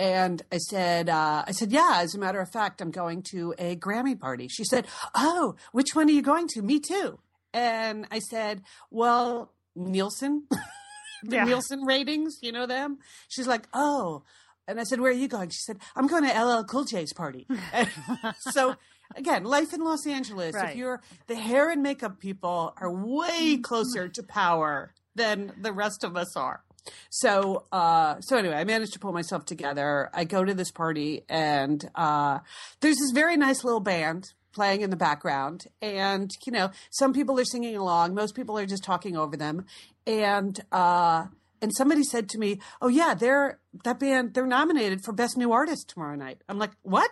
And 0.00 0.42
I 0.52 0.58
said, 0.58 1.08
uh, 1.08 1.42
I 1.44 1.50
said, 1.50 1.72
yeah, 1.72 1.94
as 1.96 2.14
a 2.14 2.20
matter 2.20 2.40
of 2.40 2.48
fact, 2.52 2.80
I'm 2.80 2.92
going 2.92 3.24
to 3.32 3.52
a 3.58 3.74
Grammy 3.74 4.16
party. 4.16 4.46
She 4.46 4.62
said, 4.62 4.86
oh, 5.16 5.56
which 5.72 5.88
one 5.92 6.06
are 6.08 6.12
you 6.12 6.22
going 6.22 6.46
to? 6.54 6.62
Me 6.62 6.78
too. 6.78 7.18
And 7.52 8.06
I 8.12 8.20
said, 8.20 8.62
well, 8.92 9.52
Nielsen, 9.78 10.44
the 11.22 11.36
Yeah. 11.36 11.44
Nielsen 11.44 11.82
ratings, 11.84 12.38
you 12.42 12.52
know 12.52 12.66
them? 12.66 12.98
She's 13.28 13.46
like, 13.46 13.66
oh. 13.72 14.22
And 14.66 14.78
I 14.78 14.84
said, 14.84 15.00
where 15.00 15.10
are 15.10 15.14
you 15.14 15.28
going? 15.28 15.48
She 15.48 15.60
said, 15.62 15.78
I'm 15.96 16.06
going 16.06 16.24
to 16.24 16.44
LL 16.44 16.64
Cool 16.64 16.84
J's 16.84 17.12
party. 17.14 17.46
So 18.52 18.74
again, 19.16 19.44
life 19.44 19.72
in 19.72 19.80
Los 19.82 20.06
Angeles, 20.06 20.54
Right. 20.54 20.70
if 20.70 20.76
you're 20.76 21.00
the 21.26 21.36
hair 21.36 21.70
and 21.70 21.82
makeup 21.82 22.20
people 22.20 22.74
are 22.78 22.92
way 22.92 23.56
closer 23.56 24.08
to 24.08 24.22
power 24.22 24.92
than 25.14 25.52
the 25.60 25.72
rest 25.72 26.04
of 26.04 26.16
us 26.16 26.36
are. 26.36 26.62
so 27.10 27.64
uh, 27.72 28.20
so 28.20 28.36
anyway, 28.36 28.54
I 28.56 28.64
managed 28.64 28.92
to 28.94 28.98
pull 28.98 29.12
myself 29.12 29.44
together. 29.44 30.10
I 30.14 30.24
go 30.24 30.44
to 30.44 30.54
this 30.54 30.70
party, 30.70 31.24
and 31.28 31.88
uh, 31.94 32.38
there's 32.80 32.96
this 32.98 33.10
very 33.12 33.36
nice 33.36 33.64
little 33.64 33.80
band 33.80 34.32
playing 34.52 34.80
in 34.80 34.90
the 34.90 34.96
background, 34.96 35.66
and 35.82 36.30
you 36.44 36.52
know, 36.52 36.70
some 36.90 37.12
people 37.12 37.38
are 37.38 37.44
singing 37.44 37.76
along. 37.76 38.14
Most 38.14 38.34
people 38.34 38.58
are 38.58 38.66
just 38.66 38.84
talking 38.84 39.16
over 39.16 39.36
them, 39.36 39.66
and. 40.06 40.60
Uh, 40.72 41.26
and 41.60 41.74
somebody 41.74 42.04
said 42.04 42.28
to 42.28 42.38
me, 42.38 42.60
"Oh 42.80 42.86
yeah, 42.86 43.14
they're 43.14 43.58
that 43.82 43.98
band. 43.98 44.34
They're 44.34 44.46
nominated 44.46 45.02
for 45.02 45.12
best 45.12 45.36
new 45.36 45.50
artist 45.50 45.88
tomorrow 45.88 46.14
night." 46.14 46.40
I'm 46.48 46.56
like, 46.56 46.70
"What?" 46.82 47.10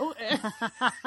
Oh, 0.00 0.14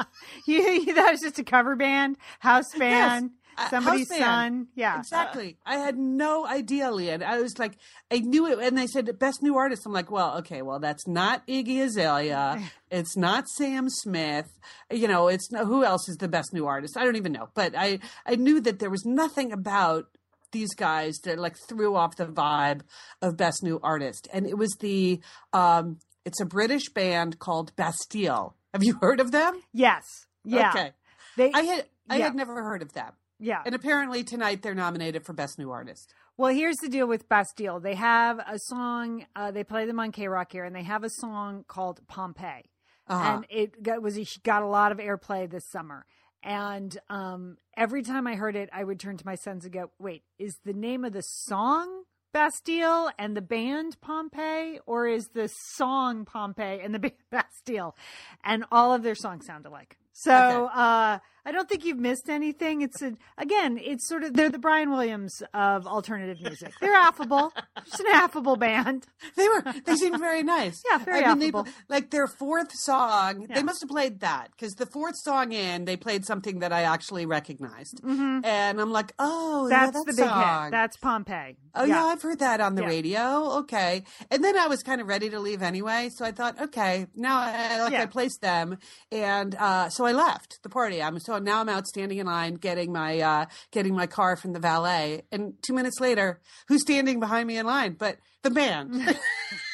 you, 0.48 0.62
you 0.62 0.96
thought 0.96 1.12
was 1.12 1.22
just 1.22 1.40
a 1.40 1.44
cover 1.44 1.76
band, 1.76 2.18
house 2.40 2.74
band, 2.78 3.32
Uh, 3.58 3.70
somebody's 3.70 4.10
house 4.10 4.20
son. 4.20 4.68
Yeah, 4.76 4.98
exactly. 4.98 5.58
I 5.66 5.76
had 5.76 5.98
no 5.98 6.46
idea, 6.46 6.90
Lian. 6.90 7.22
I 7.22 7.40
was 7.42 7.60
like, 7.60 7.78
I 8.10 8.20
knew 8.20 8.48
it, 8.48 8.60
and 8.60 8.78
they 8.78 8.88
said 8.88 9.20
best 9.20 9.44
new 9.44 9.58
artist. 9.58 9.84
I'm 9.86 9.92
like, 9.92 10.10
well, 10.10 10.38
okay, 10.38 10.62
well, 10.62 10.80
that's 10.80 11.06
not 11.08 11.46
Iggy 11.48 11.82
Azalea. 11.84 12.62
It's 12.94 13.16
not 13.16 13.48
Sam 13.48 13.90
Smith. 13.90 14.52
You 14.92 15.08
know, 15.08 15.30
it's 15.30 15.48
who 15.56 15.86
else 15.86 16.10
is 16.10 16.18
the 16.18 16.28
best 16.28 16.52
new 16.52 16.68
artist? 16.68 16.98
I 16.98 17.06
don't 17.06 17.16
even 17.16 17.32
know. 17.32 17.48
But 17.54 17.74
I, 17.78 18.00
I 18.26 18.36
knew 18.36 18.60
that 18.62 18.80
there 18.80 18.90
was 18.90 19.06
nothing 19.06 19.54
about 19.54 20.08
these 20.52 20.74
guys 20.76 21.16
that 21.24 21.40
like 21.40 21.56
threw 21.70 21.96
off 21.96 22.18
the 22.18 22.26
vibe 22.26 22.82
of 23.22 23.38
best 23.38 23.64
new 23.64 23.80
artist, 23.82 24.28
and 24.34 24.46
it 24.46 24.58
was 24.58 24.76
the, 24.82 25.22
um, 25.54 26.00
it's 26.26 26.42
a 26.42 26.46
British 26.46 26.90
band 26.90 27.40
called 27.40 27.74
Bastille. 27.78 28.56
Have 28.74 28.84
you 28.84 28.96
heard 28.96 29.20
of 29.20 29.32
them? 29.32 29.62
Yes. 29.74 30.26
Yeah. 30.44 30.70
Okay. 30.70 30.92
They, 31.38 31.52
I 31.54 31.62
had 31.62 31.86
I 32.10 32.18
Yeah. 32.18 32.26
had 32.26 32.36
never 32.36 32.62
heard 32.64 32.82
of 32.82 32.94
them. 32.94 33.14
yeah. 33.40 33.62
And 33.66 33.74
apparently 33.76 34.24
tonight 34.24 34.62
they're 34.62 34.76
nominated 34.76 35.26
for 35.26 35.34
Best 35.34 35.58
New 35.60 35.72
Artist. 35.72 36.14
Well, 36.38 36.54
here's 36.54 36.78
the 36.78 36.90
deal 36.90 37.08
with 37.08 37.28
Bastille. 37.30 37.80
They 37.80 37.96
have 37.96 38.40
a 38.40 38.58
song. 38.60 39.26
Uh, 39.36 39.52
they 39.52 39.64
play 39.64 39.86
them 39.86 40.00
on 40.00 40.12
KROQ 40.12 40.52
here, 40.52 40.64
and 40.64 40.76
they 40.76 40.84
have 40.84 41.04
a 41.04 41.10
song 41.10 41.64
called 41.68 42.06
Pompeii, 42.08 42.64
Uh-huh. 43.08 43.24
and 43.36 43.46
it 43.50 43.84
got, 43.84 44.02
was 44.02 44.18
got 44.44 44.64
a 44.64 44.68
lot 44.68 44.92
of 44.92 44.98
airplay 44.98 45.50
this 45.50 45.66
summer. 45.66 46.06
And 46.44 46.98
um, 47.10 47.58
every 47.78 48.02
time 48.02 48.26
I 48.26 48.36
heard 48.36 48.56
it, 48.56 48.70
I 48.74 48.84
would 48.84 49.00
turn 49.00 49.18
to 49.18 49.26
my 49.26 49.36
sons 49.36 49.64
and 49.66 49.74
go, 49.74 49.92
"Wait, 50.00 50.24
is 50.40 50.58
the 50.66 50.74
name 50.74 51.06
of 51.06 51.14
the 51.14 51.22
song 51.22 52.04
Bastille 52.34 53.12
and 53.18 53.36
the 53.36 53.42
band 53.42 54.00
Pompeii, 54.02 54.80
or 54.86 55.08
is 55.08 55.30
the 55.34 55.50
song 55.76 56.26
Pompeii 56.26 56.80
and 56.82 56.94
the 56.94 57.00
band 57.06 57.14
Bastille?" 57.30 57.96
And 58.44 58.66
all 58.72 58.94
of 58.94 59.04
their 59.04 59.16
songs 59.16 59.46
sound 59.46 59.66
alike. 59.66 59.98
So 60.14 60.32
Okay. 60.34 60.74
uh, 60.76 61.20
I 61.46 61.52
don't 61.52 61.68
think 61.68 61.86
you've 61.86 61.98
missed 62.00 62.30
anything. 62.30 62.82
It's 62.82 63.02
a, 63.02 63.14
again, 63.38 63.80
it's 63.82 64.08
sort 64.08 64.24
of 64.24 64.34
they're 64.34 64.50
the 64.50 64.60
Brian 64.60 64.92
Williams 64.92 65.42
of 65.54 65.88
alternative 65.88 66.40
music. 66.42 66.74
They're 66.80 66.94
affable, 66.94 67.52
just 67.86 68.00
an 68.00 68.08
affable 68.14 68.56
band. 68.58 69.08
They 69.36 69.48
were 69.48 69.64
they 69.86 69.96
seemed 69.96 70.20
very 70.20 70.44
nice. 70.44 70.84
Yeah, 70.90 71.00
very 71.00 71.24
I 71.26 71.34
mean, 71.36 71.50
affable. 71.50 71.64
They, 71.64 71.72
like 71.90 72.12
their 72.12 72.28
fourth 72.28 72.72
song, 72.74 73.48
Yeah. 73.50 73.56
they 73.56 73.64
must 73.64 73.82
have 73.82 73.90
played 73.90 74.20
that 74.22 74.50
because 74.52 74.74
the 74.76 74.86
fourth 74.86 75.16
song 75.16 75.52
in 75.52 75.86
they 75.86 75.98
played 75.98 76.26
something 76.26 76.60
that 76.60 76.72
I 76.72 76.84
actually 76.84 77.26
recognized, 77.26 78.02
Mhm. 78.04 78.46
and 78.46 78.80
I'm 78.80 78.92
like, 78.92 79.14
oh, 79.20 79.68
yeah, 79.68 79.86
That's 79.88 79.98
that 79.98 80.06
the 80.06 80.14
big 80.14 80.26
song. 80.30 80.64
hit. 80.66 80.72
That's 80.72 80.98
Pompeii. 80.98 81.58
Oh 81.74 81.86
yeah. 81.86 82.04
I've 82.06 82.22
heard 82.22 82.40
that 82.40 82.60
on 82.62 82.76
the 82.76 82.82
Yeah. 82.82 82.88
radio. 82.88 83.52
Okay, 83.62 84.04
and 84.30 84.44
then 84.44 84.58
I 84.58 84.68
was 84.68 84.84
kind 84.84 85.02
of 85.02 85.08
ready 85.08 85.30
to 85.30 85.40
leave 85.40 85.62
anyway, 85.64 86.10
so 86.14 86.26
I 86.26 86.32
thought, 86.32 86.60
okay, 86.62 87.08
now 87.16 87.40
I, 87.40 87.80
like 87.82 87.94
Yeah. 87.94 88.04
I 88.04 88.06
placed 88.06 88.42
them, 88.42 88.78
and 89.12 89.56
uh, 89.56 89.90
so 89.90 90.06
I 90.06 90.12
left 90.12 90.62
the 90.64 90.70
party. 90.70 91.02
I'm 91.02 91.18
so 91.20 91.31
now 91.40 91.62
I'm 91.62 91.70
out 91.70 91.88
standing 91.88 92.18
in 92.18 92.26
line 92.28 92.56
getting 92.56 92.92
my 92.92 93.20
uh, 93.20 93.46
getting 93.72 93.96
my 93.96 94.08
car 94.08 94.36
from 94.36 94.54
the 94.54 94.60
valet, 94.60 95.24
and 95.32 95.54
two 95.62 95.74
minutes 95.74 96.00
later, 96.00 96.40
who's 96.68 96.82
standing 96.82 97.20
behind 97.20 97.48
me 97.48 97.58
in 97.58 97.66
line? 97.66 97.94
But 97.94 98.18
the 98.44 98.52
band. 98.52 98.94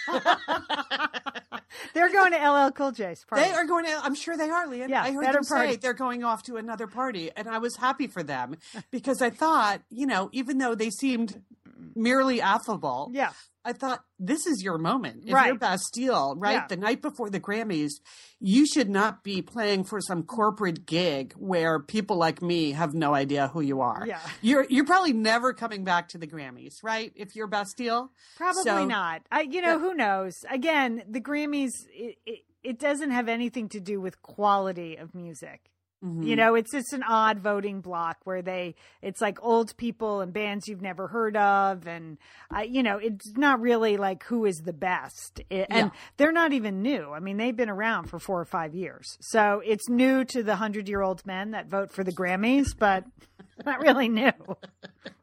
They're 1.94 2.12
going 2.12 2.32
to 2.32 2.38
LL 2.38 2.72
Cool 2.72 2.92
J's 2.92 3.26
party. 3.26 3.44
They 3.44 3.52
are 3.52 3.66
going 3.66 3.86
to. 3.86 4.00
I'm 4.04 4.16
sure 4.16 4.38
they 4.38 4.50
are, 4.50 4.68
Lian. 4.68 4.90
Yeah, 4.90 5.04
I 5.04 5.12
heard 5.12 5.34
them 5.34 5.44
say 5.44 5.56
party. 5.56 5.76
they're 5.76 5.94
going 5.94 6.24
off 6.24 6.44
to 6.44 6.58
another 6.58 6.88
party, 6.88 7.32
and 7.36 7.48
I 7.48 7.58
was 7.58 7.76
happy 7.76 8.08
for 8.08 8.24
them 8.24 8.56
because 8.92 9.22
I 9.22 9.30
thought, 9.30 9.82
you 9.90 10.06
know, 10.06 10.30
even 10.32 10.58
though 10.58 10.76
they 10.76 10.90
seemed 10.90 11.42
Mm-hmm. 11.80 12.02
merely 12.02 12.42
affable, 12.42 13.10
Yeah. 13.14 13.32
I 13.66 13.74
thought 13.74 14.00
this 14.18 14.48
is 14.48 14.64
your 14.64 14.78
moment. 14.78 15.24
If 15.26 15.34
Right. 15.34 15.48
you're 15.48 15.58
Bastille, 15.58 16.36
right, 16.38 16.54
Yeah. 16.54 16.68
the 16.70 16.78
night 16.78 17.02
before 17.02 17.30
the 17.30 17.40
Grammys, 17.40 17.92
you 18.40 18.66
should 18.66 18.90
not 18.90 19.24
be 19.26 19.42
playing 19.42 19.84
for 19.84 20.00
some 20.00 20.24
corporate 20.24 20.86
gig 20.86 21.34
where 21.34 21.80
people 21.82 22.16
like 22.16 22.42
me 22.42 22.72
have 22.72 22.94
no 22.94 23.14
idea 23.14 23.50
who 23.50 23.60
you 23.60 23.82
are. 23.82 24.06
Yeah. 24.08 24.22
You're 24.42 24.66
you're 24.70 24.86
probably 24.86 25.12
never 25.14 25.54
coming 25.54 25.84
back 25.84 26.08
to 26.10 26.18
the 26.18 26.28
Grammys, 26.28 26.76
right? 26.82 27.12
If 27.16 27.36
you're 27.36 27.48
Bastille, 27.48 28.12
Probably 28.38 28.64
So- 28.64 28.86
not. 28.86 29.24
I, 29.32 29.42
you 29.42 29.62
know, 29.62 29.80
who 29.80 29.94
knows? 29.94 30.34
Again, 30.50 31.04
the 31.10 31.20
Grammys, 31.20 31.72
it, 31.92 32.18
it, 32.26 32.40
it 32.64 32.80
doesn't 32.80 33.12
have 33.12 33.28
anything 33.28 33.68
to 33.70 33.80
do 33.82 34.00
with 34.00 34.22
quality 34.22 34.96
of 34.96 35.14
music. 35.14 35.70
Mm-hmm. 36.06 36.24
You 36.24 36.36
know, 36.36 36.54
it's 36.54 36.72
just 36.72 36.94
an 36.94 37.02
odd 37.02 37.40
voting 37.40 37.82
block 37.82 38.18
where 38.24 38.44
they, 38.44 38.76
it's 39.02 39.20
like 39.20 39.40
old 39.42 39.76
people 39.78 40.22
and 40.22 40.32
bands 40.32 40.68
you've 40.68 40.82
never 40.82 41.08
heard 41.08 41.36
of. 41.36 41.88
And, 41.88 42.20
uh, 42.56 42.60
you 42.60 42.84
know, 42.84 42.98
it's 43.00 43.34
not 43.36 43.60
really 43.62 43.98
like 43.98 44.24
who 44.26 44.46
is 44.46 44.58
the 44.58 44.74
best. 44.74 45.42
It, 45.50 45.66
and 45.72 45.88
Yeah. 45.88 46.00
they're 46.18 46.32
not 46.32 46.54
even 46.54 46.84
new. 46.84 47.12
I 47.12 47.20
mean, 47.20 47.38
they've 47.38 47.56
been 47.56 47.70
around 47.70 48.12
for 48.12 48.20
four 48.20 48.40
or 48.40 48.46
five 48.46 48.76
years. 48.76 49.18
So 49.22 49.62
it's 49.66 49.90
new 49.90 50.24
to 50.26 50.44
the 50.44 50.58
hundred 50.58 50.88
year 50.88 51.02
old 51.02 51.26
men 51.26 51.52
that 51.52 51.68
vote 51.68 51.92
for 51.92 52.04
the 52.04 52.12
Grammys, 52.12 52.68
but 52.78 53.04
not 53.66 53.80
really 53.82 54.08
new. 54.08 54.32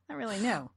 Not 0.09 0.18
really 0.18 0.41
new. 0.41 0.70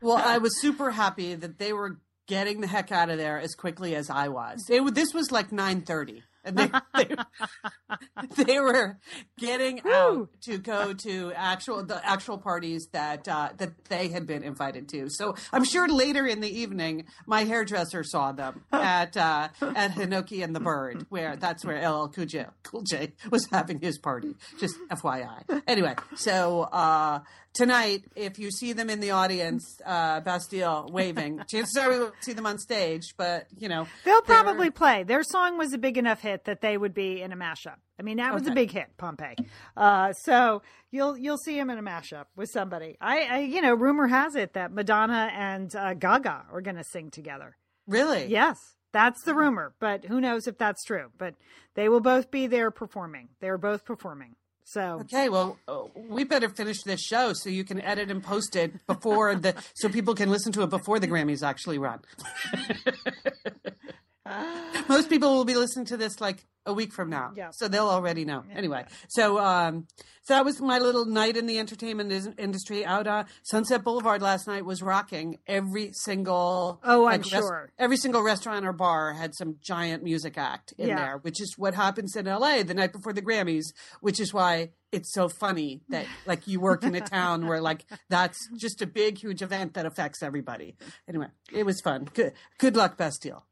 Well, 0.00 0.16
I 0.16 0.38
was 0.38 0.60
super 0.60 0.92
happy 0.92 1.34
that 1.34 1.58
they 1.58 1.72
were 1.72 1.98
getting 2.28 2.60
the 2.60 2.68
heck 2.68 2.92
out 2.92 3.10
of 3.10 3.18
there 3.18 3.40
as 3.40 3.54
quickly 3.56 3.96
as 3.96 4.08
I 4.08 4.28
was. 4.28 4.64
They, 4.68 4.78
were- 4.80 4.92
this 4.92 5.12
was 5.12 5.32
like 5.32 5.50
nine 5.50 5.80
thirty, 5.82 6.22
and 6.44 6.56
they, 6.56 6.70
they 6.94 8.44
they 8.44 8.58
were 8.58 8.98
getting 9.38 9.80
out 9.86 10.28
to 10.42 10.58
go 10.58 10.92
to 10.92 11.32
actual 11.34 11.84
the 11.84 12.04
actual 12.06 12.38
parties 12.38 12.88
that 12.92 13.26
uh, 13.28 13.50
that 13.58 13.84
they 13.86 14.08
had 14.08 14.26
been 14.26 14.42
invited 14.42 14.88
to. 14.90 15.08
So 15.10 15.34
I'm 15.52 15.64
sure 15.64 15.88
later 15.88 16.26
in 16.26 16.40
the 16.40 16.60
evening, 16.60 17.04
my 17.26 17.44
hairdresser 17.44 18.04
saw 18.04 18.32
them 18.32 18.62
at 18.72 19.16
uh, 19.16 19.48
at 19.60 19.92
Hinoki 19.92 20.42
and 20.42 20.54
the 20.54 20.60
Bird, 20.60 21.06
where 21.08 21.36
that's 21.36 21.64
where 21.64 21.76
LL 21.88 22.08
Cool 22.08 22.26
J, 22.26 22.46
Cool 22.62 22.82
J 22.82 23.12
was 23.30 23.46
having 23.50 23.80
his 23.80 23.98
party. 23.98 24.34
Just 24.58 24.76
FYI. 24.90 25.62
Anyway, 25.66 25.94
so. 26.14 26.62
Uh, 26.62 27.20
Tonight, 27.52 28.04
if 28.14 28.38
you 28.38 28.50
see 28.52 28.72
them 28.72 28.88
in 28.88 29.00
the 29.00 29.10
audience, 29.10 29.80
uh, 29.84 30.20
Bastille 30.20 30.88
waving, 30.92 31.40
chances 31.48 31.76
are 31.76 31.90
we 31.90 31.98
will 31.98 32.12
see 32.20 32.32
them 32.32 32.46
on 32.46 32.58
stage. 32.58 33.02
But 33.16 33.46
you 33.58 33.68
know, 33.68 33.86
They'll 34.04 34.22
they're- 34.22 34.36
probably 34.42 34.70
play. 34.70 35.02
Their 35.02 35.24
song 35.24 35.58
was 35.58 35.72
a 35.72 35.78
big 35.78 35.98
enough 35.98 36.20
hit 36.20 36.44
that 36.44 36.60
they 36.60 36.78
would 36.78 36.94
be 36.94 37.20
in 37.20 37.32
a 37.32 37.36
mashup. 37.36 37.74
I 37.98 38.02
mean, 38.02 38.16
that 38.18 38.32
was 38.32 38.46
a 38.46 38.52
big 38.52 38.70
hit, 38.70 38.96
Pompeii. 38.96 39.34
Uh, 39.76 40.12
so 40.12 40.62
you'll 40.90 41.18
you'll 41.18 41.36
see 41.38 41.58
him 41.58 41.68
in 41.70 41.76
a 41.78 41.82
mashup 41.82 42.26
with 42.36 42.48
somebody. 42.50 42.96
I, 43.00 43.22
I 43.22 43.38
you 43.40 43.60
know, 43.60 43.74
rumor 43.74 44.06
has 44.06 44.36
it 44.36 44.54
that 44.54 44.72
Madonna 44.72 45.30
and 45.34 45.74
uh, 45.74 45.94
Gaga 45.94 46.46
are 46.52 46.60
going 46.62 46.76
to 46.76 46.84
sing 46.84 47.10
together. 47.10 47.56
really. 47.86 48.26
Yes, 48.26 48.56
that's 48.92 49.22
the 49.24 49.34
rumor, 49.34 49.74
but 49.80 50.04
who 50.04 50.20
knows 50.20 50.46
if 50.46 50.56
that's 50.56 50.82
true? 50.84 51.10
But 51.18 51.34
they 51.74 51.88
will 51.88 52.00
both 52.00 52.30
be 52.30 52.46
there 52.46 52.70
performing. 52.70 53.28
They're 53.40 53.58
both 53.58 53.84
performing. 53.84 54.36
So 54.72 55.00
Okay, 55.00 55.28
well, 55.28 55.58
uh, 55.66 55.82
we 56.08 56.22
better 56.22 56.48
finish 56.48 56.84
this 56.84 57.00
show 57.00 57.32
so 57.32 57.50
you 57.50 57.64
can 57.64 57.80
edit 57.80 58.08
and 58.08 58.22
post 58.22 58.54
it 58.54 58.86
before 58.86 59.34
the 59.34 59.56
so 59.74 59.88
people 59.88 60.14
can 60.14 60.30
listen 60.30 60.52
to 60.52 60.62
it 60.62 60.70
before 60.70 61.00
the 61.00 61.08
Grammys 61.08 61.42
actually 61.42 61.78
run. 61.78 61.98
Most 64.88 65.08
people 65.08 65.34
will 65.36 65.44
be 65.44 65.54
listening 65.56 65.86
to 65.86 65.96
this 65.96 66.20
like 66.20 66.44
a 66.66 66.74
week 66.74 66.92
from 66.92 67.08
now, 67.08 67.32
Yeah. 67.34 67.50
so 67.52 67.68
they'll 67.68 67.88
already 67.88 68.26
know. 68.26 68.44
Anyway, 68.54 68.84
so 69.08 69.38
um, 69.38 69.86
so 70.22 70.34
that 70.34 70.44
was 70.44 70.60
my 70.60 70.78
little 70.78 71.06
night 71.06 71.36
in 71.38 71.46
the 71.46 71.58
entertainment 71.58 72.12
is- 72.12 72.28
industry. 72.36 72.84
Out 72.84 73.06
on 73.06 73.24
Sunset 73.44 73.82
Boulevard 73.82 74.20
last 74.20 74.46
night 74.46 74.66
was 74.66 74.82
rocking. 74.82 75.38
Every 75.46 75.92
single 75.94 76.78
Oh, 76.84 77.06
I'm 77.06 77.20
res- 77.22 77.28
sure. 77.30 77.72
every 77.78 77.96
single 77.96 78.22
restaurant 78.22 78.66
or 78.66 78.74
bar 78.74 79.14
had 79.14 79.34
some 79.34 79.56
giant 79.62 80.02
music 80.04 80.36
act 80.36 80.74
in 80.76 80.88
Yeah. 80.88 80.96
there, 80.96 81.16
which 81.18 81.40
is 81.40 81.54
what 81.56 81.74
happens 81.74 82.14
in 82.14 82.26
LA 82.26 82.62
the 82.62 82.74
night 82.74 82.92
before 82.92 83.14
the 83.14 83.22
Grammys, 83.22 83.72
which 84.02 84.20
is 84.20 84.34
why 84.34 84.70
it's 84.92 85.12
so 85.14 85.28
funny 85.30 85.80
that 85.88 86.04
like 86.26 86.46
you 86.46 86.60
work 86.60 86.84
in 86.84 86.94
a 86.94 87.00
town 87.00 87.46
where 87.46 87.62
like 87.62 87.86
that's 88.10 88.38
just 88.58 88.82
a 88.82 88.86
big 88.86 89.16
huge 89.18 89.40
event 89.40 89.72
that 89.74 89.86
affects 89.86 90.22
everybody. 90.22 90.76
Anyway, 91.08 91.28
it 91.52 91.64
was 91.64 91.80
fun. 91.80 92.06
Good 92.12 92.34
good 92.58 92.76
luck 92.76 92.98
Bastille. 92.98 93.46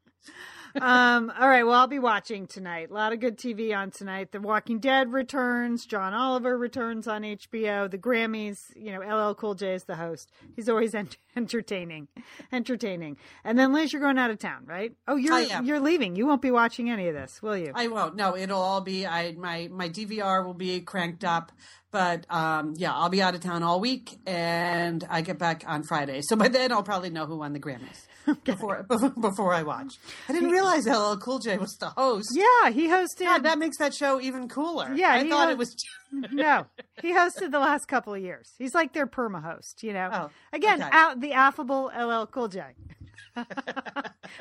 Um, 0.79 1.31
all 1.39 1.47
right. 1.47 1.63
Well, 1.63 1.75
I'll 1.75 1.87
be 1.87 1.99
watching 1.99 2.47
tonight. 2.47 2.89
A 2.89 2.93
lot 2.93 3.13
of 3.13 3.19
good 3.19 3.37
TV 3.37 3.75
on 3.75 3.91
tonight. 3.91 4.31
The 4.31 4.39
Walking 4.41 4.79
Dead 4.79 5.11
returns. 5.11 5.85
John 5.85 6.13
Oliver 6.13 6.57
returns 6.57 7.07
on 7.07 7.23
HBO. 7.23 7.89
The 7.89 7.97
Grammys. 7.97 8.59
You 8.75 8.93
know, 8.93 8.99
LL 9.29 9.33
Cool 9.35 9.55
J 9.55 9.73
is 9.73 9.83
the 9.85 9.95
host. 9.95 10.31
He's 10.55 10.69
always 10.69 10.93
ent- 10.95 11.17
entertaining, 11.35 12.07
entertaining. 12.51 13.17
And 13.43 13.57
then 13.57 13.73
Liz, 13.73 13.93
you're 13.93 14.01
going 14.01 14.17
out 14.17 14.31
of 14.31 14.39
town, 14.39 14.63
right? 14.65 14.93
Oh, 15.07 15.15
you're 15.15 15.33
I 15.33 15.41
am. 15.41 15.65
you're 15.65 15.79
leaving. 15.79 16.15
You 16.15 16.25
won't 16.27 16.41
be 16.41 16.51
watching 16.51 16.89
any 16.89 17.07
of 17.07 17.13
this, 17.15 17.41
will 17.41 17.57
you? 17.57 17.71
I 17.75 17.87
won't. 17.87 18.15
No, 18.15 18.35
it'll 18.35 18.61
all 18.61 18.81
be 18.81 19.05
I 19.05 19.33
my 19.33 19.69
my 19.71 19.89
DVR 19.89 20.45
will 20.45 20.53
be 20.53 20.81
cranked 20.81 21.23
up. 21.23 21.51
But 21.91 22.27
um, 22.29 22.75
yeah, 22.77 22.93
I'll 22.93 23.09
be 23.09 23.19
out 23.19 23.33
of 23.33 23.41
town 23.41 23.63
all 23.63 23.79
week, 23.79 24.19
and 24.27 25.03
I 25.09 25.21
get 25.21 25.39
back 25.39 25.63
on 25.65 25.81
Friday. 25.81 26.21
So 26.21 26.35
by 26.35 26.47
then, 26.47 26.71
I'll 26.71 26.83
probably 26.83 27.09
know 27.09 27.25
who 27.25 27.37
won 27.37 27.51
the 27.53 27.59
Grammys. 27.59 28.05
before 28.43 28.83
before 29.21 29.53
I 29.53 29.63
watch. 29.63 29.95
I 30.27 30.33
didn't 30.33 30.51
realize 30.51 30.85
LL 30.87 31.15
Cool 31.17 31.39
J 31.39 31.57
was 31.57 31.75
the 31.77 31.89
host. 31.89 32.29
Yeah, 32.33 32.69
he 32.71 32.87
hosted. 32.87 33.21
God, 33.21 33.43
that 33.43 33.57
makes 33.59 33.77
that 33.77 33.93
show 33.93 34.19
even 34.21 34.47
cooler. 34.49 34.91
Yeah, 34.93 35.11
I 35.13 35.27
thought 35.29 35.45
ho- 35.47 35.51
it 35.51 35.57
was. 35.57 35.75
no, 36.31 36.65
he 37.01 37.13
hosted 37.13 37.51
the 37.51 37.59
last 37.59 37.87
couple 37.87 38.13
of 38.13 38.21
years. 38.21 38.51
He's 38.57 38.73
like 38.73 38.93
their 38.93 39.07
perma 39.07 39.43
host, 39.43 39.83
you 39.83 39.93
know. 39.93 40.09
Oh, 40.11 40.29
Again, 40.53 40.81
okay. 40.81 40.89
out 40.91 41.19
the 41.21 41.33
affable 41.33 41.91
LL 41.95 42.25
Cool 42.25 42.47
J. 42.47 42.61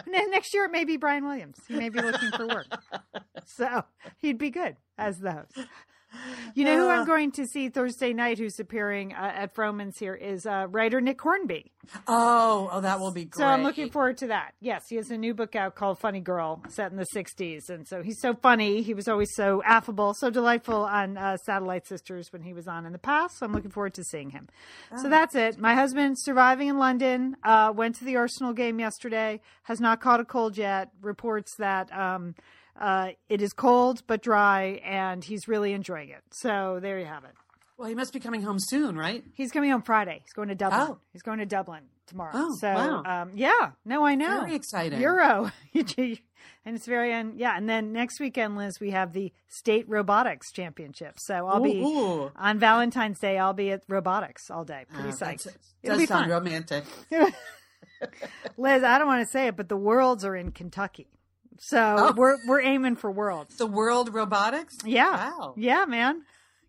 Ne- 0.07 0.27
Next 0.31 0.55
year 0.55 0.65
it 0.65 0.71
may 0.73 0.85
be 0.85 0.97
Brian 0.97 1.25
Williams. 1.25 1.59
He 1.69 1.75
may 1.75 1.89
be 1.89 2.01
looking 2.01 2.31
for 2.33 2.47
work, 2.47 2.67
so 3.45 3.85
he'd 4.19 4.39
be 4.39 4.51
good 4.51 4.77
as 4.97 5.19
the 5.19 5.33
host. 5.33 5.69
You 6.55 6.65
know 6.65 6.77
who 6.77 6.89
I'm 6.89 7.07
going 7.07 7.33
to 7.33 7.47
see 7.47 7.69
Thursday 7.69 8.13
night? 8.13 8.39
Who's 8.39 8.59
appearing 8.59 9.13
uh, 9.13 9.33
at 9.35 9.55
Vroman's 9.55 9.99
here 9.99 10.15
is 10.15 10.47
uh, 10.47 10.67
writer 10.69 11.01
Nick 11.01 11.21
Hornby. 11.21 11.73
Oh, 12.07 12.69
oh, 12.73 12.81
that 12.81 13.01
will 13.01 13.13
be 13.13 13.25
great. 13.25 13.39
So 13.39 13.47
I'm 13.47 13.63
looking 13.63 13.91
forward 13.91 14.19
to 14.19 14.29
that. 14.29 14.55
Yes, 14.61 14.85
he 14.89 14.97
has 14.97 15.11
a 15.11 15.17
new 15.17 15.35
book 15.35 15.57
out 15.57 15.75
called 15.75 15.99
Funny 15.99 16.21
Girl, 16.21 16.63
set 16.69 16.91
in 16.91 16.97
the 16.97 17.07
60s. 17.15 17.69
And 17.69 17.87
so 17.87 18.03
he's 18.03 18.21
so 18.21 18.35
funny. 18.35 18.83
He 18.83 18.95
was 18.95 19.09
always 19.09 19.31
so 19.35 19.63
affable, 19.65 20.15
so 20.15 20.31
delightful 20.31 20.85
on 20.85 21.17
uh, 21.17 21.37
Satellite 21.39 21.87
Sisters 21.87 22.33
when 22.33 22.43
he 22.43 22.53
was 22.53 22.67
on 22.69 22.87
in 22.87 22.93
the 22.93 22.99
past. 22.99 23.39
So 23.39 23.47
I'm 23.47 23.53
looking 23.53 23.71
forward 23.71 23.95
to 23.95 24.05
seeing 24.05 24.31
him. 24.31 24.49
So 25.01 25.09
that's 25.09 25.35
it. 25.35 25.59
My 25.59 25.75
husband, 25.75 26.17
surviving 26.19 26.69
in 26.69 26.79
London, 26.79 27.37
uh, 27.45 27.73
went 27.75 27.97
to 27.97 28.05
the 28.05 28.17
Arsenal 28.17 28.53
game 28.53 28.81
yesterday, 28.81 29.41
has 29.65 29.81
not 29.81 30.01
caught 30.01 30.21
a 30.21 30.25
cold 30.25 30.59
yet, 30.59 30.91
reports 31.01 31.55
that. 31.59 31.93
Um, 31.93 32.35
uh, 32.79 33.11
it 33.29 33.43
is 33.43 33.53
cold 33.53 34.03
but 34.07 34.23
dry, 34.23 34.81
and 34.85 35.23
he's 35.25 35.49
really 35.49 35.73
enjoying 35.73 36.11
it. 36.11 36.23
So 36.33 36.79
there 36.81 36.99
you 36.99 37.07
have 37.07 37.25
it. 37.25 37.33
Well, 37.77 37.89
he 37.89 37.95
must 37.95 38.13
be 38.13 38.19
coming 38.19 38.43
home 38.43 38.59
soon, 38.59 38.97
right? 38.97 39.23
He's 39.35 39.53
coming 39.53 39.71
home 39.71 39.83
Friday. 39.83 40.21
He's 40.25 40.33
going 40.33 40.49
to 40.49 40.57
Dublin. 40.57 40.81
Oh. 40.91 40.99
He's 41.13 41.23
going 41.23 41.39
to 41.39 41.47
Dublin 41.47 41.85
tomorrow. 42.09 42.33
Oh, 42.35 42.57
so 42.61 42.73
wow. 42.73 43.03
um, 43.05 43.31
yeah, 43.37 43.71
no, 43.85 44.05
I 44.05 44.17
know. 44.17 44.41
Very 44.41 44.57
exciting. 44.57 45.01
Euro. 45.01 45.53
and 45.75 46.19
it's 46.77 46.87
very 46.87 47.13
un- 47.15 47.35
yeah. 47.37 47.57
And 47.57 47.69
then 47.69 47.93
next 47.93 48.19
weekend, 48.19 48.57
Liz, 48.57 48.81
we 48.81 48.91
have 48.91 49.13
the 49.13 49.33
state 49.47 49.85
robotics 49.89 50.51
championship. 50.51 51.19
So 51.19 51.47
I'll 51.47 51.63
be 51.63 51.79
Ooh, 51.81 51.87
ooh. 52.25 52.31
on 52.35 52.59
Valentine's 52.59 53.21
Day. 53.21 53.39
I'll 53.39 53.53
be 53.53 53.71
at 53.71 53.83
robotics 53.89 54.51
all 54.51 54.65
day. 54.65 54.85
Pretty 54.93 55.11
Ah, 55.11 55.13
psyched. 55.13 55.47
It'll 55.83 55.95
does 55.95 55.99
be 55.99 56.07
sound 56.07 56.25
fun. 56.25 56.31
romantic. 56.31 56.85
Liz, 58.57 58.83
I 58.83 58.99
don't 58.99 59.07
want 59.07 59.25
to 59.25 59.31
say 59.31 59.47
it, 59.49 59.57
but 59.57 59.69
the 59.69 59.77
worlds 59.77 60.25
are 60.25 60.35
in 60.35 60.51
Kentucky. 60.51 61.07
So 61.59 61.97
Oh. 61.99 62.13
we're 62.17 62.37
we're 62.47 62.61
aiming 62.63 62.97
for 62.97 63.11
worlds. 63.11 63.57
The 63.57 63.67
World 63.67 64.13
Robotics. 64.15 64.77
Yeah. 64.85 65.31
Wow. 65.39 65.55
Yeah, 65.57 65.85
man. 65.87 66.23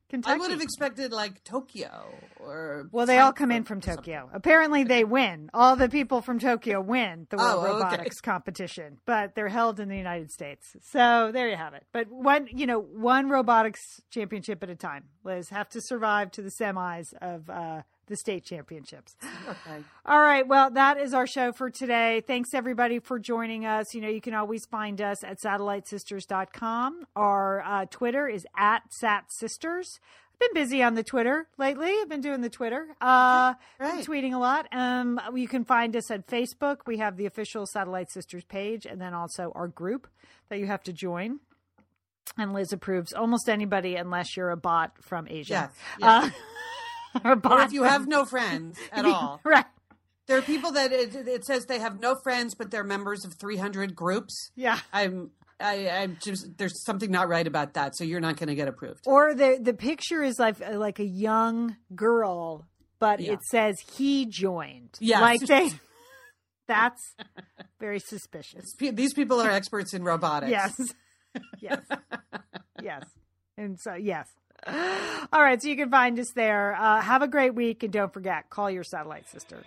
Kentucky. 0.09 0.33
I 0.33 0.37
would 0.37 0.49
have 0.49 0.61
expected 0.61 1.11
like 1.11 1.43
Tokyo 1.43 2.07
or. 2.39 2.89
Well, 2.91 3.05
they 3.05 3.19
all 3.19 3.31
come 3.31 3.51
in 3.51 3.63
from 3.63 3.79
Tokyo. 3.79 4.27
Apparently, 4.33 4.83
they 4.83 5.03
win. 5.03 5.51
All 5.53 5.75
the 5.75 5.87
people 5.87 6.21
from 6.23 6.39
Tokyo 6.39 6.81
win 6.81 7.27
the 7.29 7.37
World 7.37 7.57
Oh, 7.59 7.65
okay. 7.67 7.73
Robotics 7.83 8.19
competition, 8.19 8.97
but 9.05 9.35
they're 9.35 9.49
held 9.49 9.79
in 9.79 9.87
the 9.87 9.97
United 9.97 10.31
States. 10.31 10.75
So 10.81 11.29
there 11.31 11.47
you 11.47 11.55
have 11.57 11.75
it. 11.75 11.85
But 11.93 12.07
one, 12.09 12.47
you 12.51 12.65
know, 12.65 12.79
one 12.79 13.29
robotics 13.29 14.01
championship 14.09 14.63
at 14.63 14.71
a 14.71 14.75
time. 14.75 15.03
Liz 15.23 15.49
have 15.49 15.69
to 15.69 15.79
survive 15.81 16.31
to 16.31 16.41
the 16.41 16.49
semis 16.49 17.13
of 17.21 17.47
uh, 17.47 17.83
the 18.09 18.17
state 18.17 18.43
championships. 18.43 19.15
Okay. 19.49 19.83
All 20.05 20.19
right. 20.21 20.47
Well, 20.47 20.69
that 20.71 20.99
is 20.99 21.11
our 21.15 21.25
show 21.25 21.51
for 21.51 21.71
today. 21.71 22.21
Thanks 22.27 22.53
everybody 22.53 22.99
for 22.99 23.17
joining 23.17 23.65
us. 23.65 23.95
You 23.95 24.01
know, 24.01 24.07
you 24.07 24.21
can 24.21 24.35
always 24.35 24.65
find 24.67 25.01
us 25.01 25.23
at 25.23 25.39
satellitesisters.com. 25.39 27.05
Our 27.15 27.61
uh, 27.65 27.85
Twitter 27.89 28.27
is 28.27 28.45
at 28.55 28.83
satsisters. 28.91 29.99
I've 30.33 30.39
been 30.53 30.63
busy 30.63 30.83
on 30.83 30.93
the 30.95 31.03
Twitter 31.03 31.47
lately. 31.57 31.89
I've 32.01 32.09
been 32.09 32.21
doing 32.21 32.41
the 32.41 32.49
Twitter. 32.49 32.87
Uh, 33.01 33.53
been 33.79 33.87
Right. 33.87 34.05
tweeting 34.05 34.33
a 34.33 34.37
lot. 34.37 34.67
Um, 34.71 35.19
you 35.35 35.47
can 35.47 35.65
find 35.65 35.95
us 35.95 36.11
at 36.11 36.27
Facebook. 36.27 36.81
We 36.85 36.97
have 36.99 37.17
the 37.17 37.25
official 37.25 37.65
Satellite 37.65 38.11
Sisters 38.11 38.43
page 38.45 38.85
and 38.85 39.01
then 39.01 39.13
also 39.15 39.51
our 39.55 39.67
group 39.67 40.07
that 40.49 40.59
you 40.59 40.67
have 40.67 40.83
to 40.83 40.93
join. 40.93 41.39
And 42.37 42.53
Liz 42.53 42.71
approves 42.71 43.11
almost 43.13 43.49
anybody 43.49 43.95
unless 43.95 44.37
you're 44.37 44.51
a 44.51 44.57
bot 44.57 44.91
from 45.01 45.27
Asia. 45.27 45.53
Yes, 45.53 45.71
yes. 45.99 46.25
Uh, 46.25 46.29
or, 47.23 47.39
Or 47.43 47.61
if 47.61 47.71
you 47.71 47.83
have 47.83 48.07
no 48.07 48.25
friends 48.25 48.77
at 48.91 49.05
all. 49.05 49.39
right. 49.45 49.65
There 50.27 50.37
are 50.37 50.41
people 50.43 50.71
that 50.73 50.91
it, 50.91 51.15
it 51.15 51.43
says 51.45 51.65
they 51.65 51.79
have 51.79 51.99
no 51.99 52.15
friends, 52.15 52.53
but 52.53 52.69
they're 52.69 52.83
members 52.83 53.25
of 53.25 53.33
300 53.33 53.95
groups. 53.95 54.51
Yeah. 54.55 54.79
I'm, 54.93 55.31
I, 55.59 55.89
I'm 55.89 56.17
just, 56.21 56.55
there's 56.57 56.83
something 56.85 57.09
not 57.09 57.27
right 57.29 57.47
about 57.47 57.73
that. 57.73 57.95
So 57.97 58.03
you're 58.03 58.19
not 58.19 58.37
going 58.37 58.49
to 58.49 58.55
get 58.55 58.67
approved. 58.67 59.05
Or 59.07 59.33
the 59.33 59.57
the 59.59 59.73
picture 59.73 60.21
is 60.23 60.37
like 60.37 60.57
like 60.75 60.99
a 60.99 61.05
young 61.05 61.75
girl, 61.95 62.67
but 62.99 63.19
Yeah. 63.19 63.33
it 63.33 63.39
says 63.49 63.75
he 63.97 64.25
joined. 64.27 64.95
Yeah, 64.99 65.19
like 65.21 65.41
they. 65.41 65.71
That's 66.67 67.15
very 67.79 67.99
suspicious. 67.99 68.73
These 68.77 69.13
people 69.15 69.41
are 69.41 69.49
experts 69.49 69.95
in 69.95 70.03
robotics. 70.03 70.51
Yes, 70.51 70.79
yes, 71.59 71.81
yes, 72.83 73.03
and 73.57 73.79
so 73.79 73.95
yes. 73.95 74.27
All 75.33 75.41
right, 75.41 75.61
so 75.61 75.67
you 75.67 75.75
can 75.75 75.89
find 75.89 76.19
us 76.19 76.31
there. 76.31 76.75
Uh, 76.75 77.01
have 77.01 77.21
a 77.21 77.27
great 77.27 77.55
week, 77.55 77.83
and 77.83 77.93
don't 77.93 78.11
forget, 78.11 78.49
call 78.49 78.69
your 78.69 78.83
satellite 78.83 79.27
sister. 79.29 79.63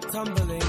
Kept 0.00 0.12
tumbling 0.12 0.59